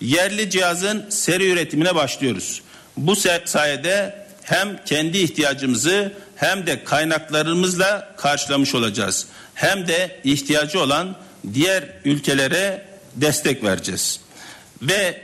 [0.00, 2.62] Yerli cihazın seri üretimine başlıyoruz.
[2.96, 9.26] Bu sayede hem kendi ihtiyacımızı hem de kaynaklarımızla karşılamış olacağız.
[9.54, 11.16] Hem de ihtiyacı olan
[11.54, 12.86] diğer ülkelere
[13.16, 14.20] destek vereceğiz.
[14.82, 15.20] Ve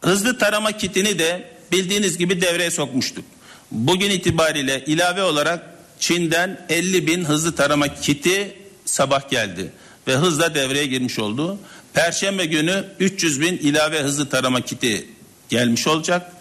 [0.00, 3.24] hızlı tarama kitini de bildiğiniz gibi devreye sokmuştuk.
[3.70, 5.64] Bugün itibariyle ilave olarak
[5.98, 9.72] Çin'den 50 bin hızlı tarama kiti sabah geldi
[10.06, 11.58] ve hızla devreye girmiş oldu.
[11.94, 15.06] Perşembe günü 300 bin ilave hızlı tarama kiti
[15.48, 16.32] gelmiş olacak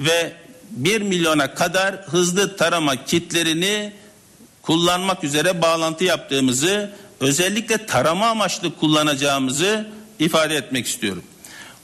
[0.00, 0.32] ve
[0.70, 3.92] 1 milyona kadar hızlı tarama kitlerini
[4.62, 6.90] kullanmak üzere bağlantı yaptığımızı
[7.20, 9.88] özellikle tarama amaçlı kullanacağımızı
[10.18, 11.24] ifade etmek istiyorum.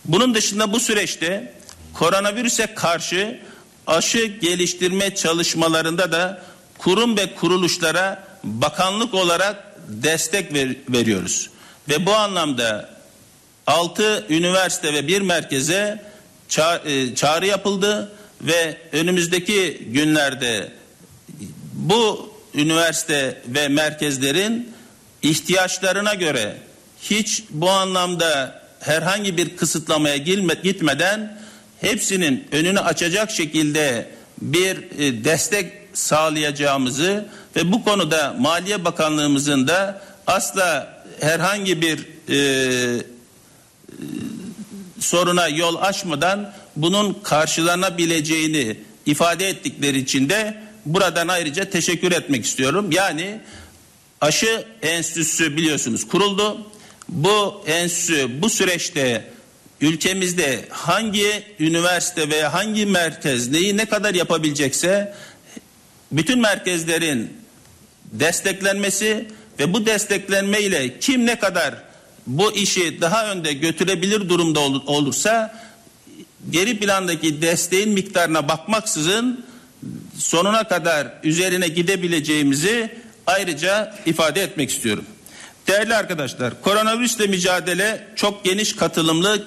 [0.04, 1.54] Bunun dışında bu süreçte
[1.94, 3.40] koronavirüse karşı
[3.86, 6.42] aşı geliştirme çalışmalarında da
[6.78, 11.50] kurum ve kuruluşlara bakanlık olarak destek ver, veriyoruz.
[11.88, 12.90] Ve bu anlamda
[13.66, 16.02] 6 üniversite ve bir merkeze
[16.48, 20.72] ça, e, çağrı yapıldı ve önümüzdeki günlerde
[21.72, 24.72] bu üniversite ve merkezlerin
[25.22, 26.56] ihtiyaçlarına göre
[27.00, 30.16] hiç bu anlamda herhangi bir kısıtlamaya
[30.62, 31.38] gitmeden
[31.80, 34.10] hepsinin önünü açacak şekilde
[34.42, 37.26] bir e, destek sağlayacağımızı
[37.56, 43.02] ve bu konuda Maliye Bakanlığımızın da asla herhangi bir e, e,
[45.00, 48.77] soruna yol açmadan bunun karşılanabileceğini
[49.07, 52.93] ifade ettikleri için de buradan ayrıca teşekkür etmek istiyorum.
[52.93, 53.40] Yani
[54.20, 56.66] aşı enstitüsü biliyorsunuz kuruldu.
[57.09, 59.24] Bu enstitü bu süreçte
[59.81, 65.15] ülkemizde hangi üniversite veya hangi merkez neyi ne kadar yapabilecekse
[66.12, 67.32] bütün merkezlerin
[68.05, 69.28] desteklenmesi
[69.59, 71.74] ve bu desteklenme ile kim ne kadar
[72.27, 75.65] bu işi daha önde götürebilir durumda olursa
[76.51, 79.44] geri plandaki desteğin miktarına bakmaksızın
[80.18, 85.05] sonuna kadar üzerine gidebileceğimizi ayrıca ifade etmek istiyorum.
[85.66, 89.47] Değerli arkadaşlar, koronavirüsle mücadele çok geniş katılımlı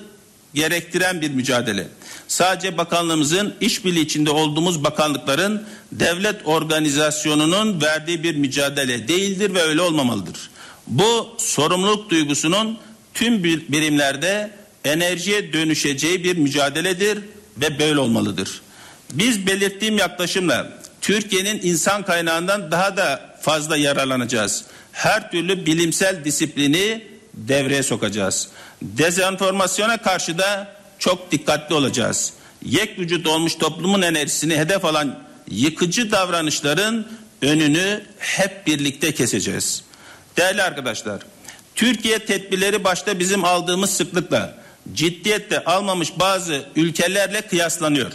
[0.54, 1.88] gerektiren bir mücadele.
[2.28, 10.50] Sadece bakanlığımızın işbirliği içinde olduğumuz bakanlıkların devlet organizasyonunun verdiği bir mücadele değildir ve öyle olmamalıdır.
[10.88, 12.78] Bu sorumluluk duygusunun
[13.14, 17.20] tüm birimlerde enerjiye dönüşeceği bir mücadeledir
[17.58, 18.62] ve böyle olmalıdır.
[19.14, 20.70] Biz belirttiğim yaklaşımla
[21.02, 24.66] Türkiye'nin insan kaynağından daha da fazla yararlanacağız.
[24.92, 27.04] Her türlü bilimsel disiplini
[27.34, 28.48] devreye sokacağız.
[28.82, 32.34] Dezenformasyona karşı da çok dikkatli olacağız.
[32.66, 35.20] Yek vücut olmuş toplumun enerjisini hedef alan
[35.52, 37.08] yıkıcı davranışların
[37.42, 39.84] önünü hep birlikte keseceğiz.
[40.38, 41.22] Değerli arkadaşlar,
[41.76, 44.59] Türkiye tedbirleri başta bizim aldığımız sıklıkla
[44.94, 48.12] ciddiyetle almamış bazı ülkelerle kıyaslanıyor.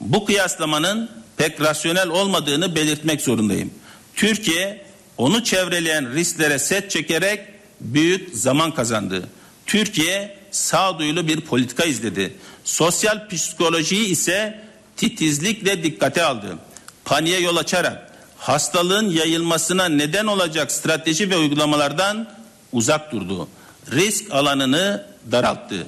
[0.00, 3.70] Bu kıyaslamanın pek rasyonel olmadığını belirtmek zorundayım.
[4.14, 4.84] Türkiye
[5.16, 7.40] onu çevreleyen risklere set çekerek
[7.80, 9.28] büyük zaman kazandı.
[9.66, 12.36] Türkiye sağduyulu bir politika izledi.
[12.64, 14.60] Sosyal psikolojiyi ise
[14.96, 16.58] titizlikle dikkate aldı.
[17.04, 22.28] Paniğe yol açarak hastalığın yayılmasına neden olacak strateji ve uygulamalardan
[22.72, 23.48] uzak durdu.
[23.90, 25.86] Risk alanını daralttı.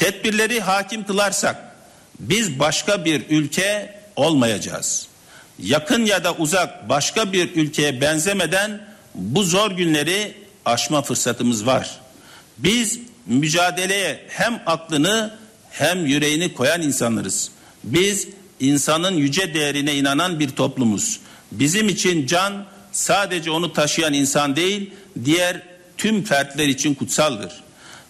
[0.00, 1.56] Tedbirleri hakim kılarsak
[2.20, 5.06] biz başka bir ülke olmayacağız.
[5.58, 8.80] Yakın ya da uzak başka bir ülkeye benzemeden
[9.14, 12.00] bu zor günleri aşma fırsatımız var.
[12.58, 15.34] Biz mücadeleye hem aklını
[15.70, 17.50] hem yüreğini koyan insanlarız.
[17.84, 18.28] Biz
[18.60, 21.20] insanın yüce değerine inanan bir toplumuz.
[21.52, 24.90] Bizim için can sadece onu taşıyan insan değil,
[25.24, 25.62] diğer
[25.96, 27.52] tüm fertler için kutsaldır.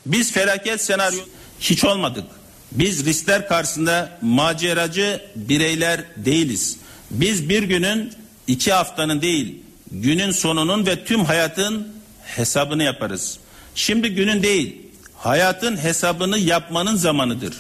[0.06, 1.20] Biz felaket senaryo
[1.60, 2.24] hiç olmadık.
[2.72, 6.76] Biz riskler karşısında maceracı bireyler değiliz.
[7.10, 8.12] Biz bir günün,
[8.46, 11.88] iki haftanın değil, günün sonunun ve tüm hayatın
[12.22, 13.38] hesabını yaparız.
[13.74, 14.76] Şimdi günün değil,
[15.16, 17.54] hayatın hesabını yapmanın zamanıdır.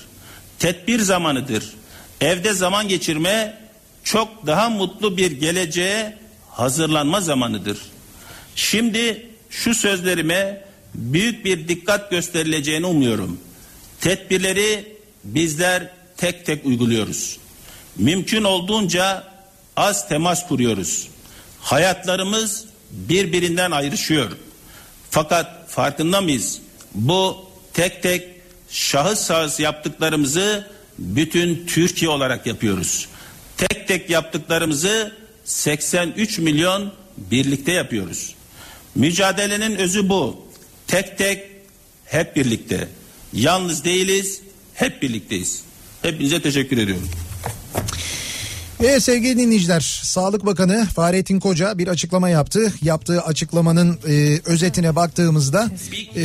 [0.58, 1.64] Tedbir zamanıdır.
[2.20, 3.58] Evde zaman geçirme
[4.04, 6.16] çok daha mutlu bir geleceğe
[6.50, 7.78] hazırlanma zamanıdır.
[8.56, 10.64] Şimdi şu sözlerime
[10.94, 13.40] büyük bir dikkat gösterileceğini umuyorum.
[14.00, 17.38] Tedbirleri bizler tek tek uyguluyoruz.
[17.96, 19.24] Mümkün olduğunca
[19.76, 21.08] az temas kuruyoruz.
[21.60, 24.30] Hayatlarımız birbirinden ayrışıyor.
[25.10, 26.60] Fakat farkında mıyız?
[26.94, 27.36] Bu
[27.72, 28.28] tek tek
[28.70, 33.08] şahıs şahıs yaptıklarımızı bütün Türkiye olarak yapıyoruz.
[33.56, 38.34] Tek tek yaptıklarımızı 83 milyon birlikte yapıyoruz.
[38.94, 40.44] Mücadelenin özü bu.
[40.86, 41.50] Tek tek
[42.04, 42.88] hep birlikte.
[43.32, 44.40] Yalnız değiliz,
[44.74, 45.62] hep birlikteyiz.
[46.02, 47.08] Hepinize teşekkür ediyorum.
[48.82, 52.72] Evet sevgili dinleyiciler Sağlık Bakanı Fahrettin Koca bir açıklama yaptı.
[52.82, 55.70] Yaptığı açıklamanın e, özetine baktığımızda
[56.16, 56.22] e,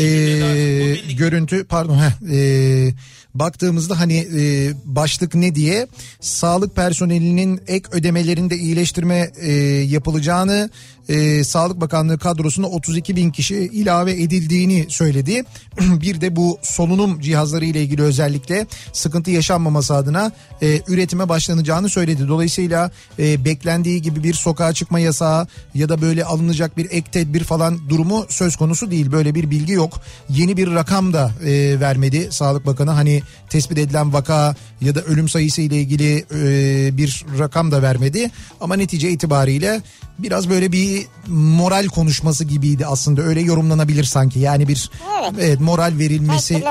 [1.17, 2.93] görüntü pardon heh, e,
[3.33, 5.87] baktığımızda hani e, başlık ne diye
[6.19, 9.51] sağlık personelinin ek ödemelerinde iyileştirme e,
[9.81, 10.69] yapılacağını
[11.09, 15.43] e, Sağlık Bakanlığı kadrosuna 32 bin kişi ilave edildiğini söyledi.
[15.79, 22.27] bir de bu solunum cihazları ile ilgili özellikle sıkıntı yaşanmaması adına e, üretime başlanacağını söyledi.
[22.27, 27.43] Dolayısıyla e, beklendiği gibi bir sokağa çıkma yasağı ya da böyle alınacak bir ek tedbir
[27.43, 29.11] falan durumu söz konusu değil.
[29.11, 30.01] Böyle bir bilgi yok.
[30.29, 32.91] Yeni bir rakam da e, vermedi Sağlık Bakanı.
[32.91, 38.31] Hani tespit edilen vaka ya da ölüm sayısı ile ilgili e, bir rakam da vermedi.
[38.61, 39.81] Ama netice itibariyle
[40.19, 40.94] biraz böyle bir
[41.27, 43.21] moral konuşması gibiydi aslında.
[43.21, 44.39] Öyle yorumlanabilir sanki.
[44.39, 46.63] Yani bir evet, evet moral verilmesi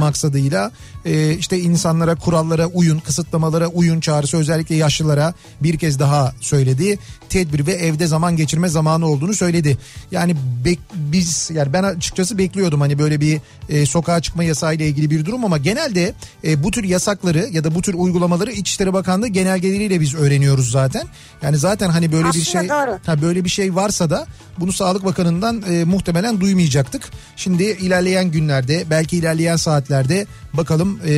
[0.00, 0.72] maksadıyla
[1.08, 6.98] e, işte insanlara kurallara uyun kısıtlamalara uyun çağrısı özellikle yaşlılara bir kez daha söyledi
[7.28, 9.78] tedbir ve evde zaman geçirme zamanı olduğunu söyledi
[10.10, 14.88] yani bek, biz yani ben açıkçası bekliyordum hani böyle bir e, sokağa çıkma yasağı ile
[14.88, 16.14] ilgili bir durum ama genelde
[16.44, 21.02] e, bu tür yasakları ya da bu tür uygulamaları İçişleri Bakanlığı genelgeleriyle biz öğreniyoruz zaten
[21.42, 22.98] yani zaten hani böyle Aslında bir şey doğru.
[23.06, 24.26] Ha, böyle bir şey varsa da
[24.58, 27.02] bunu Sağlık Bakanı'ndan e, muhtemelen duymayacaktık.
[27.36, 31.12] Şimdi ilerleyen günlerde belki ilerleyen saatlerde bakalım e,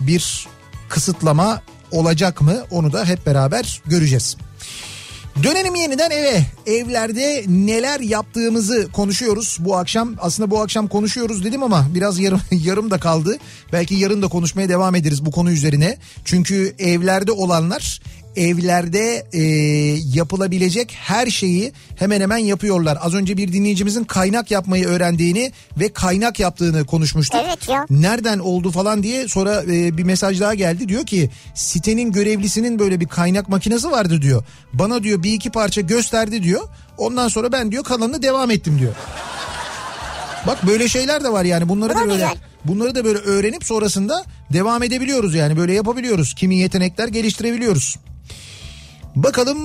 [0.00, 0.48] bir
[0.88, 4.36] kısıtlama olacak mı onu da hep beraber göreceğiz.
[5.42, 6.46] Dönelim yeniden eve.
[6.66, 10.14] Evlerde neler yaptığımızı konuşuyoruz bu akşam.
[10.20, 13.38] Aslında bu akşam konuşuyoruz dedim ama biraz yarım yarım da kaldı.
[13.72, 15.98] Belki yarın da konuşmaya devam ederiz bu konu üzerine.
[16.24, 18.00] Çünkü evlerde olanlar
[18.36, 19.42] evlerde e,
[20.14, 22.98] yapılabilecek her şeyi hemen hemen yapıyorlar.
[23.00, 27.40] Az önce bir dinleyicimizin kaynak yapmayı öğrendiğini ve kaynak yaptığını konuşmuştuk.
[27.44, 27.86] Evet ya.
[27.90, 30.88] Nereden oldu falan diye sonra e, bir mesaj daha geldi.
[30.88, 34.44] Diyor ki sitenin görevlisinin böyle bir kaynak makinesi vardı diyor.
[34.72, 36.62] Bana diyor bir iki parça gösterdi diyor.
[36.98, 38.92] Ondan sonra ben diyor kalanını devam ettim diyor.
[40.46, 42.28] Bak böyle şeyler de var yani bunları Bu da da böyle
[42.64, 46.34] bunları da böyle öğrenip sonrasında devam edebiliyoruz yani böyle yapabiliyoruz.
[46.34, 47.96] Kimi yetenekler geliştirebiliyoruz.
[49.16, 49.58] Bakalım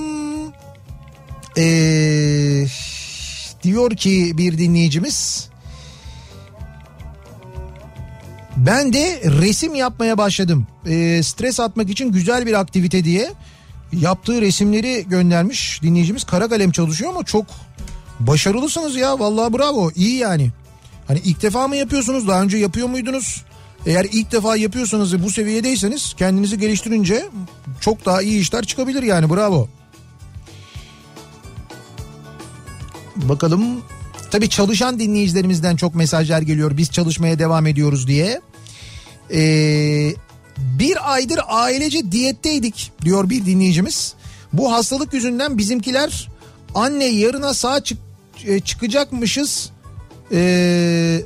[1.56, 2.66] ee,
[3.62, 5.48] diyor ki bir dinleyicimiz
[8.56, 10.66] ben de resim yapmaya başladım.
[10.86, 13.32] Ee, stres atmak için güzel bir aktivite diye
[13.92, 16.24] yaptığı resimleri göndermiş dinleyicimiz.
[16.24, 17.46] Kara kalem çalışıyor ama çok
[18.20, 20.50] başarılısınız ya vallahi bravo iyi yani.
[21.08, 23.44] Hani ilk defa mı yapıyorsunuz daha önce yapıyor muydunuz?
[23.86, 27.24] Eğer ilk defa yapıyorsanız ve bu seviyedeyseniz kendinizi geliştirince
[27.80, 29.68] çok daha iyi işler çıkabilir yani bravo.
[33.16, 33.62] Bakalım
[34.30, 38.40] tabii çalışan dinleyicilerimizden çok mesajlar geliyor biz çalışmaya devam ediyoruz diye.
[39.34, 40.14] Ee,
[40.58, 44.14] bir aydır ailece diyetteydik diyor bir dinleyicimiz.
[44.52, 46.28] Bu hastalık yüzünden bizimkiler
[46.74, 47.98] anne yarına sağ çık-
[48.46, 49.70] e, çıkacakmışız
[50.32, 51.22] ee,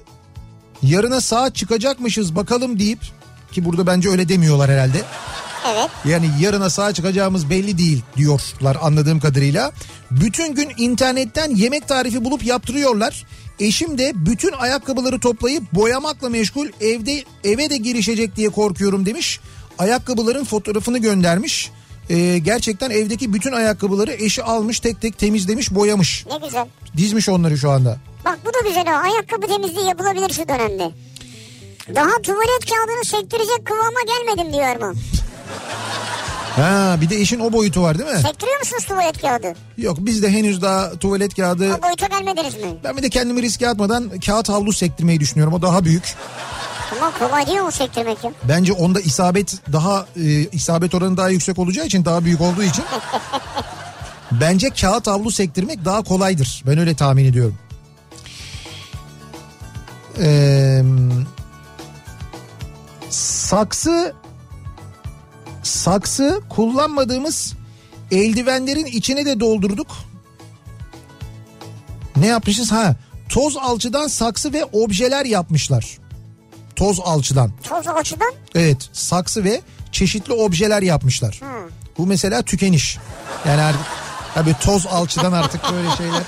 [0.86, 3.01] yarına sağ çıkacakmışız bakalım deyip
[3.52, 5.02] ki burada bence öyle demiyorlar herhalde.
[5.73, 5.90] Evet.
[6.05, 9.73] Yani yarına sağ çıkacağımız belli değil diyorlar anladığım kadarıyla.
[10.11, 13.27] Bütün gün internetten yemek tarifi bulup yaptırıyorlar.
[13.61, 19.40] Eşim de bütün ayakkabıları toplayıp boyamakla meşgul evde eve de girişecek diye korkuyorum demiş.
[19.78, 21.70] Ayakkabıların fotoğrafını göndermiş.
[22.11, 26.27] Ee, gerçekten evdeki bütün ayakkabıları eşi almış tek tek temizlemiş boyamış.
[26.27, 26.67] Ne güzel.
[26.97, 27.97] Dizmiş onları şu anda.
[28.25, 29.03] Bak bu da güzel ha.
[29.03, 30.91] Ayakkabı temizliği yapılabilir şu dönemde.
[31.95, 34.97] Daha tuvalet kağıdını sektirecek kıvama gelmedim diyor Erman.
[36.57, 38.17] Ha bir de işin o boyutu var değil mi?
[38.23, 39.55] Sektiriyor musunuz tuvalet kağıdı?
[39.79, 42.67] Yok biz de henüz daha tuvalet kağıdı O boyuta gelmediniz mi?
[42.85, 45.55] ben bir de kendimi riske atmadan kağıt havlu sektirmeyi düşünüyorum.
[45.55, 46.15] O daha büyük.
[46.97, 48.33] Ama kolay değil mi sektirmek ya?
[48.49, 50.23] Bence onda isabet daha e,
[50.53, 52.85] isabet oranı daha yüksek olacağı için daha büyük olduğu için
[54.33, 56.62] bence kağıt havlu sektirmek daha kolaydır.
[56.66, 57.59] Ben öyle tahmin ediyorum.
[60.21, 60.83] Ee,
[63.11, 64.15] saksı
[65.62, 67.55] saksı kullanmadığımız
[68.11, 69.87] eldivenlerin içine de doldurduk.
[72.16, 72.73] Ne yapmışız?
[72.73, 72.97] Ha
[73.29, 75.99] toz alçıdan saksı ve objeler yapmışlar.
[76.77, 77.51] Toz alçıdan.
[77.69, 79.61] Toz açıdan Evet saksı ve
[79.93, 81.41] çeşitli objeler yapmışlar.
[81.99, 82.99] Bu mesela tükeniş.
[83.49, 83.81] Yani artık
[84.35, 86.23] tabii toz alçıdan artık böyle şeyler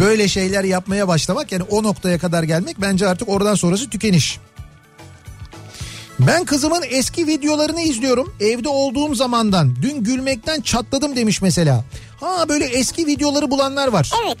[0.00, 4.38] böyle şeyler yapmaya başlamak yani o noktaya kadar gelmek bence artık oradan sonrası tükeniş.
[6.20, 9.76] Ben kızımın eski videolarını izliyorum evde olduğum zamandan.
[9.82, 11.84] Dün gülmekten çatladım demiş mesela.
[12.20, 14.10] Ha böyle eski videoları bulanlar var.
[14.26, 14.38] evet.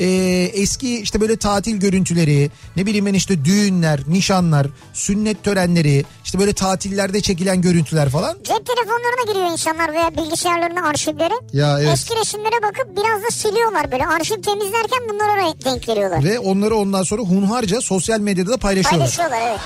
[0.00, 0.06] Ee,
[0.54, 6.52] eski işte böyle tatil görüntüleri ne bileyim ben işte düğünler, nişanlar, sünnet törenleri işte böyle
[6.52, 8.34] tatillerde çekilen görüntüler falan.
[8.34, 11.34] Cep telefonlarına giriyor insanlar veya bilgisayarlarına arşivlere.
[11.52, 11.92] Ya evet.
[11.92, 14.06] Eski resimlere bakıp biraz da siliyorlar böyle.
[14.06, 16.24] Arşiv temizlerken bunlara denk geliyorlar.
[16.24, 19.16] Ve onları ondan sonra hunharca sosyal medyada da paylaşıyorlar.
[19.16, 19.60] Paylaşıyorlar evet.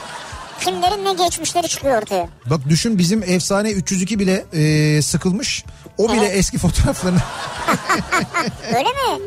[0.61, 2.29] Kimlerin ne geçmişleri çıkıyor ortaya.
[2.47, 5.65] Bak düşün bizim efsane 302 bile e, sıkılmış.
[5.99, 6.37] O bile Evet.
[6.37, 7.19] eski fotoğraflarını
[8.69, 9.23] Öyle mi?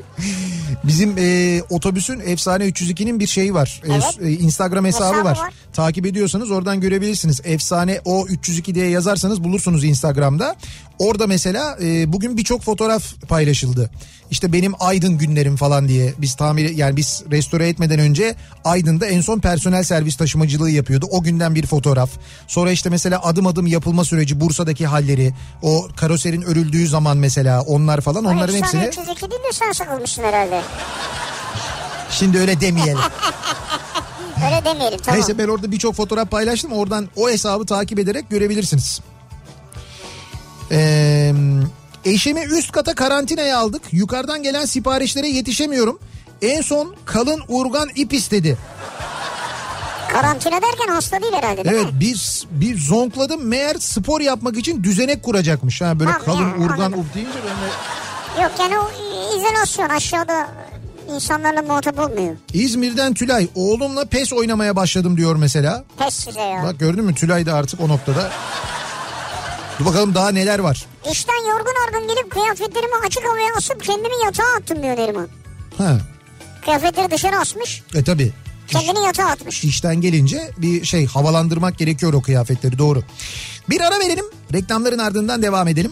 [0.83, 3.81] bizim e, otobüsün efsane 302'nin bir şeyi var.
[3.85, 4.17] E, Evet.
[4.21, 5.37] e, Instagram hesabı, Hesabı var.
[5.37, 5.53] var.
[5.73, 7.41] Takip ediyorsanız oradan görebilirsiniz.
[7.43, 10.55] Efsane o 302 diye yazarsanız bulursunuz Instagram'da.
[10.99, 13.89] Orada mesela e, bugün birçok fotoğraf paylaşıldı.
[14.31, 18.35] İşte benim Aydın günlerim falan diye biz tamir yani biz restore etmeden önce
[18.65, 21.07] Aydın'da en son personel servis taşımacılığı yapıyordu.
[21.11, 22.09] O günden bir fotoğraf.
[22.47, 28.01] Sonra işte mesela adım adım yapılma süreci Bursa'daki halleri, o karoserin örüldüğü zaman mesela onlar
[28.01, 30.61] falan onların Ay, hepsini Sen 302 değil de sen sıkılmışsın herhalde.
[32.11, 32.97] şimdi öyle demeyelim.
[34.45, 35.19] Öyle demeyelim tamam.
[35.19, 36.71] Neyse ben orada birçok fotoğraf paylaştım.
[36.71, 39.01] Oradan o hesabı takip ederek görebilirsiniz.
[40.71, 41.33] Ee,
[42.05, 43.81] eşimi üst kata karantinaya aldık.
[43.91, 45.99] Yukarıdan gelen siparişlere yetişemiyorum.
[46.41, 48.57] En son kalın urgan ip istedi.
[50.13, 51.99] Karantina derken hasta değil herhalde değil Evet mi?
[51.99, 55.81] bir, bir zonkladım meğer spor yapmak için düzenek kuracakmış.
[55.81, 56.99] Ha, böyle Ha, kalın ya, urgan anladım.
[56.99, 57.55] up deyince ben
[58.39, 58.43] de...
[58.43, 58.91] Yok yani o
[59.37, 60.47] izolasyon aşağıda
[61.15, 62.35] insanlarla muhatap olmuyor.
[62.53, 65.83] İzmir'den Tülay oğlumla pes oynamaya başladım diyor mesela.
[65.99, 66.63] Pes size ya.
[66.63, 68.31] Bak gördün mü Tülay da artık o noktada.
[69.81, 70.85] Dur bakalım daha neler var.
[71.11, 75.27] İşten yorgun argın gelip kıyafetlerimi açık havaya asıp kendimi yatağa attım diyor Neriman.
[75.77, 75.97] Ha.
[76.65, 77.83] Kıyafetleri dışarı asmış.
[77.95, 78.31] E tabi.
[78.67, 79.63] Kendini yatağa atmış.
[79.63, 83.03] İşten gelince bir şey havalandırmak gerekiyor o kıyafetleri doğru.
[83.69, 84.25] Bir ara verelim.
[84.53, 85.91] Reklamların ardından devam edelim.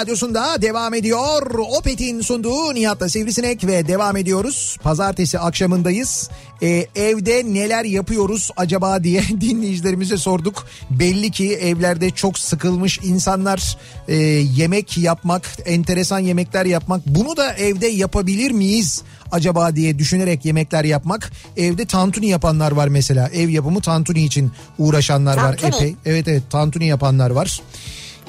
[0.00, 1.42] radyosunda devam ediyor.
[1.78, 4.76] Opet'in sunduğu Nihat'la Sivrisinek ve devam ediyoruz.
[4.82, 6.30] Pazartesi akşamındayız.
[6.62, 10.66] Ee, evde neler yapıyoruz acaba diye dinleyicilerimize sorduk.
[10.90, 13.76] Belli ki evlerde çok sıkılmış insanlar
[14.08, 14.16] e,
[14.56, 17.06] yemek yapmak, enteresan yemekler yapmak.
[17.06, 19.02] Bunu da evde yapabilir miyiz?
[19.32, 21.32] acaba diye düşünerek yemekler yapmak.
[21.56, 23.28] Evde tantuni yapanlar var mesela.
[23.28, 25.72] Ev yapımı tantuni için uğraşanlar Tantuni.
[25.72, 25.94] var epey.
[26.06, 27.60] Evet evet tantuni yapanlar var.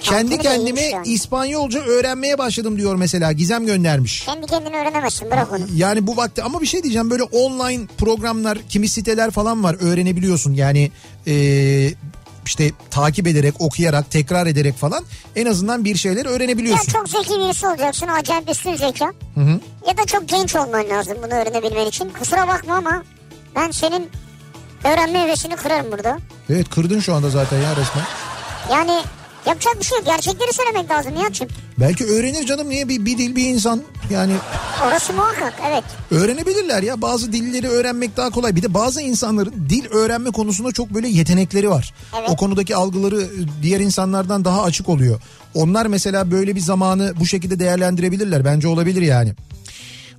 [0.01, 0.91] Kendi kendime.
[1.05, 4.25] İspanyolca öğrenmeye başladım diyor mesela Gizem göndermiş.
[4.25, 5.59] Kendi kendini öğrenemezsin bırak onu.
[5.75, 10.53] Yani bu vakti ama bir şey diyeceğim böyle online programlar kimi siteler falan var öğrenebiliyorsun
[10.53, 10.91] yani
[11.27, 11.33] e,
[12.45, 15.03] işte takip ederek okuyarak tekrar ederek falan
[15.35, 16.91] en azından bir şeyler Ya öğrenebiliyorsun.
[16.91, 19.13] çok zeki birisi olacaksın acayip üstün zeka.
[19.87, 22.09] Ya da çok genç olman lazım bunu öğrenebilmen için.
[22.19, 23.03] Kusura bakma ama
[23.55, 24.09] ben senin
[24.83, 26.17] öğrenme hevesini kırarım burada.
[26.49, 28.03] Evet kırdın şu anda zaten ya resmen.
[28.71, 29.01] Yani
[29.45, 30.07] yapacak bir şey yok.
[30.07, 31.47] Gerçekleri söylemek lazım Nihat'cığım.
[31.79, 33.81] Belki öğrenir canım niye bir, bir dil bir insan
[34.11, 34.33] yani
[34.87, 35.83] Orası muhakkak evet.
[36.11, 38.55] öğrenebilirler ya bazı dilleri öğrenmek daha kolay.
[38.55, 41.93] Bir de bazı insanların dil öğrenme konusunda çok böyle yetenekleri var.
[42.19, 42.29] Evet.
[42.29, 43.27] O konudaki algıları
[43.61, 45.21] diğer insanlardan daha açık oluyor.
[45.53, 48.45] Onlar mesela böyle bir zamanı bu şekilde değerlendirebilirler.
[48.45, 49.33] Bence olabilir yani.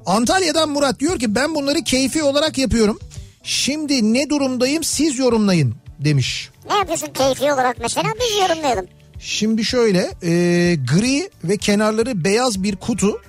[0.07, 2.99] Antalya'dan Murat diyor ki ben bunları keyfi olarak yapıyorum.
[3.43, 6.51] Şimdi ne durumdayım siz yorumlayın demiş.
[6.71, 8.87] Ne yapıyorsun keyfi olarak mesela biz yorumlayalım.
[9.23, 10.31] Şimdi şöyle e,
[10.75, 13.21] gri ve kenarları beyaz bir kutu.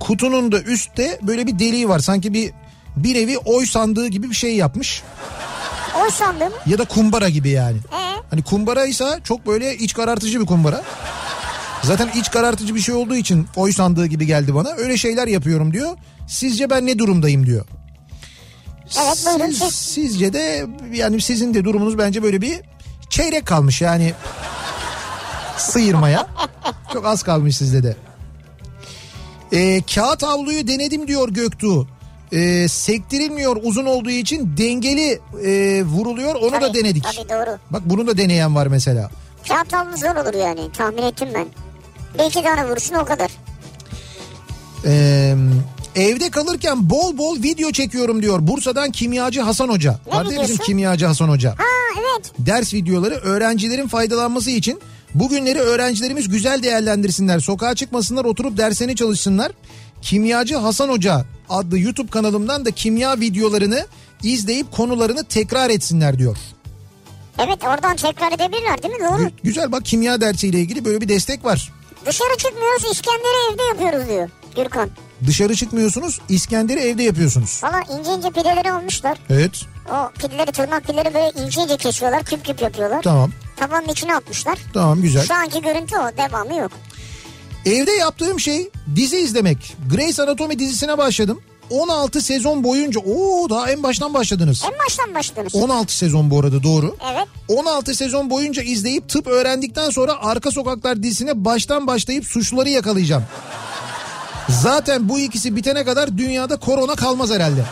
[0.00, 1.98] Kutunun da üstte böyle bir deliği var.
[1.98, 2.52] Sanki bir
[2.96, 5.02] bir nevi oy sandığı gibi bir şey yapmış.
[6.02, 6.52] Oy sandım.
[6.66, 7.76] Ya da kumbara gibi yani.
[7.76, 8.22] Ee?
[8.30, 10.82] Hani kumbaraysa çok böyle iç karartıcı bir kumbara.
[11.82, 14.70] Zaten iç karartıcı bir şey olduğu için oy sandığı gibi geldi bana.
[14.70, 15.96] Öyle şeyler yapıyorum diyor.
[16.28, 17.64] Sizce ben ne durumdayım diyor.
[19.02, 19.74] Evet, buyurun siz.
[19.74, 22.60] sizce de yani sizin de durumunuz bence böyle bir
[23.10, 24.12] çeyrek kalmış yani
[25.60, 26.26] sıyırmaya.
[26.92, 27.96] Çok az kalmış sizde de.
[29.52, 31.86] Ee, kağıt havluyu denedim diyor Göktuğ.
[32.32, 37.04] Ee, sektirilmiyor uzun olduğu için dengeli e, vuruluyor onu da Tabii, denedik.
[37.04, 37.58] Tabii doğru.
[37.70, 39.10] Bak bunu da deneyen var mesela.
[39.48, 41.46] Kağıt havlu zor olur yani tahmin ettim ben.
[42.18, 43.30] Bir iki tane vuruşun o kadar.
[44.84, 45.34] Ee,
[45.96, 48.38] evde kalırken bol bol video çekiyorum diyor.
[48.42, 49.98] Bursa'dan kimyacı Hasan Hoca.
[50.06, 51.50] Ne Var bizim kimyacı Hasan Hoca.
[51.50, 51.64] Ha
[51.98, 52.32] evet.
[52.38, 54.80] Ders videoları öğrencilerin faydalanması için
[55.14, 57.40] bugünleri öğrencilerimiz güzel değerlendirsinler.
[57.40, 59.52] Sokağa çıkmasınlar oturup derslerine çalışsınlar.
[60.02, 63.86] Kimyacı Hasan Hoca adlı YouTube kanalımdan da kimya videolarını
[64.22, 66.36] izleyip konularını tekrar etsinler diyor.
[67.38, 69.00] Evet oradan tekrar edebilirler değil mi?
[69.00, 69.22] Doğru.
[69.22, 71.72] Gü- Güzel bak kimya dersiyle ilgili böyle bir destek var.
[72.06, 74.90] Dışarı çıkmıyoruz İskender'i evde yapıyoruz diyor Gürkan.
[75.26, 77.60] Dışarı çıkmıyorsunuz İskender'i evde yapıyorsunuz.
[77.64, 79.18] Valla ince ince pideleri almışlar.
[79.30, 79.62] Evet
[79.92, 83.02] O pideleri tırnak pideleri böyle ince ince kesiyorlar küp küp yapıyorlar.
[83.02, 83.30] tamam
[83.60, 84.58] Tabanın içine atmışlar.
[84.74, 85.26] tamam güzel.
[85.26, 86.72] Şu anki görüntü o devamı yok.
[87.66, 89.76] Evde yaptığım şey dizi izlemek.
[89.94, 91.40] Grey's Anatomy dizisine başladım.
[91.70, 94.62] 16 sezon boyunca o daha en baştan başladınız.
[94.72, 95.54] En baştan başladınız.
[95.54, 96.96] 16 sezon bu arada doğru.
[97.12, 97.26] Evet.
[97.48, 103.24] 16 sezon boyunca izleyip tıp öğrendikten sonra Arka Sokaklar dizisine baştan başlayıp suçluları yakalayacağım.
[104.48, 107.64] Zaten bu ikisi bitene kadar dünyada korona kalmaz herhalde.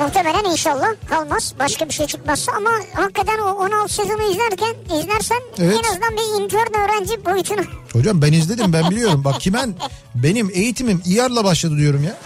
[0.00, 1.54] Muhtemelen inşallah kalmaz.
[1.58, 5.76] Başka bir şey çıkmazsa ama hakikaten o 16 sezonu izlerken izlersen Evet.
[5.84, 7.60] en azından bir intern öğrenci boyutunu.
[7.92, 9.24] Hocam ben izledim ben biliyorum.
[9.24, 9.74] Bak kimen
[10.14, 12.16] benim eğitimim İYAR'la başladı diyorum ya.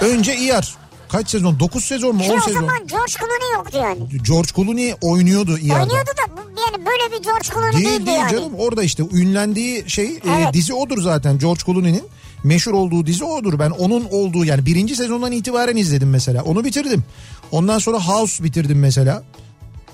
[0.00, 0.74] Önce İYAR.
[1.08, 1.60] Kaç sezon?
[1.60, 2.22] 9 sezon mu?
[2.22, 2.60] Ki 10 o sezon.
[2.60, 4.22] zaman George Clooney yoktu yani.
[4.28, 5.82] George Clooney oynuyordu İYAR'da.
[5.82, 8.30] Oynuyordu da yani böyle bir George Clooney Değil değildi değil yani.
[8.30, 10.52] canım orada işte ünlendiği şey e, Evet.
[10.52, 12.04] dizi odur zaten George Clooney'nin
[12.44, 13.58] meşhur olduğu dizi odur.
[13.58, 17.04] Ben onun olduğu yani birinci sezondan itibaren izledim mesela onu bitirdim.
[17.50, 19.22] Ondan sonra House bitirdim mesela.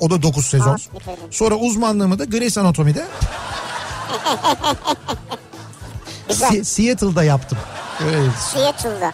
[0.00, 0.78] O da 9 sezon.
[1.30, 3.06] Sonra uzmanlığımı da Grey's Anatomy'de
[6.64, 7.58] Seattle'da yaptım.
[8.04, 8.30] Evet.
[8.54, 9.12] Seattle'da.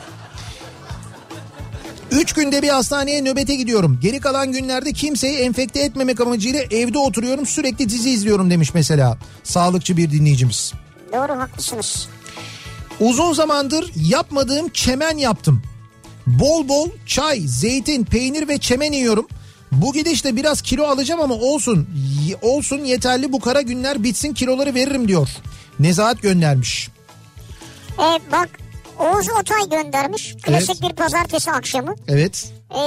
[2.11, 3.99] Üç günde bir hastaneye nöbete gidiyorum.
[4.03, 9.19] Geri kalan günlerde kimseyi enfekte etmemek amacıyla evde oturuyorum sürekli dizi izliyorum demiş mesela.
[9.45, 10.73] Sağlıkçı bir dinleyicimiz.
[11.13, 12.09] Doğru haklısınız.
[13.01, 15.63] Uzun zamandır yapmadığım çemen yaptım.
[16.27, 19.29] Bol bol çay, zeytin, peynir ve çemen yiyorum.
[19.73, 21.89] Bu gidişle biraz kilo alacağım ama olsun.
[22.43, 25.29] Olsun yeterli bu kara günler bitsin kiloları veririm diyor.
[25.79, 26.89] Nezahat göndermiş.
[27.99, 28.49] E, bak
[28.99, 30.35] Oğuz Otay göndermiş.
[30.43, 30.91] Klasik Evet.
[30.91, 31.95] bir pazartesi akşamı.
[32.09, 32.53] Evet.
[32.71, 32.81] E,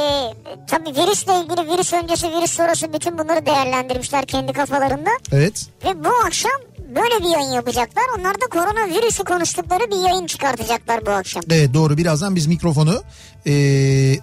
[0.68, 5.10] tabii virüsle ilgili virüs öncesi virüs sonrası bütün bunları değerlendirmişler kendi kafalarında.
[5.32, 5.66] Evet.
[5.86, 6.52] Ve bu akşam
[6.96, 8.04] böyle bir yayın yapacaklar.
[8.20, 11.44] Onlar da koronavirüsü konuştukları bir yayın çıkartacaklar bu akşam.
[11.52, 13.04] Evet doğru birazdan biz mikrofonu
[13.48, 14.20] ee,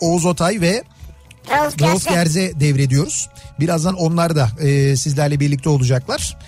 [0.00, 0.82] Oğuz Otay ve
[1.50, 2.08] Rauf Rauf.
[2.08, 3.30] Gerz'e devrediyoruz.
[3.60, 6.38] Birazdan onlar da ee, sizlerle birlikte olacaklar.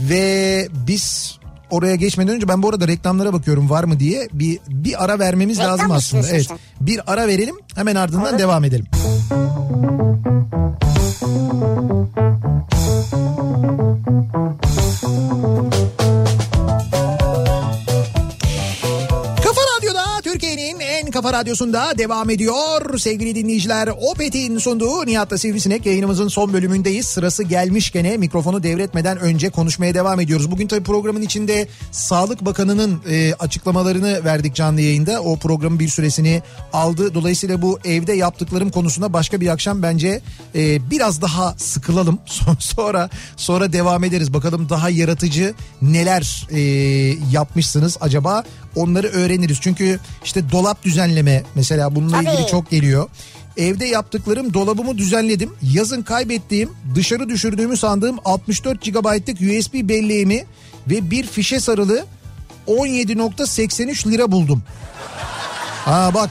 [0.00, 1.38] Ve biz
[1.70, 5.58] oraya geçmeden önce ben bu arada reklamlara bakıyorum var mı diye bir bir ara vermemiz
[5.58, 6.28] Reklam lazım aslında.
[6.28, 6.40] Evet.
[6.40, 8.86] istiyorsun Bir ara verelim hemen ardından devam edelim.
[12.14, 12.29] Kafa
[21.32, 22.98] radyosunda devam ediyor.
[22.98, 27.06] Sevgili dinleyiciler Opet'in sunduğu Nihat'la Sivrisinek yayınımızın son bölümündeyiz.
[27.06, 30.50] Sırası gelmiş gene mikrofonu devretmeden önce konuşmaya devam ediyoruz.
[30.50, 35.20] Bugün tabii programın içinde Sağlık Bakanı'nın e, açıklamalarını verdik canlı yayında.
[35.22, 36.42] O programın bir süresini
[36.72, 37.14] aldı.
[37.14, 40.20] Dolayısıyla bu evde yaptıklarım konusunda başka bir akşam bence
[40.54, 42.18] e, biraz daha sıkılalım.
[42.58, 44.32] sonra sonra devam ederiz.
[44.32, 46.60] Bakalım daha yaratıcı neler e,
[47.32, 48.44] yapmışsınız acaba
[48.76, 49.58] onları öğreniriz.
[49.60, 50.82] Çünkü işte dolap
[51.20, 52.34] düzenleme mesela bununla Tabii.
[52.34, 53.08] ilgili çok geliyor.
[53.56, 55.50] Evde yaptıklarım dolabımı düzenledim.
[55.62, 60.44] Yazın kaybettiğim dışarı düşürdüğümü sandığım 64 GB'lık USB belleğimi
[60.86, 62.04] ve bir fişe sarılı
[62.66, 64.62] 17.83 lira buldum.
[65.86, 66.30] Aa bak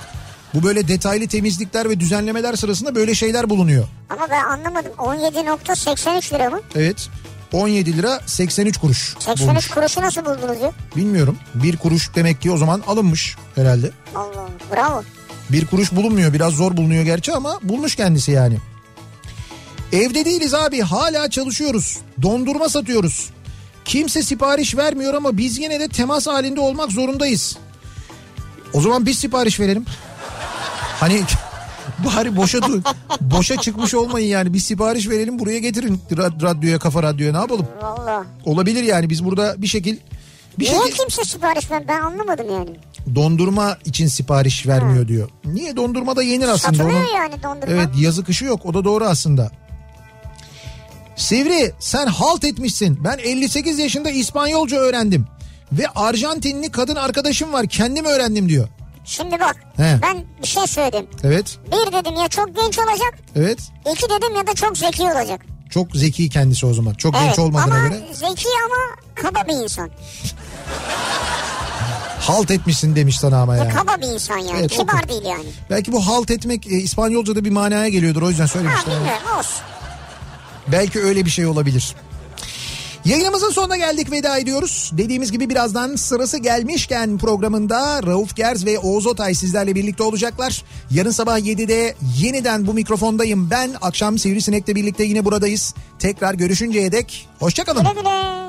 [0.54, 3.88] bu böyle detaylı temizlikler ve düzenlemeler sırasında böyle şeyler bulunuyor.
[4.10, 4.92] Ama ben anlamadım.
[4.98, 6.62] 17.83 lira mı?
[6.76, 7.10] Evet
[7.54, 9.68] 17 lira 83 kuruş 83 bulmuş.
[9.68, 10.72] kuruşu nasıl buldunuz ya?
[10.96, 13.92] Bilmiyorum bir kuruş demek ki o zaman alınmış herhalde.
[14.16, 14.50] Allah Allah.
[14.76, 15.04] Bravo.
[15.50, 18.58] Bir kuruş bulunmuyor biraz zor bulunuyor gerçi ama bulmuş kendisi yani.
[19.94, 21.98] Evde değiliz abi hala çalışıyoruz.
[22.22, 23.30] Dondurma satıyoruz.
[23.86, 27.58] Kimse sipariş vermiyor ama biz yine de temas halinde olmak zorundayız.
[28.74, 29.86] O zaman biz sipariş verelim.
[31.00, 31.22] Hani
[32.06, 32.60] bari boşa
[33.22, 37.68] boşa çıkmış olmayın yani bir sipariş verelim buraya getirin Ra- radyoya kafa radyoya ne yapalım?
[37.82, 38.26] Valla.
[38.46, 39.98] Olabilir yani biz burada bir şekil
[40.60, 41.84] bir Niye şekil kimse sipariş ver?
[41.88, 42.70] Ben anlamadım yani.
[43.16, 45.30] dondurma için sipariş vermiyor diyor.
[45.46, 47.16] Niye dondurma da yenir aslında Satılıyor onun.
[47.16, 47.74] yani dondurma.
[47.74, 49.52] Evet yazı kışı yok o da doğru aslında.
[51.16, 53.04] Sivri sen halt etmişsin.
[53.04, 55.26] Ben 58 yaşında İspanyolca öğrendim.
[55.72, 58.68] Ve Arjantinli kadın arkadaşım var kendim öğrendim diyor.
[59.10, 60.00] Şimdi bak He.
[60.02, 61.08] ben bir şey söyledim.
[61.24, 63.14] Evet Bir dedim ya çok genç olacak.
[63.36, 63.60] evet
[63.94, 65.42] iki dedim ya da çok zeki olacak.
[65.70, 66.94] çok zeki kendisi o zaman.
[66.94, 69.90] Çok Evet genç olmadığına ama göre zeki ama kaba bir insan.
[72.20, 73.74] halt etmişsin demiş sana ama Ya yani.
[73.74, 74.60] Kaba bir insan yani.
[74.60, 75.46] Evet, Kibar değil yani.
[75.70, 78.96] Belki bu halt etmek e, İspanyolca'da bir manaya geliyordur o yüzden Ha söylemişler.
[78.96, 79.62] bilmiyorum olsun.
[80.68, 81.96] Belki öyle bir şey olabilir.
[83.06, 84.92] Yayınımızın sonuna geldik veda ediyoruz.
[84.94, 90.64] Dediğimiz gibi birazdan sırası gelmişken programında Rauf Gerz ve Oğuz Otay sizlerle birlikte olacaklar.
[90.92, 93.72] Yarın sabah 7'de yeniden bu mikrofondayım ben.
[93.82, 95.76] Akşam Sivrisinek'le birlikte yine buradayız.
[96.00, 97.84] Tekrar görüşünceye dek hoşçakalın.
[97.84, 98.49] Güle güle.